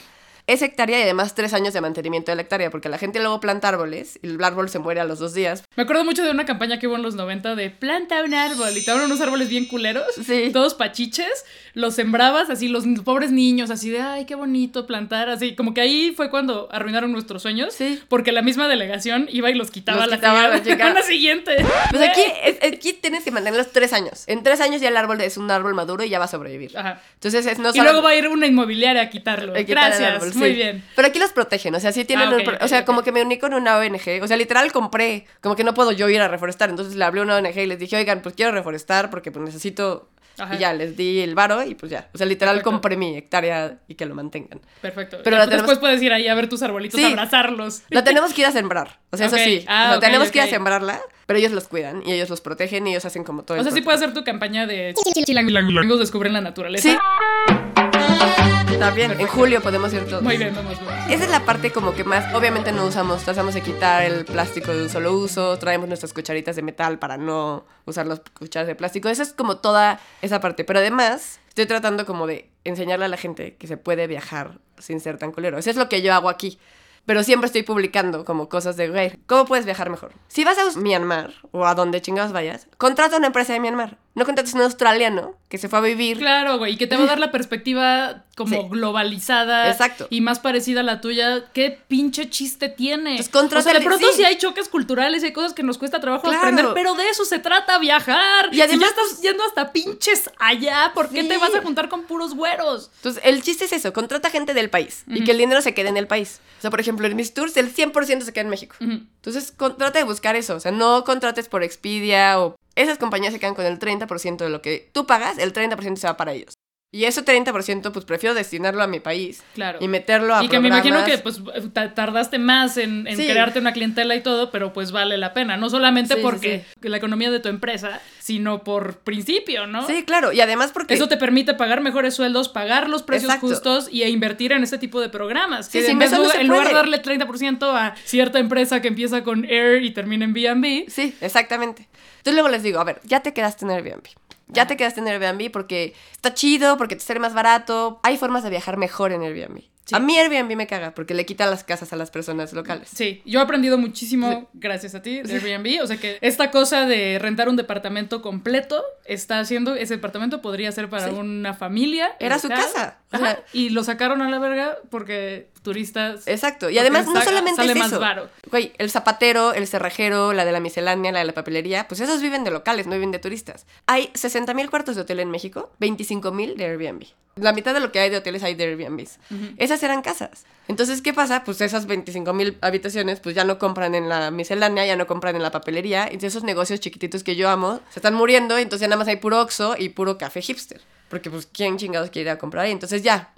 Es 0.49 0.63
hectárea 0.63 0.99
y 0.99 1.03
además 1.03 1.35
tres 1.35 1.53
años 1.53 1.75
de 1.75 1.81
mantenimiento 1.83 2.33
de 2.33 2.37
la 2.37 2.43
hectárea, 2.43 2.71
porque 2.71 2.89
la 2.89 2.97
gente 2.97 3.21
luego 3.21 3.39
planta 3.39 3.69
árboles 3.69 4.19
y 4.23 4.29
el 4.29 4.43
árbol 4.43 4.71
se 4.71 4.79
muere 4.79 4.99
a 4.99 5.05
los 5.05 5.19
dos 5.19 5.35
días. 5.35 5.63
Me 5.77 5.83
acuerdo 5.83 6.05
mucho 6.05 6.25
de 6.25 6.31
una 6.31 6.47
campaña 6.47 6.79
que 6.79 6.87
hubo 6.89 6.97
en 6.97 7.03
los 7.03 7.15
90 7.17 7.55
de 7.55 7.69
planta 7.71 8.25
un 8.25 8.33
árbol 8.33 8.75
y 8.77 8.83
te 8.83 8.91
daban 8.91 9.05
unos 9.07 9.21
árboles 9.21 9.49
bien 9.51 9.67
culeros, 9.67 10.07
Sí. 10.27 10.49
todos 10.53 10.73
pachiches, 10.73 11.45
los 11.75 11.95
sembrabas 11.95 12.49
así, 12.49 12.69
los 12.69 12.85
pobres 13.05 13.31
niños, 13.31 13.71
así 13.71 13.91
de, 13.91 14.01
ay, 14.01 14.25
qué 14.25 14.35
bonito 14.37 14.87
plantar, 14.87 15.29
así, 15.29 15.55
como 15.55 15.75
que 15.75 15.83
ahí 15.83 16.13
fue 16.17 16.31
cuando 16.31 16.67
arruinaron 16.73 17.13
nuestros 17.13 17.43
sueños, 17.43 17.75
Sí. 17.75 18.01
porque 18.09 18.33
la 18.33 18.41
misma 18.41 18.69
delegación 18.69 19.29
iba 19.31 19.51
y 19.51 19.55
los 19.55 19.71
quitaba 19.71 20.01
Los 20.01 20.09
la 20.11 20.17
quitaba 20.17 20.39
fregada 20.39 20.57
la 20.57 20.65
chica. 20.65 20.93
la 20.95 21.03
siguiente. 21.03 21.57
Pues 21.91 22.03
aquí, 22.09 22.23
aquí 22.67 22.93
tienes 22.95 23.23
que 23.23 23.31
mantenerlos 23.31 23.71
tres 23.71 23.93
años. 23.93 24.25
En 24.27 24.43
tres 24.43 24.63
años 24.63 24.81
ya 24.81 24.89
el 24.89 24.97
árbol 24.97 25.21
es 25.21 25.37
un 25.37 25.51
árbol 25.51 25.75
maduro 25.75 26.05
y 26.05 26.09
ya 26.09 26.19
va 26.19 26.25
a 26.25 26.29
sobrevivir. 26.29 26.77
Ajá. 26.79 27.03
Entonces 27.15 27.45
es 27.45 27.59
no 27.59 27.71
Y 27.75 27.81
luego 27.81 28.01
va 28.01 28.11
a 28.11 28.15
ir 28.17 28.29
una 28.29 28.47
inmobiliaria 28.47 29.03
a 29.03 29.11
quitarlo. 29.11 29.53
a 29.53 29.57
quitar 29.63 29.93
el 29.93 29.99
Gracias. 29.99 30.38
Muy 30.39 30.53
bien. 30.55 30.85
Pero 30.97 31.09
aquí 31.09 31.19
los 31.19 31.33
protegen, 31.33 31.75
o 31.75 31.81
sea, 31.81 31.93
sí 31.93 32.05
tienen 32.05 32.29
Ah, 32.29 32.37
un 32.37 32.57
O 32.63 32.69
sea, 32.69 32.85
como 32.85 33.03
que 33.03 33.13
me 33.13 33.23
uní 33.23 33.39
con 33.39 33.55
una 33.55 33.79
ONG, 33.79 34.23
o 34.23 34.27
sea, 34.27 34.37
literal 34.37 34.71
compré, 34.73 35.27
como 35.41 35.57
que 35.57 35.65
no 35.65 35.75
puedo 35.75 35.93
yo 35.93 36.09
ir 36.09 36.21
a 36.21 36.29
reforestar, 36.29 36.71
entonces 36.71 36.95
le 36.97 37.05
hablé 37.05 37.21
a 37.21 37.25
una 37.25 37.37
ONG 37.37 37.57
y 37.59 37.67
les 37.67 37.79
dije, 37.79 37.97
oigan, 37.97 38.23
pues 38.23 38.35
quiero 38.35 38.53
reforestar 38.53 39.11
porque 39.11 39.31
pues 39.33 39.45
necesito... 39.45 40.09
Ajá. 40.41 40.55
Y 40.55 40.59
ya, 40.59 40.73
les 40.73 40.97
di 40.97 41.19
el 41.19 41.35
varo 41.35 41.65
y 41.65 41.75
pues 41.75 41.91
ya. 41.91 42.11
O 42.15 42.17
sea, 42.17 42.25
literal 42.25 42.55
Perfecto. 42.55 42.71
compré 42.71 42.97
mi 42.97 43.17
hectárea 43.17 43.79
y 43.89 43.97
que 43.97 44.07
lo 44.07 44.15
mantengan. 44.15 44.61
Perfecto. 44.81 45.19
Pero 45.25 45.35
Ya, 45.35 45.41
la 45.41 45.45
tenemos- 45.47 45.63
Después 45.67 45.79
puedes 45.81 46.01
ir 46.01 46.13
ahí 46.13 46.29
a 46.29 46.35
ver 46.37 46.49
tus 46.49 46.63
arbolitos, 46.63 47.01
Sí. 47.01 47.07
abrazarlos. 47.07 47.83
La 47.91 48.05
tenemos 48.05 48.33
que 48.33 48.43
ir 48.43 48.47
a 48.47 48.53
sembrar. 48.53 49.01
O 49.11 49.17
sea, 49.17 49.27
eso 49.27 49.37
sí. 49.37 49.65
Ah, 49.67 49.87
o 49.87 49.89
sea, 49.89 49.97
ok, 49.97 50.01
tenemos 50.05 50.31
que 50.31 50.39
ir 50.39 50.45
a 50.45 50.47
sembrarla, 50.47 51.01
pero 51.27 51.41
ellos 51.41 51.51
los 51.51 51.67
cuidan 51.67 52.05
y 52.07 52.13
ellos 52.13 52.31
los 52.31 52.41
protegen 52.41 52.87
y 52.87 52.91
ellos 52.91 53.05
hacen 53.05 53.25
como 53.25 53.43
todo 53.43 53.57
O 53.57 53.61
el 53.61 53.65
sea, 53.65 53.73
sí 53.75 53.81
puedes 53.83 54.01
hacer 54.01 54.15
tu 54.15 54.23
campaña 54.23 54.69
de 54.69 54.95
chilangos 55.27 55.99
descubren 55.99 56.33
la 56.33 56.41
naturaleza. 56.41 56.89
Sí. 56.89 58.08
También, 58.79 59.21
en 59.21 59.27
julio 59.27 59.61
podemos 59.61 59.93
ir 59.93 60.07
todos. 60.07 60.23
Muy 60.23 60.37
bien, 60.37 60.55
vamos, 60.55 60.79
vamos. 60.85 61.11
Esa 61.11 61.25
es 61.25 61.31
la 61.31 61.45
parte 61.45 61.73
como 61.73 61.95
que 61.95 62.05
más, 62.05 62.33
obviamente 62.35 62.71
no 62.73 62.87
usamos, 62.87 63.23
tratamos 63.23 63.55
de 63.55 63.61
quitar 63.61 64.03
el 64.05 64.25
plástico 64.25 64.73
de 64.73 64.83
un 64.83 64.89
solo 64.89 65.13
uso, 65.13 65.59
traemos 65.59 65.89
nuestras 65.89 66.13
cucharitas 66.13 66.57
de 66.57 66.63
metal 66.63 66.99
para 66.99 67.17
no 67.17 67.65
usar 67.87 68.07
las 68.07 68.21
cucharas 68.39 68.69
de 68.69 68.75
plástico, 68.75 69.09
esa 69.09 69.23
es 69.23 69.33
como 69.33 69.59
toda 69.59 70.01
esa 70.23 70.41
parte, 70.41 70.65
pero 70.65 70.79
además 70.79 71.41
estoy 71.49 71.67
tratando 71.67 72.07
como 72.07 72.27
de 72.27 72.51
enseñarle 72.65 73.07
a 73.07 73.09
la 73.09 73.17
gente 73.17 73.57
que 73.57 73.67
se 73.67 73.77
puede 73.77 74.07
viajar 74.07 74.59
sin 74.79 75.01
ser 75.01 75.19
tan 75.19 75.33
culero, 75.33 75.59
eso 75.59 75.71
es 75.71 75.77
lo 75.77 75.89
que 75.89 76.03
yo 76.03 76.15
hago 76.15 76.29
aquí. 76.29 76.59
Pero 77.07 77.23
siempre 77.23 77.47
estoy 77.47 77.63
publicando 77.63 78.27
como 78.27 78.51
cosas 78.51 78.77
de, 78.77 78.91
güey, 78.91 79.19
¿cómo 79.27 79.47
puedes 79.47 79.65
viajar 79.65 79.89
mejor? 79.89 80.13
Si 80.29 80.45
vas 80.45 80.59
a 80.59 80.79
Myanmar 80.79 81.33
o 81.53 81.65
a 81.65 81.75
donde 81.75 82.03
chingados 82.03 82.33
vayas, 82.33 82.69
contrata 82.77 83.17
una 83.17 83.29
empresa 83.29 83.55
de 83.55 83.61
Myanmar. 83.61 83.97
No 84.19 84.25
contrates 84.27 84.55
a 84.55 84.57
un 84.59 84.63
australiano 84.65 85.35
que 85.49 85.59
se 85.59 85.69
fue 85.69 85.79
a 85.79 85.83
vivir. 85.83 86.19
Claro, 86.19 86.59
güey, 86.59 86.75
y 86.75 86.77
que 86.77 86.87
te 86.87 86.97
va 86.97 87.05
a 87.05 87.07
dar 87.07 87.19
la 87.19 87.31
perspectiva 87.33 88.25
como 88.37 88.55
Sí. 88.63 88.69
globalizada. 88.71 89.71
Exacto. 89.71 90.07
Y 90.11 90.21
más 90.21 90.39
parecida 90.41 90.81
a 90.81 90.83
la 90.83 91.01
tuya. 91.01 91.47
¿Qué 91.53 91.79
pinche 91.89 92.29
chiste 92.31 92.69
tiene? 92.69 93.17
Pues 93.17 93.31
o 93.35 93.63
sea, 93.63 93.73
de 93.75 93.81
pronto 93.81 94.07
sí. 94.11 94.19
sí. 94.19 94.25
hay 94.25 94.37
choques 94.37 94.69
culturales 94.69 95.23
y 95.23 95.27
hay 95.27 95.33
cosas 95.33 95.55
que 95.55 95.63
nos 95.63 95.79
cuesta 95.79 96.01
trabajo 96.01 96.23
Claro. 96.29 96.39
aprender, 96.39 96.67
pero 96.75 96.95
de 96.95 97.09
eso 97.09 97.25
se 97.25 97.39
trata 97.39 97.79
viajar. 97.79 98.49
Y 98.53 98.57
si 98.57 98.63
además, 98.63 98.81
ya 98.97 99.03
estás 99.03 99.23
yendo 99.23 99.43
hasta 99.45 99.73
pinches 99.73 100.31
allá, 100.39 100.93
¿por 100.95 101.09
qué 101.09 101.23
Sí. 101.23 101.29
te 101.29 101.39
vas 101.39 101.55
a 101.55 101.63
juntar 101.63 101.89
con 101.89 102.05
puros 102.05 102.35
güeros? 102.35 102.91
Entonces, 102.97 103.23
el 103.25 103.43
chiste 103.43 103.65
es 103.65 103.73
eso, 103.73 103.93
contrata 103.93 104.31
gente 104.31 104.55
del 104.55 104.71
país 104.71 105.05
y 105.09 105.25
que 105.25 105.33
el 105.33 105.39
dinero 105.39 105.61
se 105.63 105.75
quede 105.75 105.89
en 105.89 105.97
el 105.97 106.07
país. 106.07 106.41
O 106.59 106.61
sea, 106.61 106.71
por 106.71 106.81
ejemplo, 106.81 107.07
en 107.07 107.17
mis 107.17 107.35
tours 107.35 107.57
el 107.57 107.73
100% 107.75 108.25
se 108.25 108.33
queda 108.33 108.43
en 108.43 108.51
México. 108.51 108.75
Entonces, 108.81 109.53
con- 109.53 109.77
trata 109.77 109.99
de 109.99 110.05
buscar 110.05 110.37
eso. 110.37 110.55
O 110.57 110.61
sea, 110.61 110.73
no 110.73 111.05
contrates 111.05 111.49
por 111.49 111.63
Expedia 111.63 112.41
o... 112.41 112.57
Esas 112.79 112.97
compañías 112.97 113.33
se 113.33 113.41
quedan 113.41 113.57
con 113.57 113.67
el 113.67 113.81
30% 113.81 114.45
de 114.45 114.51
lo 114.51 114.63
que 114.63 114.89
tú 114.93 115.05
pagas, 115.05 115.39
el 115.39 115.53
30% 115.53 115.97
se 115.97 116.07
va 116.07 116.17
para 116.17 116.33
ellos. 116.33 116.55
Y 116.91 117.05
ese 117.05 117.23
30%, 117.23 117.93
pues 117.93 118.07
prefiero 118.07 118.35
destinarlo 118.35 118.83
a 118.83 118.87
mi 118.87 118.99
país 118.99 119.43
Claro. 119.53 119.77
y 119.83 119.89
meterlo 119.89 120.35
a 120.35 120.43
Y 120.43 120.49
que 120.49 120.59
me 120.59 120.69
imagino 120.69 121.05
que 121.05 121.19
pues 121.19 121.43
ta- 121.75 121.93
tardaste 121.93 122.39
más 122.39 122.79
en, 122.79 123.07
en 123.07 123.15
Sí. 123.19 123.27
crearte 123.29 123.59
una 123.59 123.75
clientela 123.75 124.15
y 124.17 124.23
todo, 124.23 124.51
pero 124.51 124.73
pues 124.73 124.91
vale 124.91 125.19
la 125.19 125.35
pena. 125.35 125.59
No 125.59 125.69
solamente 125.69 126.15
Sí, 126.15 126.21
sí, 126.21 126.23
porque 126.25 126.65
la 126.81 126.97
economía 126.97 127.31
de 127.31 127.41
tu 127.41 127.51
empresa, 127.51 128.01
sino 128.21 128.65
por 128.65 129.01
principio, 129.01 129.67
¿no? 129.67 129.87
Sí, 129.87 130.03
claro. 130.05 130.33
Y 130.33 130.41
además 130.41 130.71
porque... 130.73 130.95
Eso 130.95 131.09
te 131.09 131.19
permite 131.19 131.53
pagar 131.53 131.83
mejores 131.83 132.15
sueldos, 132.15 132.49
pagar 132.49 132.89
los 132.89 133.03
precios 133.03 133.33
Exacto. 133.35 133.49
justos 133.49 133.89
y 133.93 134.05
e 134.05 134.09
invertir 134.09 134.53
en 134.53 134.63
este 134.63 134.79
tipo 134.79 134.99
de 135.03 135.11
programas. 135.11 135.67
Sí, 135.67 135.81
Que 135.81 135.91
en, 135.91 135.99
vez 135.99 136.11
no 136.11 136.33
en 136.33 136.49
lugar 136.49 136.69
de 136.69 136.73
darle 136.75 137.03
30% 137.03 137.65
a 137.71 137.97
cierta 138.05 138.39
empresa 138.39 138.81
que 138.81 138.89
empieza 138.89 139.23
con 139.23 139.45
Air 139.45 139.83
y 139.83 139.91
termina 139.91 140.25
en 140.25 140.33
B&B, 140.33 140.87
Sí, 140.89 141.15
exactamente. 141.21 141.87
Entonces 142.17 142.33
luego 142.33 142.49
les 142.49 142.63
digo, 142.63 142.81
a 142.81 142.85
ver, 142.85 143.01
ya 143.05 143.21
te 143.21 143.35
quedaste 143.35 143.67
en 143.67 143.73
Airbnb. 143.73 144.05
Ya 144.49 144.67
te 144.67 144.77
quedaste 144.77 145.01
en 145.01 145.09
Airbnb 145.09 145.51
porque 145.51 145.95
está 146.13 146.35
chido, 146.35 146.77
porque 146.79 146.97
te 146.97 147.03
sale 147.03 147.21
más 147.21 147.35
barato. 147.35 148.01
Hay 148.03 148.17
formas 148.17 148.43
de 148.43 148.51
viajar 148.51 148.77
mejor 148.77 149.13
en 149.13 149.23
Airbnb. 149.23 149.63
Sí. 149.85 149.95
A 149.95 150.01
mí 150.01 150.19
Airbnb 150.19 150.55
me 150.55 150.67
caga 150.67 150.91
porque 150.95 151.15
le 151.15 151.25
quita 151.25 151.47
las 151.47 151.65
casas 151.65 151.95
a 151.95 151.97
las 151.97 152.11
personas 152.11 152.53
locales. 152.53 152.91
Sí, 152.95 153.23
yo 153.25 153.41
he 153.41 153.43
aprendido 153.43 153.79
muchísimo 153.79 154.47
gracias 154.53 154.95
a 154.95 155.01
ti 155.01 155.23
de 155.23 155.33
Airbnb. 155.35 155.83
O 155.83 155.87
sea 155.87 155.97
que 155.97 156.19
esta 156.21 156.51
cosa 156.51 156.85
de 156.85 157.19
rentar 157.19 157.49
un 157.49 157.57
departamento 157.57 158.21
completo 158.21 158.85
está 159.07 159.41
haciendo. 159.41 159.75
Ese 159.75 159.95
departamento 159.95 160.43
podría 160.43 160.71
ser 160.73 160.91
para 160.91 161.09
Sí. 161.09 161.15
una 161.15 161.55
familia. 161.55 162.11
Era 162.21 162.39
su 162.39 162.49
casa. 162.49 162.98
Ajá, 163.11 163.39
y 163.53 163.71
lo 163.71 163.85
sacaron 163.85 164.21
a 164.21 164.29
la 164.29 164.39
verga 164.39 164.79
porque 164.91 165.49
turistas. 165.63 166.29
Exacto. 166.29 166.69
Y 166.71 166.79
además 166.79 167.07
no 167.07 167.21
solamente 167.23 167.57
sale 167.57 167.73
es 167.73 167.79
más 167.79 167.89
eso. 167.89 168.01
varo. 168.01 168.29
Güey, 168.51 168.73
el 168.79 168.91
zapatero, 168.91 169.55
el 169.55 169.67
cerrajero, 169.67 170.33
la 170.33 170.45
de 170.45 170.53
la 170.53 170.61
miscelánea, 170.61 171.13
la 171.13 171.21
de 171.21 171.25
la 171.25 171.33
papelería, 171.33 171.89
pues 171.89 172.01
esos 172.01 172.21
viven 172.21 172.45
de 172.45 172.51
locales, 172.51 172.87
no 172.87 172.95
viven 172.95 173.11
de 173.11 173.19
turistas. 173.19 173.67
Hay 173.87 174.11
60 174.15 174.53
mil 174.55 174.69
cuartos 174.71 174.97
de 174.97 175.03
hotel 175.03 175.21
en 175.21 175.31
México, 175.31 175.71
25 175.79 176.33
mil 176.33 176.57
de 176.57 176.67
Airbnb. 176.67 177.05
La 177.37 177.53
mitad 177.53 177.73
de 177.73 177.81
lo 177.81 177.93
que 177.93 178.01
hay 178.01 178.11
de 178.11 178.17
hoteles 178.17 178.43
hay 178.43 178.55
de 178.55 178.65
Airbnbs. 178.65 179.19
Esas 179.59 179.83
eran 179.83 180.03
casas. 180.03 180.45
Entonces, 180.67 181.01
¿qué 181.03 181.15
pasa? 181.15 181.45
Pues 181.45 181.61
esas 181.61 181.87
25 181.87 182.33
mil 182.33 182.59
habitaciones, 182.61 183.21
pues 183.21 183.35
ya 183.35 183.45
no 183.45 183.59
compran 183.59 183.95
en 183.95 184.09
la 184.09 184.31
miscelánea, 184.31 184.85
ya 184.85 184.97
no 184.97 185.07
compran 185.07 185.37
en 185.37 185.43
la 185.43 185.51
papelería. 185.51 186.05
Entonces 186.05 186.33
esos 186.33 186.45
negocios 186.45 186.81
chiquititos 186.81 187.23
que 187.23 187.37
yo 187.37 187.49
amo 187.49 187.81
se 187.91 188.01
están 188.01 188.15
muriendo, 188.15 188.59
entonces 188.59 188.81
ya 188.81 188.89
nada 188.89 188.99
más 188.99 189.09
hay 189.09 189.17
puro 189.17 189.41
Oxxo 189.41 189.77
y 189.79 189.91
puro 189.91 190.19
café 190.19 190.43
hipster. 190.43 190.81
Porque 191.09 191.31
pues, 191.31 191.47
¿quién 191.47 191.79
chingados 191.79 192.11
quiere 192.11 192.31
ir 192.31 192.35
a 192.35 192.39
comprar 192.39 192.65
ahí? 192.65 192.73
Entonces 192.73 193.03
ya, 193.03 193.33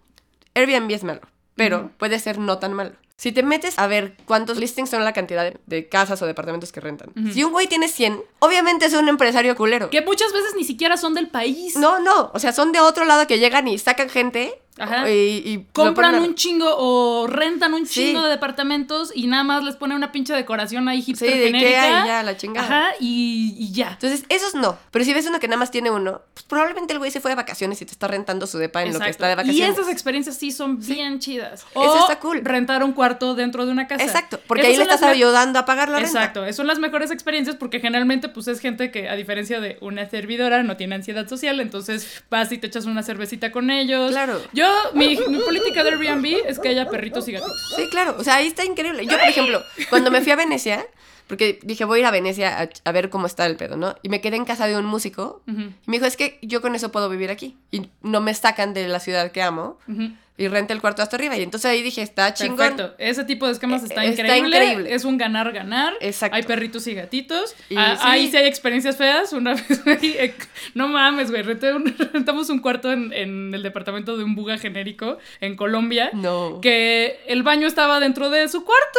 Airbnb 0.55 0.91
es 0.91 1.05
malo, 1.05 1.21
pero 1.55 1.91
puede 1.99 2.19
ser 2.19 2.39
no 2.39 2.59
tan 2.59 2.73
malo. 2.73 2.93
Si 3.21 3.33
te 3.33 3.43
metes 3.43 3.79
a 3.79 3.87
ver 3.87 4.17
cuántos 4.25 4.57
listings 4.57 4.89
son 4.89 5.05
la 5.05 5.13
cantidad 5.13 5.45
de, 5.45 5.59
de 5.67 5.89
casas 5.91 6.23
o 6.23 6.27
departamentos 6.27 6.73
que 6.73 6.81
rentan. 6.81 7.11
Si 7.35 7.45
un 7.45 7.53
güey 7.53 7.67
tiene 7.67 7.87
100, 7.89 8.19
obviamente 8.39 8.87
es 8.87 8.95
un 8.95 9.11
empresario 9.11 9.55
culero. 9.57 9.91
Que 9.91 10.01
muchas 10.01 10.33
veces 10.33 10.55
ni 10.57 10.65
siquiera 10.65 10.97
son 10.97 11.13
del 11.13 11.29
país. 11.29 11.77
No, 11.77 11.99
no, 11.99 12.31
o 12.33 12.39
sea, 12.39 12.55
son 12.55 12.73
de 12.73 12.81
otro 12.81 13.05
lado 13.05 13.27
que 13.27 13.39
llegan 13.39 13.69
y 13.69 13.77
sacan 13.77 14.09
gente 14.09 14.55
Ajá. 14.79 15.11
y, 15.11 15.43
y 15.45 15.67
compran 15.75 16.13
ponen 16.15 16.31
un 16.31 16.35
chingo 16.35 16.65
o 16.79 17.27
rentan 17.27 17.75
un 17.75 17.85
Sí. 17.87 18.07
chingo 18.07 18.23
de 18.23 18.31
departamentos 18.31 19.13
y 19.15 19.27
nada 19.27 19.45
más 19.45 19.65
les 19.65 19.77
ponen 19.77 19.99
una 19.99 20.13
pinche 20.13 20.33
decoración 20.33 20.89
ahí 20.89 21.03
hipster 21.03 21.31
Sí, 21.31 21.39
de 21.39 21.45
genérica. 21.49 22.05
Y 22.05 22.07
ya, 22.07 22.23
la 22.23 22.37
chingada. 22.39 22.67
Ajá, 22.67 22.89
y, 23.01 23.55
y 23.59 23.73
ya. 23.73 23.91
Entonces, 23.91 24.25
esos 24.31 24.55
no. 24.55 24.79
Pero 24.91 25.05
si 25.05 25.13
ves 25.13 25.27
uno 25.27 25.39
que 25.41 25.49
nada 25.49 25.59
más 25.59 25.71
tiene 25.71 25.91
uno, 25.91 26.23
pues 26.33 26.45
probablemente 26.47 26.95
el 26.95 26.99
güey 26.99 27.11
se 27.11 27.21
fue 27.21 27.31
de 27.33 27.35
vacaciones 27.35 27.83
y 27.83 27.85
te 27.85 27.93
está 27.93 28.07
rentando 28.09 28.47
su 28.47 28.57
depa 28.57 28.83
en 28.83 28.95
lo 28.95 29.01
que 29.01 29.11
está 29.11 29.27
de 29.27 29.35
Y 29.35 29.37
vacaciones. 29.37 29.79
esas 29.79 29.89
experiencias 29.93 30.37
sí 30.39 30.51
son 30.53 30.79
bien 30.81 31.19
chidas. 31.19 31.67
Eso 31.73 31.99
está 32.01 32.19
cool. 32.19 32.41
rentar 32.43 32.83
un 32.83 32.93
cuarto 32.95 33.10
dentro 33.19 33.67
de 33.67 33.73
una 33.73 33.87
casa. 33.87 34.05
Exacto, 34.05 34.41
porque 34.47 34.63
Esas 34.63 34.71
ahí 34.73 34.77
le 34.79 34.83
estás 34.85 35.03
ayudando 35.03 35.59
a 35.59 35.65
pagar 35.65 35.89
la 35.89 35.97
renta. 35.99 36.11
Exacto, 36.11 36.53
son 36.53 36.67
las 36.67 36.79
mejores 36.79 37.11
experiencias 37.11 37.57
porque 37.57 37.81
generalmente 37.81 38.29
pues 38.29 38.49
es 38.49 38.61
gente 38.61 38.91
que 38.91 39.09
a 39.09 39.15
diferencia 39.17 39.61
de 39.61 39.77
una 39.81 40.09
servidora 40.09 40.63
no 40.63 40.77
tiene 40.77 40.95
ansiedad 40.95 41.29
social, 41.29 41.61
entonces 41.61 42.23
vas 42.31 42.51
y 42.53 42.59
te 42.59 42.67
echas 42.69 42.87
una 42.87 43.03
cervecita 43.03 43.51
con 43.53 43.71
ellos. 43.71 44.11
Claro. 44.11 44.41
Yo, 44.53 44.67
mi, 44.95 45.17
mi 45.29 45.39
política 45.39 45.83
de 45.85 45.91
Airbnb 45.91 46.47
es 46.47 46.59
que 46.59 46.69
haya 46.69 46.89
perritos 46.89 47.27
y 47.29 47.33
gatitos. 47.33 47.75
Sí, 47.77 47.85
claro. 47.91 48.17
O 48.19 48.25
sea, 48.25 48.37
ahí 48.37 48.47
está 48.47 48.65
increíble. 48.65 49.05
Yo, 49.07 49.19
por 49.19 49.29
ejemplo, 49.29 49.63
cuando 49.89 50.11
me 50.11 50.21
fui 50.21 50.33
a 50.33 50.37
Venecia, 50.37 50.85
porque 51.27 51.61
dije, 51.63 51.85
voy 51.85 51.99
a 51.99 52.01
ir 52.01 52.07
a 52.07 52.11
Venecia 52.11 52.61
a, 52.61 52.69
a 52.89 52.93
ver 52.93 53.09
cómo 53.09 53.27
está 53.27 53.47
el 53.47 53.57
pedo, 53.57 53.77
¿no? 53.77 53.95
Y 54.03 54.09
me 54.09 54.21
quedé 54.21 54.37
en 54.37 54.45
casa 54.45 54.67
de 54.67 54.77
un 54.77 54.85
músico. 54.85 55.43
Ujú, 55.47 55.61
Y 55.61 55.75
me 55.87 55.97
dijo, 55.99 56.07
es 56.07 56.17
que 56.17 56.39
yo 56.43 56.61
con 56.61 56.75
eso 56.75 56.91
puedo 56.91 57.09
vivir 57.09 57.31
aquí. 57.31 57.57
Y 57.71 57.89
no 58.03 58.21
me 58.21 58.35
sacan 58.35 58.75
de 58.75 58.89
la 58.89 58.99
ciudad 59.01 59.31
que 59.31 59.41
amo. 59.43 59.79
ujú. 59.89 60.11
Y 60.41 60.49
renta 60.49 60.73
el 60.73 60.81
cuarto 60.81 61.03
hasta 61.03 61.17
arriba. 61.17 61.37
Y 61.37 61.43
entonces 61.43 61.71
ahí 61.71 61.83
dije, 61.83 62.01
está 62.01 62.33
chingón. 62.33 62.57
Perfecto. 62.57 62.95
Ese 62.99 63.25
tipo 63.25 63.47
de 63.47 63.53
esquemas 63.53 63.83
Eh, 63.83 63.87
está, 63.89 64.05
está 64.05 64.23
increíble. 64.39 64.57
increíble. 64.65 64.95
Es 64.95 65.05
un 65.05 65.19
ganar-ganar. 65.19 65.93
Exacto. 66.01 66.35
Hay 66.37 66.45
perritos 66.45 66.87
y 66.87 66.95
gatitos. 66.95 67.55
Y 67.69 67.77
Ah, 67.77 67.97
sí. 67.97 68.03
Ahí 68.05 68.31
sí 68.31 68.37
hay 68.39 68.47
experiencias 68.47 68.97
feas. 68.97 69.33
Una 69.35 69.53
vez, 69.69 69.85
güey, 69.85 69.99
eh, 70.19 70.35
no 70.75 70.89
mames, 70.89 71.31
güey. 71.31 71.43
rentamos 72.13 72.49
un 72.49 72.61
cuarto 72.61 72.91
en, 72.91 73.13
en 73.13 73.53
el 73.55 73.63
departamento 73.63 74.17
de 74.17 74.25
un 74.25 74.35
buga 74.35 74.57
genérico 74.57 75.19
en 75.41 75.57
Colombia. 75.57 76.11
No. 76.15 76.61
Que 76.63 77.21
el 77.27 77.43
baño 77.43 77.67
estaba 77.67 78.01
dentro 78.01 78.31
de 78.31 78.49
su 78.49 78.65
cuarto. 78.65 78.99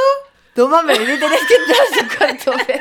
No 0.54 0.68
mames, 0.68 1.00
y 1.00 1.06
tenías 1.06 1.20
que 1.48 1.56
entrar 1.56 1.80
a 1.80 1.98
su 1.98 2.18
cuarto. 2.18 2.74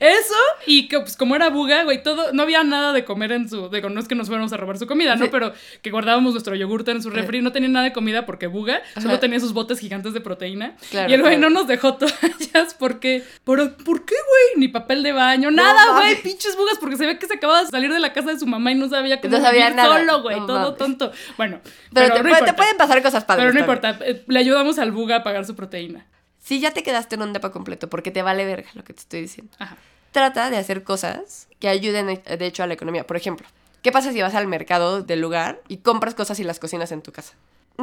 Eso, 0.00 0.34
y 0.66 0.88
que 0.88 0.98
pues 1.00 1.14
como 1.16 1.36
era 1.36 1.50
buga, 1.50 1.84
güey, 1.84 2.02
todo, 2.02 2.32
no 2.32 2.42
había 2.42 2.64
nada 2.64 2.92
de 2.94 3.04
comer 3.04 3.32
en 3.32 3.48
su, 3.50 3.68
digo, 3.68 3.90
no 3.90 4.00
es 4.00 4.08
que 4.08 4.14
nos 4.14 4.28
fuéramos 4.28 4.50
a 4.54 4.56
robar 4.56 4.78
su 4.78 4.86
comida, 4.86 5.14
¿no? 5.16 5.26
Sí. 5.26 5.30
Pero 5.30 5.52
que 5.82 5.90
guardábamos 5.90 6.32
nuestro 6.32 6.54
yogurte 6.54 6.90
en 6.90 7.02
su 7.02 7.10
refri, 7.10 7.42
no 7.42 7.52
tenía 7.52 7.68
nada 7.68 7.84
de 7.84 7.92
comida 7.92 8.24
porque 8.24 8.46
buga, 8.46 8.80
solo 9.00 9.18
tenía 9.18 9.40
sus 9.40 9.52
botes 9.52 9.78
gigantes 9.78 10.14
de 10.14 10.22
proteína. 10.22 10.76
Claro, 10.90 11.10
y 11.10 11.14
el 11.14 11.20
güey 11.20 11.36
claro. 11.36 11.50
no 11.50 11.60
nos 11.60 11.68
dejó 11.68 11.94
toallas 11.98 12.74
porque, 12.78 13.22
¿por, 13.44 13.76
¿por 13.76 14.06
qué, 14.06 14.14
güey? 14.14 14.60
Ni 14.60 14.68
papel 14.68 15.02
de 15.02 15.12
baño, 15.12 15.50
nada, 15.50 15.98
güey, 16.00 16.22
pinches 16.22 16.56
bugas, 16.56 16.78
porque 16.80 16.96
se 16.96 17.04
ve 17.06 17.18
que 17.18 17.26
se 17.26 17.34
acababa 17.34 17.62
de 17.64 17.66
salir 17.70 17.92
de 17.92 18.00
la 18.00 18.14
casa 18.14 18.32
de 18.32 18.38
su 18.38 18.46
mamá 18.46 18.72
y 18.72 18.74
no 18.74 18.88
sabía 18.88 19.20
cómo 19.20 19.36
No 19.36 19.42
sabía 19.42 19.68
nada. 19.70 19.98
solo, 19.98 20.22
güey, 20.22 20.40
No 20.40 20.46
todo 20.46 20.58
mames. 20.60 20.76
tonto. 20.78 21.12
Bueno, 21.36 21.60
Pero, 21.92 22.06
te, 22.14 22.14
no 22.14 22.22
puede- 22.22 22.22
te 22.22 22.38
importa. 22.40 22.56
pueden 22.56 22.76
pasar 22.78 23.02
cosas 23.02 23.24
padres. 23.24 23.42
Pero 23.44 23.52
no 23.52 23.60
importa, 23.60 23.98
eh, 24.06 24.24
le 24.26 24.38
ayudamos 24.38 24.78
al 24.78 24.92
buga 24.92 25.16
a 25.16 25.22
pagar 25.22 25.44
su 25.44 25.54
proteína. 25.54 26.06
Si 26.48 26.60
ya 26.60 26.70
te 26.70 26.82
quedaste 26.82 27.16
en 27.16 27.20
un 27.20 27.34
depa 27.34 27.52
completo, 27.52 27.90
porque 27.90 28.10
te 28.10 28.22
vale 28.22 28.46
verga 28.46 28.70
lo 28.72 28.82
que 28.82 28.94
te 28.94 29.00
estoy 29.00 29.20
diciendo. 29.20 29.52
Ajá. 29.58 29.76
Trata 30.12 30.48
de 30.48 30.56
hacer 30.56 30.82
cosas 30.82 31.46
que 31.60 31.68
ayuden, 31.68 32.06
de 32.06 32.46
hecho, 32.46 32.62
a 32.62 32.66
la 32.66 32.72
economía. 32.72 33.06
Por 33.06 33.18
ejemplo, 33.18 33.46
¿qué 33.82 33.92
pasa 33.92 34.14
si 34.14 34.22
vas 34.22 34.34
al 34.34 34.46
mercado 34.46 35.02
del 35.02 35.20
lugar 35.20 35.60
y 35.68 35.76
compras 35.76 36.14
cosas 36.14 36.40
y 36.40 36.44
las 36.44 36.58
cocinas 36.58 36.90
en 36.90 37.02
tu 37.02 37.12
casa? 37.12 37.34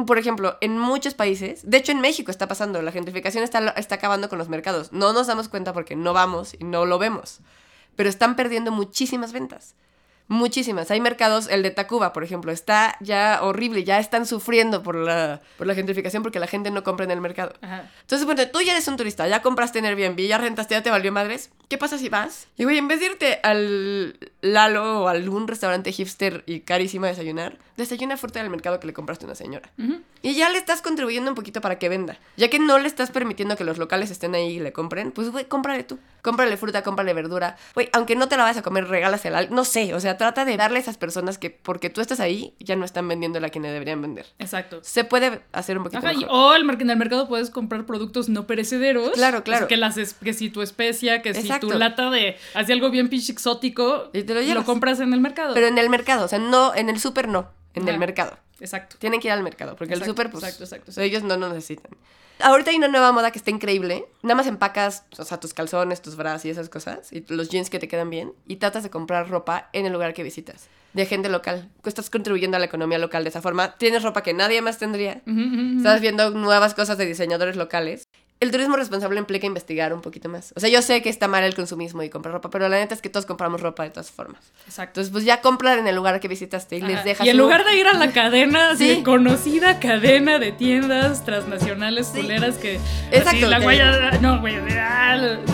Por 0.04 0.18
ejemplo, 0.18 0.58
en 0.60 0.76
muchos 0.80 1.14
países, 1.14 1.60
de 1.70 1.76
hecho 1.76 1.92
en 1.92 2.00
México 2.00 2.32
está 2.32 2.48
pasando, 2.48 2.82
la 2.82 2.90
gentrificación 2.90 3.44
está, 3.44 3.68
está 3.76 3.94
acabando 3.94 4.28
con 4.28 4.36
los 4.36 4.48
mercados. 4.48 4.92
No 4.92 5.12
nos 5.12 5.28
damos 5.28 5.48
cuenta 5.48 5.72
porque 5.72 5.94
no 5.94 6.12
vamos 6.12 6.54
y 6.58 6.64
no 6.64 6.86
lo 6.86 6.98
vemos. 6.98 7.38
Pero 7.94 8.08
están 8.08 8.34
perdiendo 8.34 8.72
muchísimas 8.72 9.32
ventas. 9.32 9.76
Muchísimas. 10.28 10.90
Hay 10.90 11.00
mercados, 11.00 11.48
el 11.48 11.62
de 11.62 11.70
Tacuba, 11.70 12.12
por 12.12 12.24
ejemplo, 12.24 12.50
está 12.50 12.96
ya 13.00 13.40
horrible, 13.42 13.84
ya 13.84 14.00
están 14.00 14.26
sufriendo 14.26 14.82
por 14.82 14.96
la, 14.96 15.40
por 15.56 15.66
la 15.66 15.74
gentrificación 15.74 16.22
porque 16.22 16.40
la 16.40 16.48
gente 16.48 16.70
no 16.70 16.82
compra 16.82 17.04
en 17.04 17.12
el 17.12 17.20
mercado. 17.20 17.54
Ajá. 17.60 17.88
Entonces, 18.00 18.26
bueno, 18.26 18.42
tú 18.48 18.60
ya 18.60 18.72
eres 18.72 18.88
un 18.88 18.96
turista, 18.96 19.28
ya 19.28 19.40
compraste 19.40 19.78
en 19.78 19.86
Airbnb, 19.86 20.18
ya 20.26 20.38
rentaste, 20.38 20.74
ya 20.74 20.82
te 20.82 20.90
valió 20.90 21.12
madres. 21.12 21.50
¿Qué 21.68 21.78
pasa 21.78 21.98
si 21.98 22.08
vas? 22.08 22.48
Y 22.56 22.64
güey, 22.64 22.78
en 22.78 22.88
vez 22.88 23.00
de 23.00 23.06
irte 23.06 23.40
al 23.42 24.18
Lalo 24.40 25.02
o 25.02 25.08
algún 25.08 25.48
restaurante 25.48 25.92
hipster 25.92 26.42
y 26.46 26.60
carísimo 26.60 27.06
a 27.06 27.08
desayunar, 27.08 27.58
desayuna 27.76 28.16
fuerte 28.16 28.38
del 28.38 28.50
mercado 28.50 28.80
que 28.80 28.86
le 28.86 28.92
compraste 28.92 29.24
a 29.24 29.28
una 29.28 29.34
señora. 29.34 29.70
Y 30.22 30.34
ya 30.34 30.48
le 30.48 30.58
estás 30.58 30.82
contribuyendo 30.82 31.30
un 31.30 31.34
poquito 31.34 31.60
para 31.60 31.78
que 31.78 31.88
venda. 31.88 32.18
Ya 32.36 32.48
que 32.48 32.58
no 32.58 32.78
le 32.78 32.88
estás 32.88 33.10
permitiendo 33.10 33.56
que 33.56 33.64
los 33.64 33.78
locales 33.78 34.10
estén 34.10 34.34
ahí 34.34 34.56
y 34.56 34.60
le 34.60 34.72
compren, 34.72 35.12
pues 35.12 35.30
güey, 35.30 35.46
cómprale 35.46 35.84
tú. 35.84 35.98
Cómprale 36.26 36.56
fruta, 36.56 36.82
cómprale 36.82 37.14
verdura. 37.14 37.56
Güey, 37.74 37.88
aunque 37.92 38.16
no 38.16 38.26
te 38.26 38.36
la 38.36 38.42
vayas 38.42 38.56
a 38.56 38.62
comer, 38.62 38.88
regálasela. 38.88 39.46
No 39.46 39.64
sé, 39.64 39.94
o 39.94 40.00
sea, 40.00 40.16
trata 40.18 40.44
de 40.44 40.56
darle 40.56 40.78
a 40.78 40.80
esas 40.80 40.98
personas 40.98 41.38
que 41.38 41.50
porque 41.50 41.88
tú 41.88 42.00
estás 42.00 42.18
ahí, 42.18 42.52
ya 42.58 42.74
no 42.74 42.84
están 42.84 43.06
vendiendo 43.06 43.38
la 43.38 43.48
que 43.50 43.60
le 43.60 43.70
deberían 43.70 44.02
vender. 44.02 44.26
Exacto. 44.40 44.80
Se 44.82 45.04
puede 45.04 45.42
hacer 45.52 45.78
un 45.78 45.84
poquito 45.84 45.98
Ajá, 46.04 46.12
y- 46.14 46.26
o 46.28 46.52
el 46.56 46.68
en 46.68 46.90
el 46.90 46.96
mercado 46.96 47.28
puedes 47.28 47.50
comprar 47.50 47.86
productos 47.86 48.28
no 48.28 48.44
perecederos. 48.48 49.10
Claro, 49.12 49.36
O 49.38 49.38
sea, 49.38 49.44
claro. 49.44 49.68
que, 49.68 49.76
las 49.76 49.96
es- 49.98 50.14
que 50.14 50.32
si 50.32 50.50
tu 50.50 50.62
especia, 50.62 51.22
que 51.22 51.32
si 51.32 51.48
tu 51.60 51.70
lata 51.70 52.10
de 52.10 52.36
así 52.54 52.72
algo 52.72 52.90
bien 52.90 53.08
pinche 53.08 53.30
exótico, 53.30 54.10
Y 54.12 54.24
te 54.24 54.34
lo 54.34 54.42
llevas. 54.42 54.64
compras 54.64 54.98
en 54.98 55.12
el 55.14 55.20
mercado. 55.20 55.54
Pero 55.54 55.68
en 55.68 55.78
el 55.78 55.88
mercado, 55.88 56.24
o 56.24 56.28
sea, 56.28 56.40
no, 56.40 56.74
en 56.74 56.90
el 56.90 56.98
súper 56.98 57.28
no, 57.28 57.50
en 57.74 57.86
el 57.88 57.98
mercado. 58.00 58.36
Exacto. 58.60 58.96
Tienen 58.98 59.20
que 59.20 59.28
ir 59.28 59.32
al 59.32 59.42
mercado, 59.42 59.76
porque 59.76 59.94
el 59.94 60.00
Exacto, 60.00 60.12
súper, 60.12 60.30
pues, 60.30 60.44
exacto, 60.44 60.64
exacto, 60.64 60.90
o 60.90 60.94
sea, 60.94 61.04
ellos 61.04 61.22
no 61.22 61.36
lo 61.36 61.48
necesitan. 61.48 61.90
Ahorita 62.40 62.70
hay 62.70 62.76
una 62.76 62.88
nueva 62.88 63.12
moda 63.12 63.30
que 63.30 63.38
está 63.38 63.50
increíble. 63.50 64.04
Nada 64.22 64.34
más 64.34 64.46
empacas, 64.46 65.04
o 65.18 65.24
sea, 65.24 65.40
tus 65.40 65.54
calzones, 65.54 66.02
tus 66.02 66.16
bras 66.16 66.44
y 66.44 66.50
esas 66.50 66.68
cosas, 66.68 67.10
y 67.12 67.24
los 67.28 67.48
jeans 67.48 67.70
que 67.70 67.78
te 67.78 67.88
quedan 67.88 68.10
bien, 68.10 68.32
y 68.46 68.56
tratas 68.56 68.82
de 68.82 68.90
comprar 68.90 69.28
ropa 69.30 69.70
en 69.72 69.86
el 69.86 69.92
lugar 69.94 70.12
que 70.12 70.22
visitas, 70.22 70.68
de 70.92 71.06
gente 71.06 71.30
local. 71.30 71.70
Estás 71.84 72.10
contribuyendo 72.10 72.56
a 72.56 72.60
la 72.60 72.66
economía 72.66 72.98
local 72.98 73.24
de 73.24 73.30
esa 73.30 73.40
forma. 73.40 73.76
Tienes 73.78 74.02
ropa 74.02 74.22
que 74.22 74.34
nadie 74.34 74.60
más 74.60 74.76
tendría. 74.78 75.22
Ujú, 75.26 75.32
ujú, 75.40 75.54
ujú. 75.54 75.76
Estás 75.78 76.00
viendo 76.02 76.30
nuevas 76.30 76.74
cosas 76.74 76.98
de 76.98 77.06
diseñadores 77.06 77.56
locales. 77.56 78.04
El 78.38 78.50
turismo 78.50 78.76
responsable 78.76 79.18
implica 79.18 79.46
investigar 79.46 79.94
un 79.94 80.02
poquito 80.02 80.28
más. 80.28 80.52
O 80.56 80.60
sea, 80.60 80.68
yo 80.68 80.82
sé 80.82 81.00
que 81.00 81.08
está 81.08 81.26
mal 81.26 81.42
el 81.42 81.54
consumismo 81.54 82.02
y 82.02 82.10
comprar 82.10 82.34
ropa, 82.34 82.50
pero 82.50 82.68
la 82.68 82.76
neta 82.76 82.94
es 82.94 83.00
que 83.00 83.08
todos 83.08 83.24
compramos 83.24 83.62
ropa 83.62 83.82
de 83.84 83.88
todas 83.88 84.10
formas. 84.10 84.42
Exacto. 84.66 85.00
Entonces, 85.00 85.10
pues 85.10 85.24
ya 85.24 85.40
comprar 85.40 85.78
en 85.78 85.86
el 85.88 85.96
lugar 85.96 86.20
que 86.20 86.28
visitaste 86.28 86.76
y 86.76 86.82
les 86.82 86.96
Ajá. 86.96 87.04
dejas 87.04 87.26
Y 87.26 87.30
en 87.30 87.36
un- 87.36 87.40
lugar 87.44 87.64
de 87.64 87.74
ir 87.78 87.86
a 87.86 87.94
la 87.94 88.12
cadena, 88.12 88.45
así 88.54 88.88
Sí. 88.88 88.96
de 88.96 89.02
conocida 89.02 89.80
cadena 89.80 90.38
de 90.38 90.52
tiendas 90.52 91.24
transnacionales 91.24 92.08
Sí. 92.08 92.20
culeras 92.20 92.56
que. 92.58 92.74
Exacto, 93.10 93.30
así, 93.30 93.40
la 93.46 93.58
que- 93.58 93.64
guaya- 93.64 94.18
No, 94.20 94.40
güey. 94.40 94.56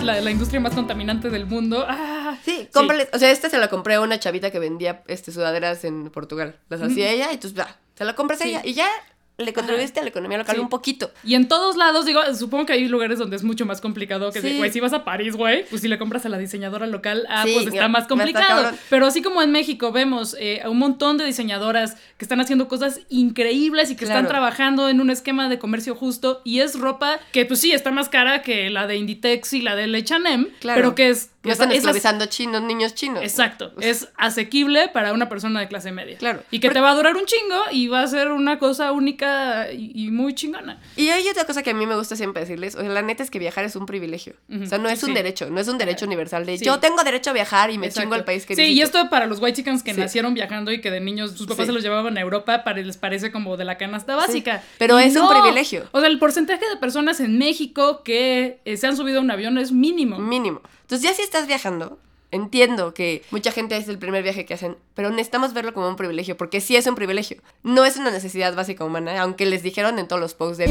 la, 0.03 0.21
la 0.21 0.31
industria 0.31 0.59
más 0.59 0.73
contaminante 0.73 1.29
del 1.29 1.45
mundo. 1.45 1.85
Ah, 1.87 2.35
Sí, 2.43 2.67
cómprale. 2.73 3.07
O 3.13 3.17
sea, 3.19 3.31
esta 3.31 3.49
se 3.49 3.57
la 3.57 3.69
compré 3.69 3.95
a 3.95 4.01
una 4.01 4.19
chavita 4.19 4.51
que 4.51 4.59
vendía 4.59 5.01
este, 5.07 5.31
sudaderas 5.31 5.83
en 5.85 6.09
Portugal. 6.09 6.55
Las 6.69 6.81
hacía 6.81 7.09
ella 7.09 7.27
y 7.31 7.35
entonces, 7.35 7.53
ya, 7.57 7.77
se 7.97 8.03
la 8.05 8.15
compras 8.15 8.41
a 8.41 8.45
ella. 8.45 8.61
Y 8.63 8.73
ya 8.73 8.87
le 9.37 9.51
contribuiste 9.51 9.99
a 9.99 10.03
la 10.03 10.09
economía 10.09 10.37
local 10.37 10.55
Sí. 10.55 10.61
un 10.61 10.69
poquito. 10.69 11.11
Y 11.23 11.33
en 11.35 11.47
todos 11.47 11.75
lados, 11.75 12.05
digo, 12.05 12.21
supongo 12.35 12.67
que 12.67 12.73
hay 12.73 12.87
lugares 12.87 13.17
donde 13.17 13.35
es 13.35 13.43
mucho 13.43 13.65
más 13.65 13.81
complicado 13.81 14.31
que, 14.31 14.41
Sí. 14.41 14.61
si 14.71 14.79
vas 14.79 14.93
a 14.93 15.03
París, 15.03 15.35
güey, 15.35 15.65
pues 15.69 15.81
si 15.81 15.87
le 15.87 15.97
compras 15.97 16.25
a 16.25 16.29
la 16.29 16.37
diseñadora 16.37 16.85
local, 16.85 17.25
ah, 17.29 17.43
Sí, 17.45 17.53
pues 17.55 17.67
está 17.67 17.87
más 17.87 18.07
complicado. 18.07 18.71
Pero 18.89 19.07
así 19.07 19.21
como 19.23 19.41
en 19.41 19.51
México 19.51 19.91
vemos 19.91 20.35
eh, 20.39 20.61
a 20.63 20.69
un 20.69 20.77
montón 20.77 21.17
de 21.17 21.25
diseñadoras 21.25 21.95
que 22.17 22.25
están 22.25 22.39
haciendo 22.41 22.67
cosas 22.67 23.01
increíbles 23.09 23.89
y 23.89 23.95
que 23.95 24.05
están 24.05 24.27
trabajando 24.27 24.87
en 24.89 25.01
un 25.01 25.09
esquema 25.09 25.49
de 25.49 25.57
comercio 25.57 25.95
justo 25.95 26.41
y 26.43 26.59
es 26.59 26.79
ropa 26.79 27.19
que, 27.31 27.45
pues 27.45 27.59
sí, 27.59 27.71
está 27.71 27.89
más 27.91 28.09
cara 28.09 28.43
que 28.43 28.69
la 28.69 28.85
de 28.87 28.97
Inditex 28.97 29.53
y 29.53 29.61
la 29.61 29.75
de 29.75 29.83
H&M, 29.97 30.47
Claro. 30.59 30.77
pero 30.79 30.95
que 30.95 31.09
es... 31.09 31.31
No 31.43 31.51
están 31.51 31.71
esclavizando 31.71 32.25
chinos, 32.27 32.61
niños 32.61 32.95
chinos. 32.95 33.21
Exacto, 33.23 33.73
es 33.81 34.07
asequible 34.17 34.87
para 34.89 35.11
una 35.13 35.27
persona 35.29 35.59
de 35.59 35.67
clase 35.67 35.91
media. 35.91 36.17
Claro. 36.17 36.41
Y 36.51 36.59
que 36.59 36.69
te 36.69 36.79
va 36.79 36.91
a 36.91 36.95
durar 36.95 37.15
un 37.15 37.25
chingo 37.25 37.59
y 37.71 37.87
va 37.87 38.01
a 38.01 38.07
ser 38.07 38.31
una 38.31 38.59
cosa 38.59 38.91
única 38.93 39.71
y, 39.71 39.91
y 39.93 40.11
muy 40.11 40.33
chingona. 40.33 40.79
Y 40.95 41.09
hay 41.09 41.27
otra 41.27 41.45
cosa 41.45 41.61
que 41.63 41.71
a 41.71 41.73
mí 41.73 41.85
me 41.85 41.95
gusta 41.95 42.15
siempre 42.15 42.41
decirles, 42.41 42.75
o 42.75 42.79
sea, 42.81 42.89
la 42.89 43.01
neta 43.01 43.23
es 43.23 43.29
que 43.29 43.39
viajar 43.39 43.65
es 43.65 43.75
un 43.75 43.85
privilegio. 43.85 44.35
O 44.63 44.65
sea, 44.65 44.77
no 44.77 44.87
es 44.89 45.03
un 45.03 45.13
derecho, 45.13 45.49
no 45.49 45.59
es 45.59 45.67
un 45.67 45.77
derecho 45.77 46.05
universal 46.05 46.45
de 46.45 46.57
Sí. 46.57 46.65
yo 46.65 46.79
tengo 46.79 47.03
derecho 47.03 47.31
a 47.31 47.33
viajar 47.33 47.71
y 47.71 47.77
me 47.77 47.87
Exacto. 47.87 48.05
chingo 48.05 48.15
al 48.15 48.23
país 48.25 48.45
que 48.45 48.55
Sí, 48.55 48.61
y 48.61 48.65
visito". 48.75 48.99
esto 48.99 49.09
para 49.09 49.25
los 49.25 49.39
white 49.41 49.57
chickens 49.57 49.83
que 49.83 49.93
Sí. 49.93 49.99
nacieron 49.99 50.33
viajando 50.33 50.71
y 50.71 50.79
que 50.81 50.91
de 50.91 50.99
niños 51.01 51.31
sus 51.33 51.47
papás 51.47 51.65
se 51.65 51.71
los 51.73 51.83
llevaban 51.83 52.17
a 52.17 52.21
Europa, 52.21 52.63
para 52.63 52.79
les 52.81 52.97
parece 52.97 53.31
como 53.31 53.57
de 53.57 53.65
la 53.65 53.77
canasta 53.77 54.15
básica. 54.15 54.63
pero 54.77 54.99
Y 54.99 55.03
es 55.03 55.15
un 55.15 55.27
privilegio. 55.29 55.83
O 55.91 55.99
sea, 55.99 56.07
el 56.07 56.19
porcentaje 56.19 56.67
de 56.69 56.77
personas 56.77 57.19
en 57.19 57.37
México 57.37 58.01
que 58.03 58.59
eh, 58.65 58.77
se 58.77 58.87
han 58.87 58.95
subido 58.95 59.19
a 59.19 59.21
un 59.21 59.31
avión 59.31 59.57
es 59.57 59.71
mínimo. 59.71 60.19
Mínimo. 60.19 60.61
Entonces 60.83 61.01
ya 61.09 61.15
si 61.15 61.21
estás 61.21 61.47
viajando, 61.47 61.97
entiendo 62.31 62.93
que 62.93 63.23
mucha 63.31 63.51
gente 63.51 63.77
es 63.77 63.87
el 63.87 63.97
primer 63.97 64.23
viaje 64.23 64.45
que 64.45 64.53
hacen, 64.53 64.77
pero 64.95 65.09
necesitamos 65.09 65.53
verlo 65.53 65.73
como 65.73 65.87
un 65.87 65.95
privilegio, 65.95 66.35
porque 66.35 66.61
sí 66.61 66.75
es 66.75 66.87
un 66.87 66.95
privilegio. 66.95 67.41
No 67.63 67.85
es 67.85 67.97
una 67.97 68.11
necesidad 68.11 68.55
básica 68.55 68.83
humana, 68.83 69.21
aunque 69.21 69.45
les 69.45 69.63
dijeron 69.63 69.97
en 69.99 70.07
todos 70.07 70.21
los 70.21 70.33
posts 70.33 70.57
de... 70.57 70.67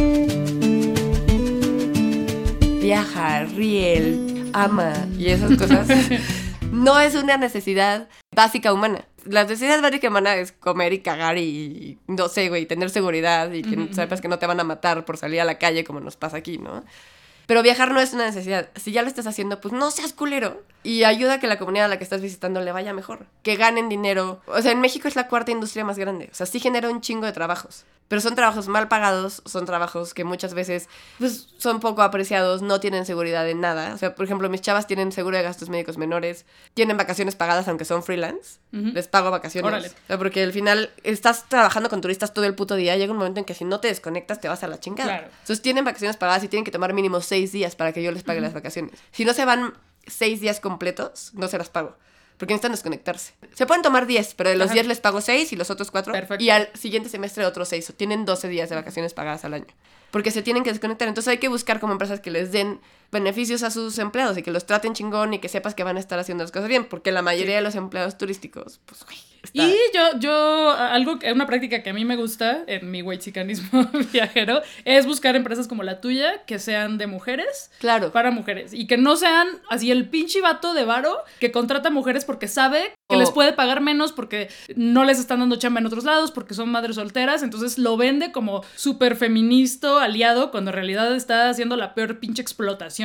Viaja, 2.81 3.45
riel, 3.45 4.51
ama 4.53 4.93
y 5.19 5.29
esas 5.29 5.57
cosas. 5.57 5.89
no 6.73 7.01
es 7.01 7.15
una 7.15 7.37
necesidad 7.37 8.09
básica 8.35 8.73
humana. 8.73 9.07
La 9.25 9.45
necesidad 9.45 9.81
básica 9.81 10.09
humana 10.09 10.35
es 10.35 10.53
comer 10.53 10.93
y 10.93 10.99
cagar 10.99 11.39
y, 11.39 11.99
no 12.09 12.29
sé, 12.29 12.49
güey, 12.49 12.67
tener 12.67 12.91
seguridad 12.91 13.53
y 13.53 13.63
que 13.63 13.95
sepas 13.95 14.21
que 14.21 14.29
no 14.29 14.41
te 14.41 14.47
van 14.47 14.59
a 14.59 14.65
matar 14.65 15.05
por 15.05 15.17
salir 15.17 15.41
a 15.41 15.45
la 15.45 15.59
calle 15.59 15.85
como 15.85 16.01
nos 16.01 16.17
pasa 16.17 16.39
aquí, 16.39 16.59
¿no? 16.59 16.83
Pero 17.47 17.63
viajar 17.63 17.93
no 17.93 18.01
es 18.01 18.13
una 18.13 18.27
necesidad. 18.27 18.69
Si 18.77 18.93
ya 18.93 19.03
lo 19.03 19.09
estás 19.09 19.27
haciendo, 19.27 19.61
pues 19.61 19.73
no 19.73 19.91
seas 19.91 20.13
culero. 20.13 20.63
Y 20.85 21.05
ayuda 21.05 21.35
a 21.35 21.41
que 21.41 21.47
la 21.47 21.59
comunidad 21.59 21.87
a 21.87 21.89
la 21.89 21.99
que 21.99 22.05
estás 22.05 22.21
visitando 22.21 22.61
le 22.61 22.73
vaya 22.73 22.93
mejor. 22.93 23.27
Que 23.43 23.57
ganen 23.57 23.89
dinero. 23.89 24.41
O 24.47 24.61
sea, 24.63 24.73
en 24.73 24.81
México 24.81 25.09
es 25.09 25.17
la 25.17 25.29
cuarta 25.29 25.53
industria 25.53 25.85
más 25.85 25.99
grande. 25.99 26.29
O 26.33 26.35
sea, 26.35 26.47
sí 26.47 26.61
genera 26.61 26.91
un 26.91 27.01
chingo 27.01 27.27
de 27.27 27.33
trabajos. 27.33 27.85
Pero 28.13 28.21
son 28.21 28.35
trabajos 28.35 28.69
mal 28.69 28.89
pagados, 28.89 29.41
son 29.47 29.65
trabajos 29.65 30.13
que 30.13 30.23
muchas 30.23 30.53
veces 30.53 30.87
pues, 31.19 31.49
son 31.57 31.81
poco 31.81 32.03
apreciados, 32.03 32.61
no 32.61 32.79
tienen 32.79 33.07
seguridad 33.07 33.49
en 33.49 33.63
nada. 33.63 33.95
O 33.95 33.97
sea, 33.97 34.15
por 34.15 34.27
ejemplo, 34.27 34.51
mis 34.51 34.61
chavas 34.61 34.87
tienen 34.87 35.13
seguro 35.13 35.39
de 35.39 35.43
gastos 35.43 35.71
médicos 35.71 35.97
menores, 35.97 36.45
tienen 36.75 36.99
vacaciones 36.99 37.37
pagadas 37.37 37.69
aunque 37.69 37.87
son 37.87 38.03
freelance. 38.03 38.59
Les 38.71 39.09
pago 39.09 39.31
vacaciones. 39.31 39.67
Órale. 39.67 39.89
O 39.89 40.07
sea, 40.09 40.19
porque 40.19 40.43
al 40.43 40.53
final 40.53 40.91
estás 41.05 41.49
trabajando 41.49 41.89
con 41.89 42.03
turistas 42.03 42.35
todo 42.35 42.45
el 42.45 42.55
puto 42.55 42.77
día. 42.77 42.99
Llega 42.99 43.13
un 43.13 43.19
momento 43.19 43.41
en 43.41 43.47
que 43.47 43.55
si 43.55 43.65
no 43.65 43.81
te 43.81 43.89
desconectas 43.89 44.43
te 44.43 44.49
vas 44.49 44.63
a 44.63 44.67
la 44.67 44.79
chingada. 44.79 45.09
Claro. 45.09 45.29
Entonces 45.41 45.63
tienen 45.63 45.87
vacaciones 45.87 46.19
pagadas 46.19 46.45
y 46.45 46.49
tienen 46.49 46.67
que 46.67 46.71
tomar 46.71 46.93
mínimo 46.93 47.23
seis 47.23 47.51
días 47.51 47.77
para 47.77 47.95
que 47.95 48.03
yo 48.03 48.13
les 48.13 48.25
pague 48.25 48.43
las 48.43 48.53
vacaciones. 48.53 48.93
Si 49.13 49.25
no 49.25 49.33
se 49.33 49.47
van 49.47 49.73
seis 50.07 50.43
días 50.43 50.61
completos, 50.61 51.31
no 51.33 51.49
se 51.49 51.57
las 51.57 51.71
pago. 51.71 51.97
Porque 52.43 52.55
necesitan 52.55 52.73
desconectarse. 52.73 53.35
Se 53.55 53.67
pueden 53.67 53.85
tomar 53.85 54.05
10, 54.05 54.35
pero 54.35 54.51
de 54.51 54.57
los 54.57 54.65
Ajá. 54.67 54.75
10 54.75 54.87
les 54.89 54.99
pago 54.99 55.21
6 55.21 55.53
y 55.53 55.55
los 55.55 55.71
otros 55.71 55.93
4. 55.93 56.13
Perfecto. 56.13 56.43
Y 56.43 56.51
al 56.51 56.69
siguiente 56.75 57.09
semestre 57.09 57.47
otros 57.47 57.69
6. 57.69 57.93
Tienen 57.97 58.25
12 58.25 58.49
días 58.49 58.69
de 58.69 58.75
vacaciones 58.75 59.15
pagadas 59.15 59.45
al 59.45 59.55
año. 59.55 59.67
Porque 60.11 60.33
se 60.33 60.43
tienen 60.43 60.65
que 60.65 60.71
desconectar. 60.73 61.07
Entonces 61.07 61.31
hay 61.31 61.39
que 61.39 61.47
buscar 61.47 61.79
como 61.79 61.93
empresas 61.93 62.19
que 62.19 62.33
les 62.33 62.51
den 62.51 62.81
beneficios 63.13 63.63
a 63.63 63.71
sus 63.71 63.99
empleados 63.99 64.37
y 64.39 64.43
que 64.43 64.51
los 64.51 64.67
traten 64.67 64.95
chingón 64.95 65.35
y 65.35 65.39
que 65.39 65.49
sepas 65.49 65.75
que 65.75 65.85
van 65.85 65.97
a 65.99 66.01
estar 66.01 66.19
haciendo 66.19 66.43
las 66.45 66.51
cosas 66.51 66.69
bien. 66.69 66.87
Porque 66.87 67.13
la 67.13 67.23
mayoría 67.23 67.57
de 67.57 67.63
los 67.63 67.75
empleados 67.75 68.17
turísticos, 68.19 68.81
pues, 68.87 69.05
güey. 69.05 69.17
está- 69.43 69.63
Y 69.65 69.75
yo, 69.95 70.19
yo, 70.21 70.71
algo, 70.73 71.19
que- 71.19 71.33
una 71.33 71.47
práctica 71.47 71.83
que 71.83 71.91
a 71.91 71.93
mí 71.93 72.05
me 72.05 72.17
gusta 72.17 72.63
en 72.67 72.91
mi 72.91 73.03
whitezicanismo 73.03 73.89
viajero 74.13 74.63
es 74.85 75.05
buscar 75.07 75.37
empresas 75.37 75.69
como 75.69 75.83
la 75.83 76.01
tuya 76.01 76.45
que 76.47 76.59
sean 76.59 76.97
de 76.97 77.07
mujeres 77.07 77.71
Claro. 77.81 78.13
para 78.13 78.31
mujeres 78.31 78.73
y 78.73 78.87
que 78.87 78.97
no 78.97 79.17
sean 79.17 79.49
así 79.69 79.91
el 79.91 80.09
pinche 80.09 80.41
vato 80.41 80.73
de 80.75 80.85
varo 80.85 81.19
que 81.41 81.51
contrata 81.53 81.91
mujeres 81.91 82.25
porque 82.25 82.49
sabe 82.49 82.95
que 83.11 83.17
les 83.19 83.31
puede 83.31 83.53
pagar 83.53 83.81
menos 83.83 84.13
porque 84.13 84.49
no 84.75 85.05
les 85.05 85.19
están 85.19 85.41
dando 85.41 85.57
chamba 85.57 85.81
en 85.81 85.87
otros 85.87 86.05
lados 86.05 86.31
porque 86.31 86.55
son 86.55 86.71
madres 86.71 86.97
solteras, 86.97 87.43
entonces 87.43 87.77
lo 87.77 87.97
vende 87.99 88.33
como 88.33 88.65
súper 88.75 89.17
feminista 89.17 90.03
aliado 90.03 90.51
cuando 90.51 90.71
en 90.71 90.77
realidad 90.77 91.15
está 91.15 91.51
haciendo 91.51 91.77
la 91.77 91.95
peor 91.95 92.21
pinche 92.21 92.41
explotación 92.41 93.02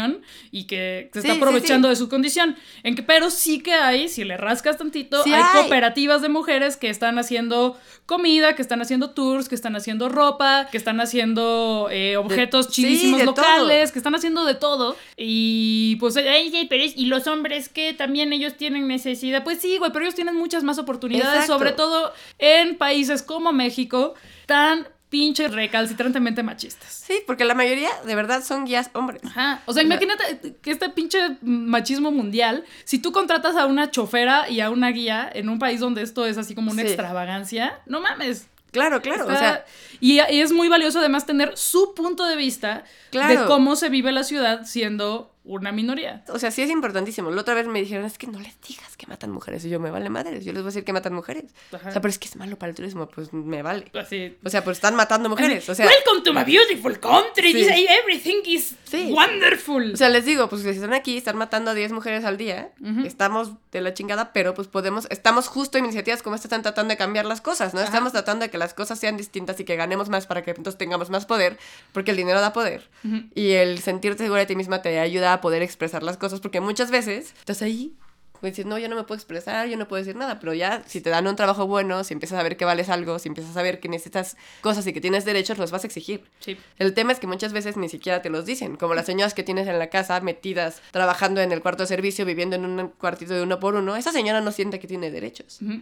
y 0.52 0.66
que 0.66 1.10
se 1.14 1.20
está 1.20 1.34
sí, 1.34 1.38
aprovechando 1.38 1.88
sí. 1.88 1.90
de 1.92 1.96
su 1.96 2.10
condición. 2.10 2.56
En 2.84 2.96
que, 2.96 3.04
pero 3.04 3.30
sí 3.30 3.60
que 3.60 3.74
hay, 3.74 4.08
si 4.10 4.24
le 4.24 4.38
rascas 4.38 4.78
tantito, 4.78 5.22
hay, 5.26 5.34
hay. 5.34 5.44
cooperativas 5.62 6.22
de 6.22 6.30
mujeres 6.30 6.78
que 6.78 6.90
están 6.90 7.18
haciendo 7.20 7.78
comida, 8.06 8.56
que 8.56 8.62
están 8.62 8.82
haciendo 8.82 9.10
tours, 9.12 9.50
que 9.50 9.56
están 9.56 9.76
haciendo 9.76 10.08
ropa, 10.10 10.68
que 10.72 10.78
están 10.78 11.02
haciendo 11.02 11.90
eh, 11.92 12.16
objetos 12.18 12.68
sí, 12.68 12.84
chidísimos 12.84 13.20
de 13.20 13.26
locales, 13.26 13.92
que 13.92 14.00
están 14.00 14.16
haciendo 14.16 14.46
de 14.46 14.56
todo. 14.56 14.96
Y 15.18 15.98
pues, 16.00 16.16
ay, 16.18 16.52
ay, 16.56 16.68
pero 16.70 16.84
es- 16.84 16.96
y 16.96 17.06
los 17.08 17.28
hombres 17.28 17.68
que 17.70 17.94
también 17.94 18.32
ellos 18.34 18.56
tienen 18.56 18.88
necesidad. 18.88 19.44
Pues 19.44 19.60
sí, 19.60 19.78
güey, 19.78 19.92
pero 19.92 20.06
ellos 20.06 20.16
tienen 20.16 20.36
muchas 20.36 20.64
más 20.64 20.78
oportunidades, 20.80 21.42
Exacto. 21.42 21.54
sobre 21.54 21.72
todo 21.74 22.14
en 22.40 22.78
países 22.78 23.24
como 23.24 23.52
México, 23.52 24.14
tan 24.46 24.88
pinche 25.10 25.48
recalcitrantemente 25.48 26.44
machistas. 26.44 26.92
Sí, 27.06 27.22
porque 27.26 27.46
la 27.46 27.54
mayoría 27.54 27.90
de 28.06 28.16
verdad 28.16 28.44
son 28.44 28.66
guías 28.66 28.90
hombres. 28.94 29.22
Ajá. 29.26 29.62
O 29.66 29.74
sea, 29.74 29.82
imagínate 29.84 30.56
que 30.62 30.72
este 30.72 30.90
pinche 30.90 31.38
machismo 31.42 32.12
mundial, 32.12 32.66
si 32.84 33.00
tú 33.00 33.12
contratas 33.12 33.56
a 33.56 33.66
una 33.66 33.90
chofera 33.90 34.50
y 34.50 34.60
a 34.60 34.70
una 34.70 34.90
guía 34.90 35.30
en 35.34 35.48
un 35.50 35.60
país 35.60 35.80
donde 35.80 36.02
esto 36.02 36.26
es 36.26 36.38
así 36.38 36.54
como 36.56 36.72
una 36.72 36.82
Sí. 36.82 36.90
extravagancia, 36.90 37.80
no 37.86 38.02
mames. 38.02 38.48
Claro, 38.72 39.02
claro. 39.02 39.22
Está- 39.22 39.34
O 39.34 39.38
sea, 39.40 39.66
y, 40.02 40.16
y 40.20 40.42
es 40.42 40.52
muy 40.52 40.68
valioso 40.68 41.00
además 41.00 41.26
tener 41.26 41.58
su 41.58 41.94
punto 41.96 42.26
de 42.26 42.36
vista 42.36 42.80
de 42.80 42.84
Claro. 43.12 43.48
cómo 43.48 43.76
se 43.78 43.88
vive 43.90 44.12
la 44.12 44.24
ciudad 44.24 44.66
siendo 44.66 45.32
una 45.48 45.72
minoría. 45.72 46.24
O 46.30 46.40
sea, 46.40 46.52
sí 46.52 46.62
es 46.62 46.70
importantísimo. 46.70 47.32
La 47.32 47.42
otra 47.42 47.54
vez 47.54 47.68
me 47.68 47.80
dijeron, 47.80 48.06
es 48.06 48.18
que 48.18 48.28
no 48.28 48.40
les 48.40 48.60
digas 48.62 48.96
que 48.98 49.08
matan 49.08 49.32
mujeres. 49.32 49.64
Y 49.66 49.70
yo, 49.70 49.80
me 49.80 49.90
vale 49.92 50.10
madres. 50.10 50.46
Yo 50.46 50.54
les 50.54 50.62
voy 50.62 50.68
a 50.68 50.72
decir 50.72 50.84
que 50.84 50.94
matan 50.94 51.14
mujeres. 51.14 51.46
Ajá. 51.72 51.90
O 51.90 51.92
sea, 51.92 52.02
pero 52.02 52.10
es 52.10 52.20
que 52.20 52.28
es 52.28 52.36
malo 52.36 52.58
para 52.58 52.70
el 52.70 52.76
turismo. 52.76 53.08
Pues 53.08 53.34
me 53.34 53.62
vale. 53.62 53.92
Así. 53.94 54.38
O 54.44 54.50
sea, 54.50 54.64
pues 54.64 54.78
están 54.78 54.96
matando 54.96 55.30
mujeres. 55.30 55.68
O 55.70 55.76
sea, 55.76 55.86
Welcome 55.88 56.22
to 56.24 56.34
my 56.34 56.44
beautiful 56.44 57.00
country. 57.00 57.54
Sí. 57.54 57.88
Everything 58.04 58.42
is 58.46 58.76
Sí. 58.84 59.12
wonderful. 59.12 59.94
o 59.94 59.98
sea, 59.98 60.10
les 60.10 60.26
digo, 60.26 60.48
pues 60.50 60.62
si 60.64 60.70
están 60.70 60.94
aquí, 60.94 61.18
están 61.18 61.38
matando 61.38 61.72
a 61.72 61.74
10 61.74 61.92
mujeres 61.92 62.24
al 62.26 62.38
día. 62.38 62.72
Estamos 63.06 63.52
de 63.72 63.82
la 63.82 63.94
chingada, 63.94 64.34
pero 64.34 64.54
pues 64.54 64.68
podemos, 64.68 65.08
estamos 65.10 65.48
justo 65.48 65.78
en 65.78 65.86
iniciativas 65.86 66.22
como 66.24 66.36
esta 66.36 66.48
están 66.48 66.62
tratando 66.62 66.92
de 66.92 66.98
cambiar 66.98 67.26
las 67.26 67.42
cosas, 67.42 67.74
¿no? 67.74 67.82
Estamos 67.82 68.12
tratando 68.12 68.44
de 68.44 68.50
que 68.52 68.58
las 68.58 68.74
cosas 68.74 69.00
sean 69.00 69.18
distintas 69.18 69.60
y 69.60 69.64
que 69.66 69.76
ganemos 69.76 70.10
más 70.10 70.26
para 70.28 70.42
que 70.44 70.52
entonces 70.52 70.78
tengamos 70.78 71.10
más 71.10 71.26
poder, 71.26 71.58
porque 71.94 72.12
el 72.12 72.18
dinero 72.18 72.42
da 72.42 72.54
poder. 72.54 72.90
Y 73.36 73.52
el 73.52 73.80
sentirte 73.80 74.24
segura 74.24 74.42
de 74.42 74.46
ti 74.48 74.56
misma 74.56 74.82
te 74.82 75.00
ayuda 75.00 75.34
a 75.34 75.37
poder 75.42 75.62
expresar 75.62 76.04
las 76.04 76.18
cosas, 76.18 76.40
porque 76.40 76.62
muchas 76.62 76.92
veces 76.92 77.34
estás 77.40 77.62
ahí. 77.62 77.94
Pues 78.40 78.54
dices, 78.54 78.68
no, 78.68 78.78
yo 78.78 78.88
no 78.88 78.96
me 78.96 79.04
puedo 79.04 79.18
expresar, 79.18 79.68
yo 79.68 79.78
no 79.78 79.88
puedo 79.88 80.00
decir 80.00 80.16
nada, 80.16 80.40
pero 80.40 80.54
ya 80.54 80.84
si 80.86 81.02
te 81.02 81.10
dan 81.10 81.26
un 81.26 81.36
trabajo 81.36 81.66
bueno, 81.66 82.04
si 82.04 82.14
empiezas 82.14 82.38
a 82.38 82.44
ver 82.44 82.56
que 82.56 82.66
vales 82.66 82.88
algo, 82.90 83.18
si 83.18 83.30
empiezas 83.30 83.58
a 83.58 83.64
ver 83.64 83.80
que 83.80 83.90
necesitas 83.90 84.38
cosas 84.62 84.86
y 84.86 84.94
que 84.94 85.02
tienes 85.02 85.26
derechos, 85.26 85.58
los 85.58 85.72
vas 85.72 85.84
a 85.84 85.88
exigir. 85.88 86.24
Sí. 86.40 86.56
El 86.78 86.94
tema 86.94 87.12
es 87.12 87.20
que 87.20 87.26
muchas 87.26 87.52
veces 87.52 87.78
ni 87.78 87.90
siquiera 87.90 88.22
te 88.22 88.30
los 88.30 88.46
dicen, 88.46 88.76
como 88.76 88.94
las 88.94 89.08
señoras 89.08 89.34
que 89.34 89.42
tienes 89.42 89.68
en 89.68 89.80
la 89.80 89.90
casa 89.90 90.20
metidas 90.22 90.84
trabajando 90.92 91.42
en 91.42 91.52
el 91.52 91.62
cuarto 91.64 91.82
de 91.82 91.88
servicio, 91.88 92.26
viviendo 92.26 92.56
en 92.58 92.66
un 92.66 92.90
cuartito 92.90 93.34
de 93.34 93.42
uno 93.42 93.60
por 93.60 93.74
uno, 93.74 93.96
esa 93.96 94.12
señora 94.12 94.40
no 94.40 94.52
siente 94.52 94.80
que 94.80 94.88
tiene 94.88 95.10
derechos. 95.10 95.60
Ujú. 95.64 95.82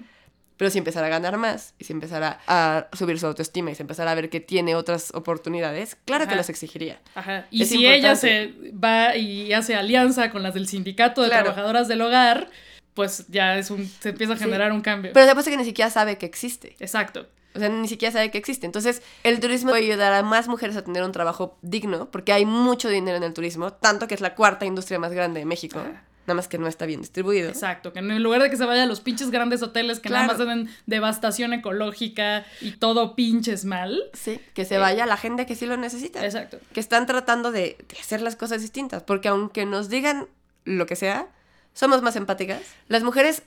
Pero 0.58 0.72
si 0.72 0.78
empezara 0.78 1.08
a 1.08 1.10
ganar 1.10 1.38
más 1.38 1.74
y 1.80 1.84
si 1.84 1.92
empezara 1.94 2.40
a 2.48 2.88
subir 2.94 3.20
su 3.20 3.28
autoestima 3.28 3.72
y 3.72 3.76
si 3.76 3.82
empezara 3.82 4.12
a 4.12 4.16
ver 4.16 4.30
que 4.30 4.40
tiene 4.40 4.76
otras 4.76 5.12
oportunidades, 5.14 5.98
claro 6.06 6.28
que 6.28 6.36
las 6.36 6.50
exigiría. 6.50 7.00
Ajá. 7.14 7.46
Y 7.52 7.64
Es 7.64 7.70
si 7.70 7.86
ella 7.86 8.16
se 8.16 8.54
va 8.72 9.16
y 9.18 9.52
hace 9.54 9.76
alianza 9.76 10.32
con 10.32 10.44
las 10.44 10.54
del 10.54 10.68
sindicato 10.68 11.22
de 11.22 11.28
Claro. 11.30 11.44
trabajadoras 11.46 11.88
del 11.90 12.02
hogar, 12.02 12.50
pues 12.94 13.26
ya 13.28 13.58
es 13.58 13.70
un, 13.70 13.86
se 14.00 14.10
empieza 14.10 14.34
a 14.34 14.38
generar 14.38 14.72
un 14.72 14.80
cambio. 14.82 15.12
Pero 15.14 15.26
después 15.26 15.44
de 15.46 15.52
que 15.52 15.58
ni 15.58 15.66
siquiera 15.66 15.92
sabe 15.92 16.18
que 16.18 16.26
existe. 16.26 16.78
Exacto. 16.80 17.28
O 17.54 17.60
sea, 17.60 17.70
ni 17.70 17.88
siquiera 17.88 18.12
sabe 18.12 18.32
que 18.32 18.38
existe. 18.38 18.66
Entonces, 18.66 19.02
el 19.24 19.40
turismo 19.40 19.72
puede 19.72 19.86
ayudar 19.86 20.14
a 20.14 20.24
más 20.24 20.48
mujeres 20.48 20.76
a 20.78 20.84
tener 20.84 21.04
un 21.04 21.12
trabajo 21.14 21.58
digno, 21.62 22.10
porque 22.12 22.34
hay 22.34 22.46
mucho 22.46 22.90
dinero 22.90 23.18
en 23.18 23.24
el 23.24 23.34
turismo, 23.34 23.72
tanto 23.74 24.08
que 24.08 24.14
es 24.16 24.22
la 24.22 24.36
cuarta 24.36 24.66
industria 24.66 25.00
más 25.00 25.12
grande 25.14 25.40
de 25.42 25.46
México. 25.46 25.80
Ajá. 25.80 26.04
Nada 26.26 26.36
más 26.36 26.48
que 26.48 26.58
no 26.58 26.68
está 26.68 26.86
bien 26.86 27.02
distribuido. 27.02 27.50
Exacto, 27.50 27.94
que 27.94 28.00
en 28.00 28.24
lugar 28.24 28.42
de 28.42 28.50
que 28.50 28.58
se 28.58 28.66
vaya 28.66 28.84
a 28.84 28.86
los 28.86 29.00
pinches 29.00 29.30
grandes 29.32 29.62
hoteles 29.62 30.00
que 30.00 30.10
nada 30.10 30.28
más 30.28 30.40
hacen 30.40 30.70
devastación 30.86 31.54
ecológica 31.54 32.46
y 32.62 32.72
todo 32.72 33.16
pinches 33.16 33.66
mal. 33.66 34.04
Sí, 34.14 34.40
que 34.54 34.66
se 34.66 34.78
vaya 34.78 35.06
la 35.06 35.18
gente 35.18 35.46
que 35.46 35.56
sí 35.56 35.66
lo 35.66 35.78
necesita. 35.78 36.26
Exacto. 36.26 36.60
Que 36.74 36.80
están 36.80 37.06
tratando 37.06 37.52
de, 37.52 37.78
de 37.88 38.00
hacer 38.00 38.22
las 38.22 38.36
cosas 38.36 38.62
distintas. 38.62 39.04
Porque 39.04 39.28
aunque 39.28 39.66
nos 39.66 39.90
digan 39.90 40.28
lo 40.64 40.86
que 40.86 40.96
sea, 40.96 41.28
somos 41.74 42.02
más 42.02 42.16
empáticas. 42.16 42.62
Las 42.88 43.04
mujeres 43.04 43.44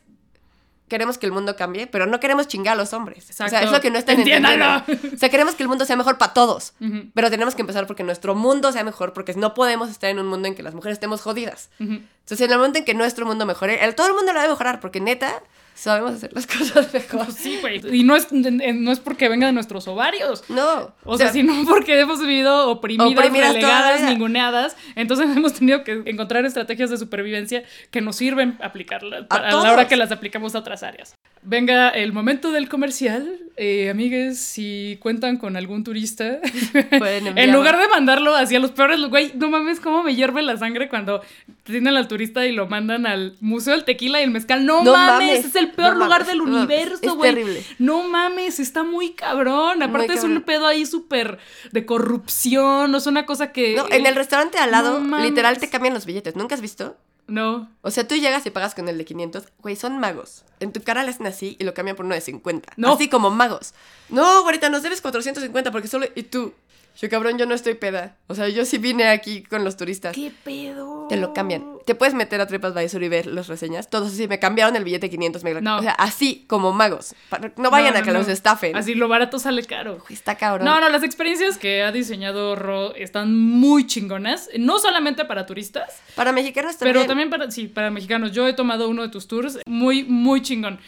queremos 0.88 1.18
que 1.18 1.26
el 1.26 1.32
mundo 1.32 1.54
cambie, 1.56 1.86
pero 1.86 2.06
no 2.06 2.18
queremos 2.20 2.48
chingar 2.48 2.72
a 2.74 2.76
los 2.76 2.92
hombres. 2.92 3.28
O 3.30 3.32
sea, 3.32 3.62
es 3.62 3.70
lo 3.70 3.80
que 3.80 3.90
no 3.90 3.98
están 3.98 4.18
Entiéndalo. 4.18 4.78
entendiendo. 4.86 5.16
O 5.16 5.18
sea, 5.18 5.28
queremos 5.28 5.54
que 5.54 5.62
el 5.62 5.68
mundo 5.68 5.84
sea 5.84 5.96
mejor 5.96 6.18
para 6.18 6.32
todos. 6.34 6.72
Pero 7.14 7.30
tenemos 7.30 7.54
que 7.54 7.62
empezar 7.62 7.86
porque 7.86 8.02
nuestro 8.04 8.34
mundo 8.34 8.72
sea 8.72 8.84
mejor, 8.84 9.12
porque 9.12 9.34
no 9.34 9.54
podemos 9.54 9.90
estar 9.90 10.10
en 10.10 10.18
un 10.18 10.26
mundo 10.26 10.48
en 10.48 10.54
que 10.54 10.62
las 10.62 10.74
mujeres 10.74 10.96
estemos 10.96 11.20
jodidas. 11.20 11.70
Entonces, 11.78 12.40
en 12.40 12.50
el 12.50 12.58
momento 12.58 12.78
en 12.78 12.84
que 12.84 12.94
nuestro 12.94 13.24
mundo 13.26 13.46
mejore, 13.46 13.84
el, 13.84 13.94
todo 13.94 14.06
el 14.08 14.14
mundo 14.14 14.32
lo 14.32 14.40
debe 14.40 14.52
mejorar, 14.52 14.80
porque 14.80 15.00
neta, 15.00 15.42
sabemos 15.78 16.12
hacer 16.12 16.32
las 16.32 16.46
cosas 16.58 16.92
mejor. 16.92 17.26
Pues 17.26 17.36
sí, 17.36 17.58
güey. 17.60 17.80
Y 17.96 18.02
no 18.02 18.16
es, 18.16 18.32
no 18.32 18.92
es 18.92 19.00
porque 19.00 19.28
venga 19.28 19.46
de 19.46 19.52
nuestros 19.52 19.86
ovarios. 19.86 20.42
No. 20.48 20.92
O 21.04 21.16
sea, 21.16 21.32
sino 21.32 21.54
porque 21.66 22.00
hemos 22.00 22.20
vivido 22.20 22.68
oprimidas, 22.68 23.12
Oprimidas 23.12 23.54
relegadas, 23.54 24.02
ninguneadas. 24.02 24.76
Entonces 24.96 25.28
hemos 25.36 25.54
tenido 25.54 25.84
que 25.84 26.02
encontrar 26.06 26.44
estrategias 26.44 26.90
de 26.90 26.98
supervivencia 26.98 27.62
que 27.90 28.00
nos 28.00 28.16
sirven 28.16 28.58
aplicarlas 28.60 29.26
A 29.30 29.36
a, 29.36 29.52
la 29.52 29.72
hora 29.72 29.88
que 29.88 29.96
las 29.96 30.10
aplicamos 30.10 30.54
a 30.54 30.58
otras 30.58 30.82
áreas. 30.82 31.14
Venga 31.42 31.88
el 31.90 32.12
momento 32.12 32.50
del 32.52 32.68
comercial. 32.68 33.40
Eh, 33.60 33.90
amigues, 33.90 34.38
si 34.38 34.98
cuentan 35.00 35.36
con 35.36 35.56
algún 35.56 35.82
turista, 35.82 36.38
en 36.92 37.52
lugar 37.52 37.76
de 37.76 37.88
mandarlo 37.88 38.36
hacia 38.36 38.60
los 38.60 38.70
peores, 38.70 39.00
güey, 39.08 39.32
no 39.34 39.50
mames 39.50 39.80
cómo 39.80 40.04
me 40.04 40.14
hierve 40.14 40.42
la 40.42 40.56
sangre 40.56 40.88
cuando 40.88 41.22
tienen 41.64 41.96
al 41.96 42.06
turista 42.06 42.46
y 42.46 42.52
lo 42.52 42.68
mandan 42.68 43.04
al 43.04 43.34
Museo 43.40 43.74
del 43.74 43.84
Tequila 43.84 44.20
y 44.20 44.24
el 44.24 44.30
Mezcal. 44.30 44.64
No, 44.64 44.84
No 44.84 44.92
mames, 44.92 45.28
mames, 45.28 45.44
es 45.46 45.56
el 45.56 45.72
peor 45.72 45.96
no 45.96 46.04
lugar 46.04 46.20
mames, 46.20 46.26
del 46.28 46.38
no 46.38 46.44
universo, 46.44 47.16
güey. 47.16 47.34
terrible. 47.34 47.64
No 47.80 48.04
mames, 48.04 48.60
está 48.60 48.84
muy 48.84 49.10
cabrón. 49.14 49.82
Aparte 49.82 50.12
es 50.12 50.22
un 50.22 50.42
pedo 50.42 50.66
ahí 50.66 50.86
súper 50.86 51.38
de 51.72 51.84
corrupción, 51.84 52.92
no 52.92 52.98
es 52.98 53.06
una 53.06 53.26
cosa 53.26 53.50
que... 53.50 53.74
No, 53.74 53.86
en 53.90 54.06
el 54.06 54.14
restaurante 54.14 54.58
al 54.58 54.70
lado, 54.70 55.00
No 55.00 55.20
literal, 55.20 55.58
te 55.58 55.68
cambian 55.68 55.94
los 55.94 56.06
billetes. 56.06 56.36
¿Nunca 56.36 56.54
has 56.54 56.60
visto? 56.60 56.96
No. 57.28 57.70
O 57.82 57.90
sea, 57.90 58.08
tú 58.08 58.16
llegas 58.16 58.44
y 58.46 58.50
pagas 58.50 58.74
con 58.74 58.88
el 58.88 58.98
de 58.98 59.04
500. 59.04 59.44
Güey, 59.60 59.76
son 59.76 59.98
magos. 59.98 60.44
En 60.60 60.72
tu 60.72 60.82
cara 60.82 61.04
le 61.04 61.10
hacen 61.10 61.26
así 61.26 61.56
y 61.60 61.64
lo 61.64 61.74
cambian 61.74 61.94
por 61.94 62.06
uno 62.06 62.14
de 62.14 62.20
50. 62.22 62.72
No. 62.76 62.94
Así 62.94 63.08
como 63.08 63.30
magos. 63.30 63.74
No, 64.08 64.24
ahorita 64.24 64.70
nos 64.70 64.82
debes 64.82 65.00
450 65.00 65.70
porque 65.70 65.88
solo... 65.88 66.06
Y 66.14 66.24
tú... 66.24 66.54
Yo, 67.00 67.08
cabrón, 67.08 67.38
yo 67.38 67.46
no 67.46 67.54
estoy 67.54 67.74
peda. 67.74 68.16
O 68.26 68.34
sea, 68.34 68.48
yo 68.48 68.64
sí 68.64 68.78
vine 68.78 69.08
aquí 69.08 69.44
con 69.44 69.62
los 69.62 69.76
turistas. 69.76 70.16
¿Qué 70.16 70.32
pedo? 70.42 71.06
Te 71.08 71.16
lo 71.16 71.32
cambian. 71.32 71.64
Te 71.86 71.94
puedes 71.94 72.12
meter 72.12 72.40
a 72.40 72.46
TripAdvisor 72.48 73.02
y 73.04 73.08
ver 73.08 73.26
las 73.26 73.46
reseñas. 73.46 73.88
Todos 73.88 74.08
así, 74.12 74.26
me 74.26 74.40
cambiaron 74.40 74.74
el 74.74 74.82
billete 74.82 75.08
500. 75.08 75.44
Me... 75.44 75.60
No. 75.60 75.78
O 75.78 75.82
sea, 75.82 75.92
así 75.92 76.44
como 76.48 76.72
magos. 76.72 77.14
No 77.56 77.70
vayan 77.70 77.94
No, 77.94 78.00
a 78.00 78.02
que 78.02 78.12
los 78.12 78.26
estafen. 78.26 78.74
Así 78.76 78.94
lo 78.96 79.06
barato 79.06 79.38
sale 79.38 79.62
caro. 79.62 80.04
Está 80.10 80.34
cabrón. 80.34 80.64
No, 80.64 80.80
no, 80.80 80.88
las 80.88 81.04
experiencias 81.04 81.56
que 81.56 81.84
ha 81.84 81.92
diseñado 81.92 82.56
Ro 82.56 82.94
están 82.96 83.32
muy 83.38 83.86
chingonas. 83.86 84.50
No 84.58 84.80
solamente 84.80 85.24
para 85.24 85.46
turistas, 85.46 86.00
Para 86.16 86.32
mexicanos 86.32 86.78
también. 86.78 86.94
pero 86.96 87.06
también 87.06 87.30
para, 87.30 87.48
sí, 87.52 87.68
para 87.68 87.90
mexicanos. 87.90 88.32
Yo 88.32 88.48
he 88.48 88.54
tomado 88.54 88.88
uno 88.88 89.02
de 89.02 89.08
tus 89.08 89.28
tours 89.28 89.60
muy, 89.66 90.02
muy 90.02 90.42
chingón. 90.42 90.80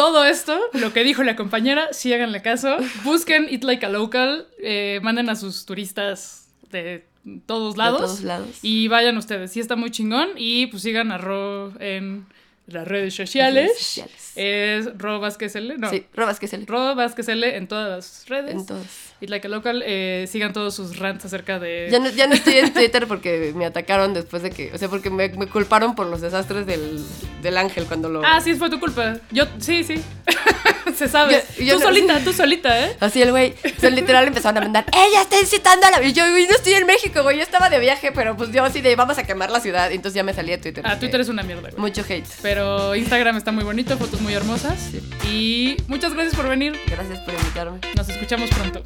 Todo 0.00 0.24
esto, 0.24 0.58
lo 0.72 0.94
que 0.94 1.04
dijo 1.04 1.22
la 1.22 1.36
compañera, 1.36 1.92
sí 1.92 2.10
háganle 2.14 2.40
caso. 2.40 2.78
Busquen 3.04 3.48
Eat 3.50 3.64
Like 3.64 3.84
a 3.84 3.90
Local, 3.90 4.46
eh, 4.62 4.98
manden 5.02 5.28
a 5.28 5.36
sus 5.36 5.66
turistas 5.66 6.48
de 6.70 7.04
todos 7.44 7.76
lados. 7.76 8.00
todos 8.00 8.22
lados. 8.22 8.58
Y 8.62 8.88
vayan 8.88 9.18
ustedes, 9.18 9.52
sí 9.52 9.60
está 9.60 9.76
muy 9.76 9.90
chingón. 9.90 10.30
Y 10.36 10.68
pues 10.68 10.82
sigan 10.84 11.12
a 11.12 11.18
Ro 11.18 11.74
en 11.80 12.24
las 12.66 12.88
redes 12.88 13.14
sociales. 13.14 13.66
Redes 13.66 13.78
sociales. 13.78 14.32
Es 14.36 14.98
Ro 14.98 15.20
Vázquez 15.20 15.54
L. 15.56 15.76
No, 15.76 15.90
Sí. 15.90 16.06
Ro 16.14 16.24
Vázquez 16.94 17.28
L 17.28 17.56
en 17.56 17.68
todas 17.68 17.88
las 17.90 18.28
redes. 18.28 18.54
En 18.54 18.64
todos. 18.66 18.86
Eat 19.20 19.28
Like 19.30 19.46
a 19.46 19.50
Local, 19.50 19.82
eh, 19.86 20.26
sigan 20.30 20.52
todos 20.52 20.74
sus 20.74 20.98
rants 20.98 21.24
acerca 21.26 21.58
de... 21.58 21.88
Ya 21.90 21.98
no, 21.98 22.08
ya 22.10 22.26
no 22.26 22.34
estoy 22.34 22.54
en 22.58 22.72
Twitter 22.72 23.06
porque 23.06 23.52
me 23.54 23.66
atacaron 23.66 24.14
después 24.14 24.42
de 24.42 24.50
que. 24.50 24.72
O 24.72 24.78
sea, 24.78 24.88
porque 24.88 25.10
me, 25.10 25.28
me 25.30 25.46
culparon 25.46 25.94
por 25.94 26.06
los 26.06 26.20
desastres 26.22 26.64
del, 26.66 27.04
del 27.42 27.58
ángel 27.58 27.84
cuando 27.84 28.08
lo. 28.08 28.22
Ah, 28.24 28.40
sí, 28.40 28.54
fue 28.54 28.70
tu 28.70 28.80
culpa. 28.80 29.16
Yo, 29.30 29.44
sí, 29.58 29.84
sí. 29.84 30.02
Se 30.96 31.06
sabe. 31.08 31.44
Yo- 31.58 31.64
yo 31.64 31.74
tú 31.74 31.80
no- 31.80 31.86
solita, 31.86 32.18
tú 32.24 32.32
solita, 32.32 32.84
¿eh? 32.86 32.96
Así 33.00 33.20
el 33.22 33.30
güey. 33.30 33.52
O 33.76 33.80
sea, 33.80 33.90
literal 33.90 34.26
empezaron 34.26 34.56
a 34.58 34.60
mandar. 34.62 34.86
¡Ella 34.92 35.22
está 35.22 35.38
incitando 35.38 35.86
a 35.86 35.90
la. 35.90 36.02
Y 36.02 36.12
yo, 36.14 36.28
güey, 36.30 36.46
no 36.46 36.54
estoy 36.54 36.72
en 36.74 36.86
México, 36.86 37.22
güey. 37.22 37.36
Yo 37.36 37.42
estaba 37.42 37.68
de 37.70 37.78
viaje, 37.78 38.12
pero 38.12 38.36
pues 38.36 38.50
yo 38.52 38.64
así 38.64 38.80
de 38.80 38.96
vamos 38.96 39.18
a 39.18 39.24
quemar 39.24 39.50
la 39.50 39.60
ciudad. 39.60 39.90
Y 39.90 39.94
entonces 39.96 40.16
ya 40.16 40.22
me 40.24 40.32
salí 40.34 40.50
de 40.50 40.58
Twitter. 40.58 40.84
Ah, 40.86 40.98
Twitter 40.98 41.20
es 41.20 41.28
una 41.28 41.42
mierda, 41.42 41.68
güey. 41.70 41.80
Mucho 41.80 42.02
hate. 42.08 42.26
Pero 42.42 42.94
Instagram 42.96 43.36
está 43.36 43.52
muy 43.52 43.64
bonito, 43.64 43.96
fotos 43.98 44.20
muy 44.22 44.32
hermosas. 44.34 44.90
Y 45.30 45.76
muchas 45.88 46.14
gracias 46.14 46.34
por 46.34 46.48
venir. 46.48 46.78
Gracias 46.86 47.18
por 47.20 47.34
invitarme. 47.34 47.78
Nos 47.96 48.08
escuchamos 48.08 48.48
pronto. 48.50 48.82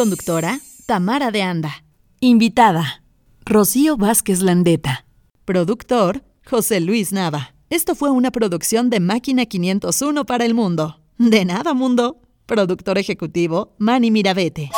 Conductora, 0.00 0.60
Tamara 0.86 1.30
de 1.30 1.42
Anda. 1.42 1.84
Invitada, 2.20 3.02
Rocío 3.44 3.98
Vázquez 3.98 4.40
Landeta. 4.40 5.04
Productor, 5.44 6.24
José 6.42 6.80
Luis 6.80 7.12
Nava. 7.12 7.54
Esto 7.68 7.94
fue 7.94 8.10
una 8.10 8.30
producción 8.30 8.88
de 8.88 8.98
Máquina 8.98 9.44
501 9.44 10.24
para 10.24 10.46
el 10.46 10.54
mundo. 10.54 11.02
De 11.18 11.44
nada, 11.44 11.74
mundo. 11.74 12.22
Productor 12.46 12.96
ejecutivo, 12.96 13.74
Manny 13.76 14.10
Mirabete. 14.10 14.70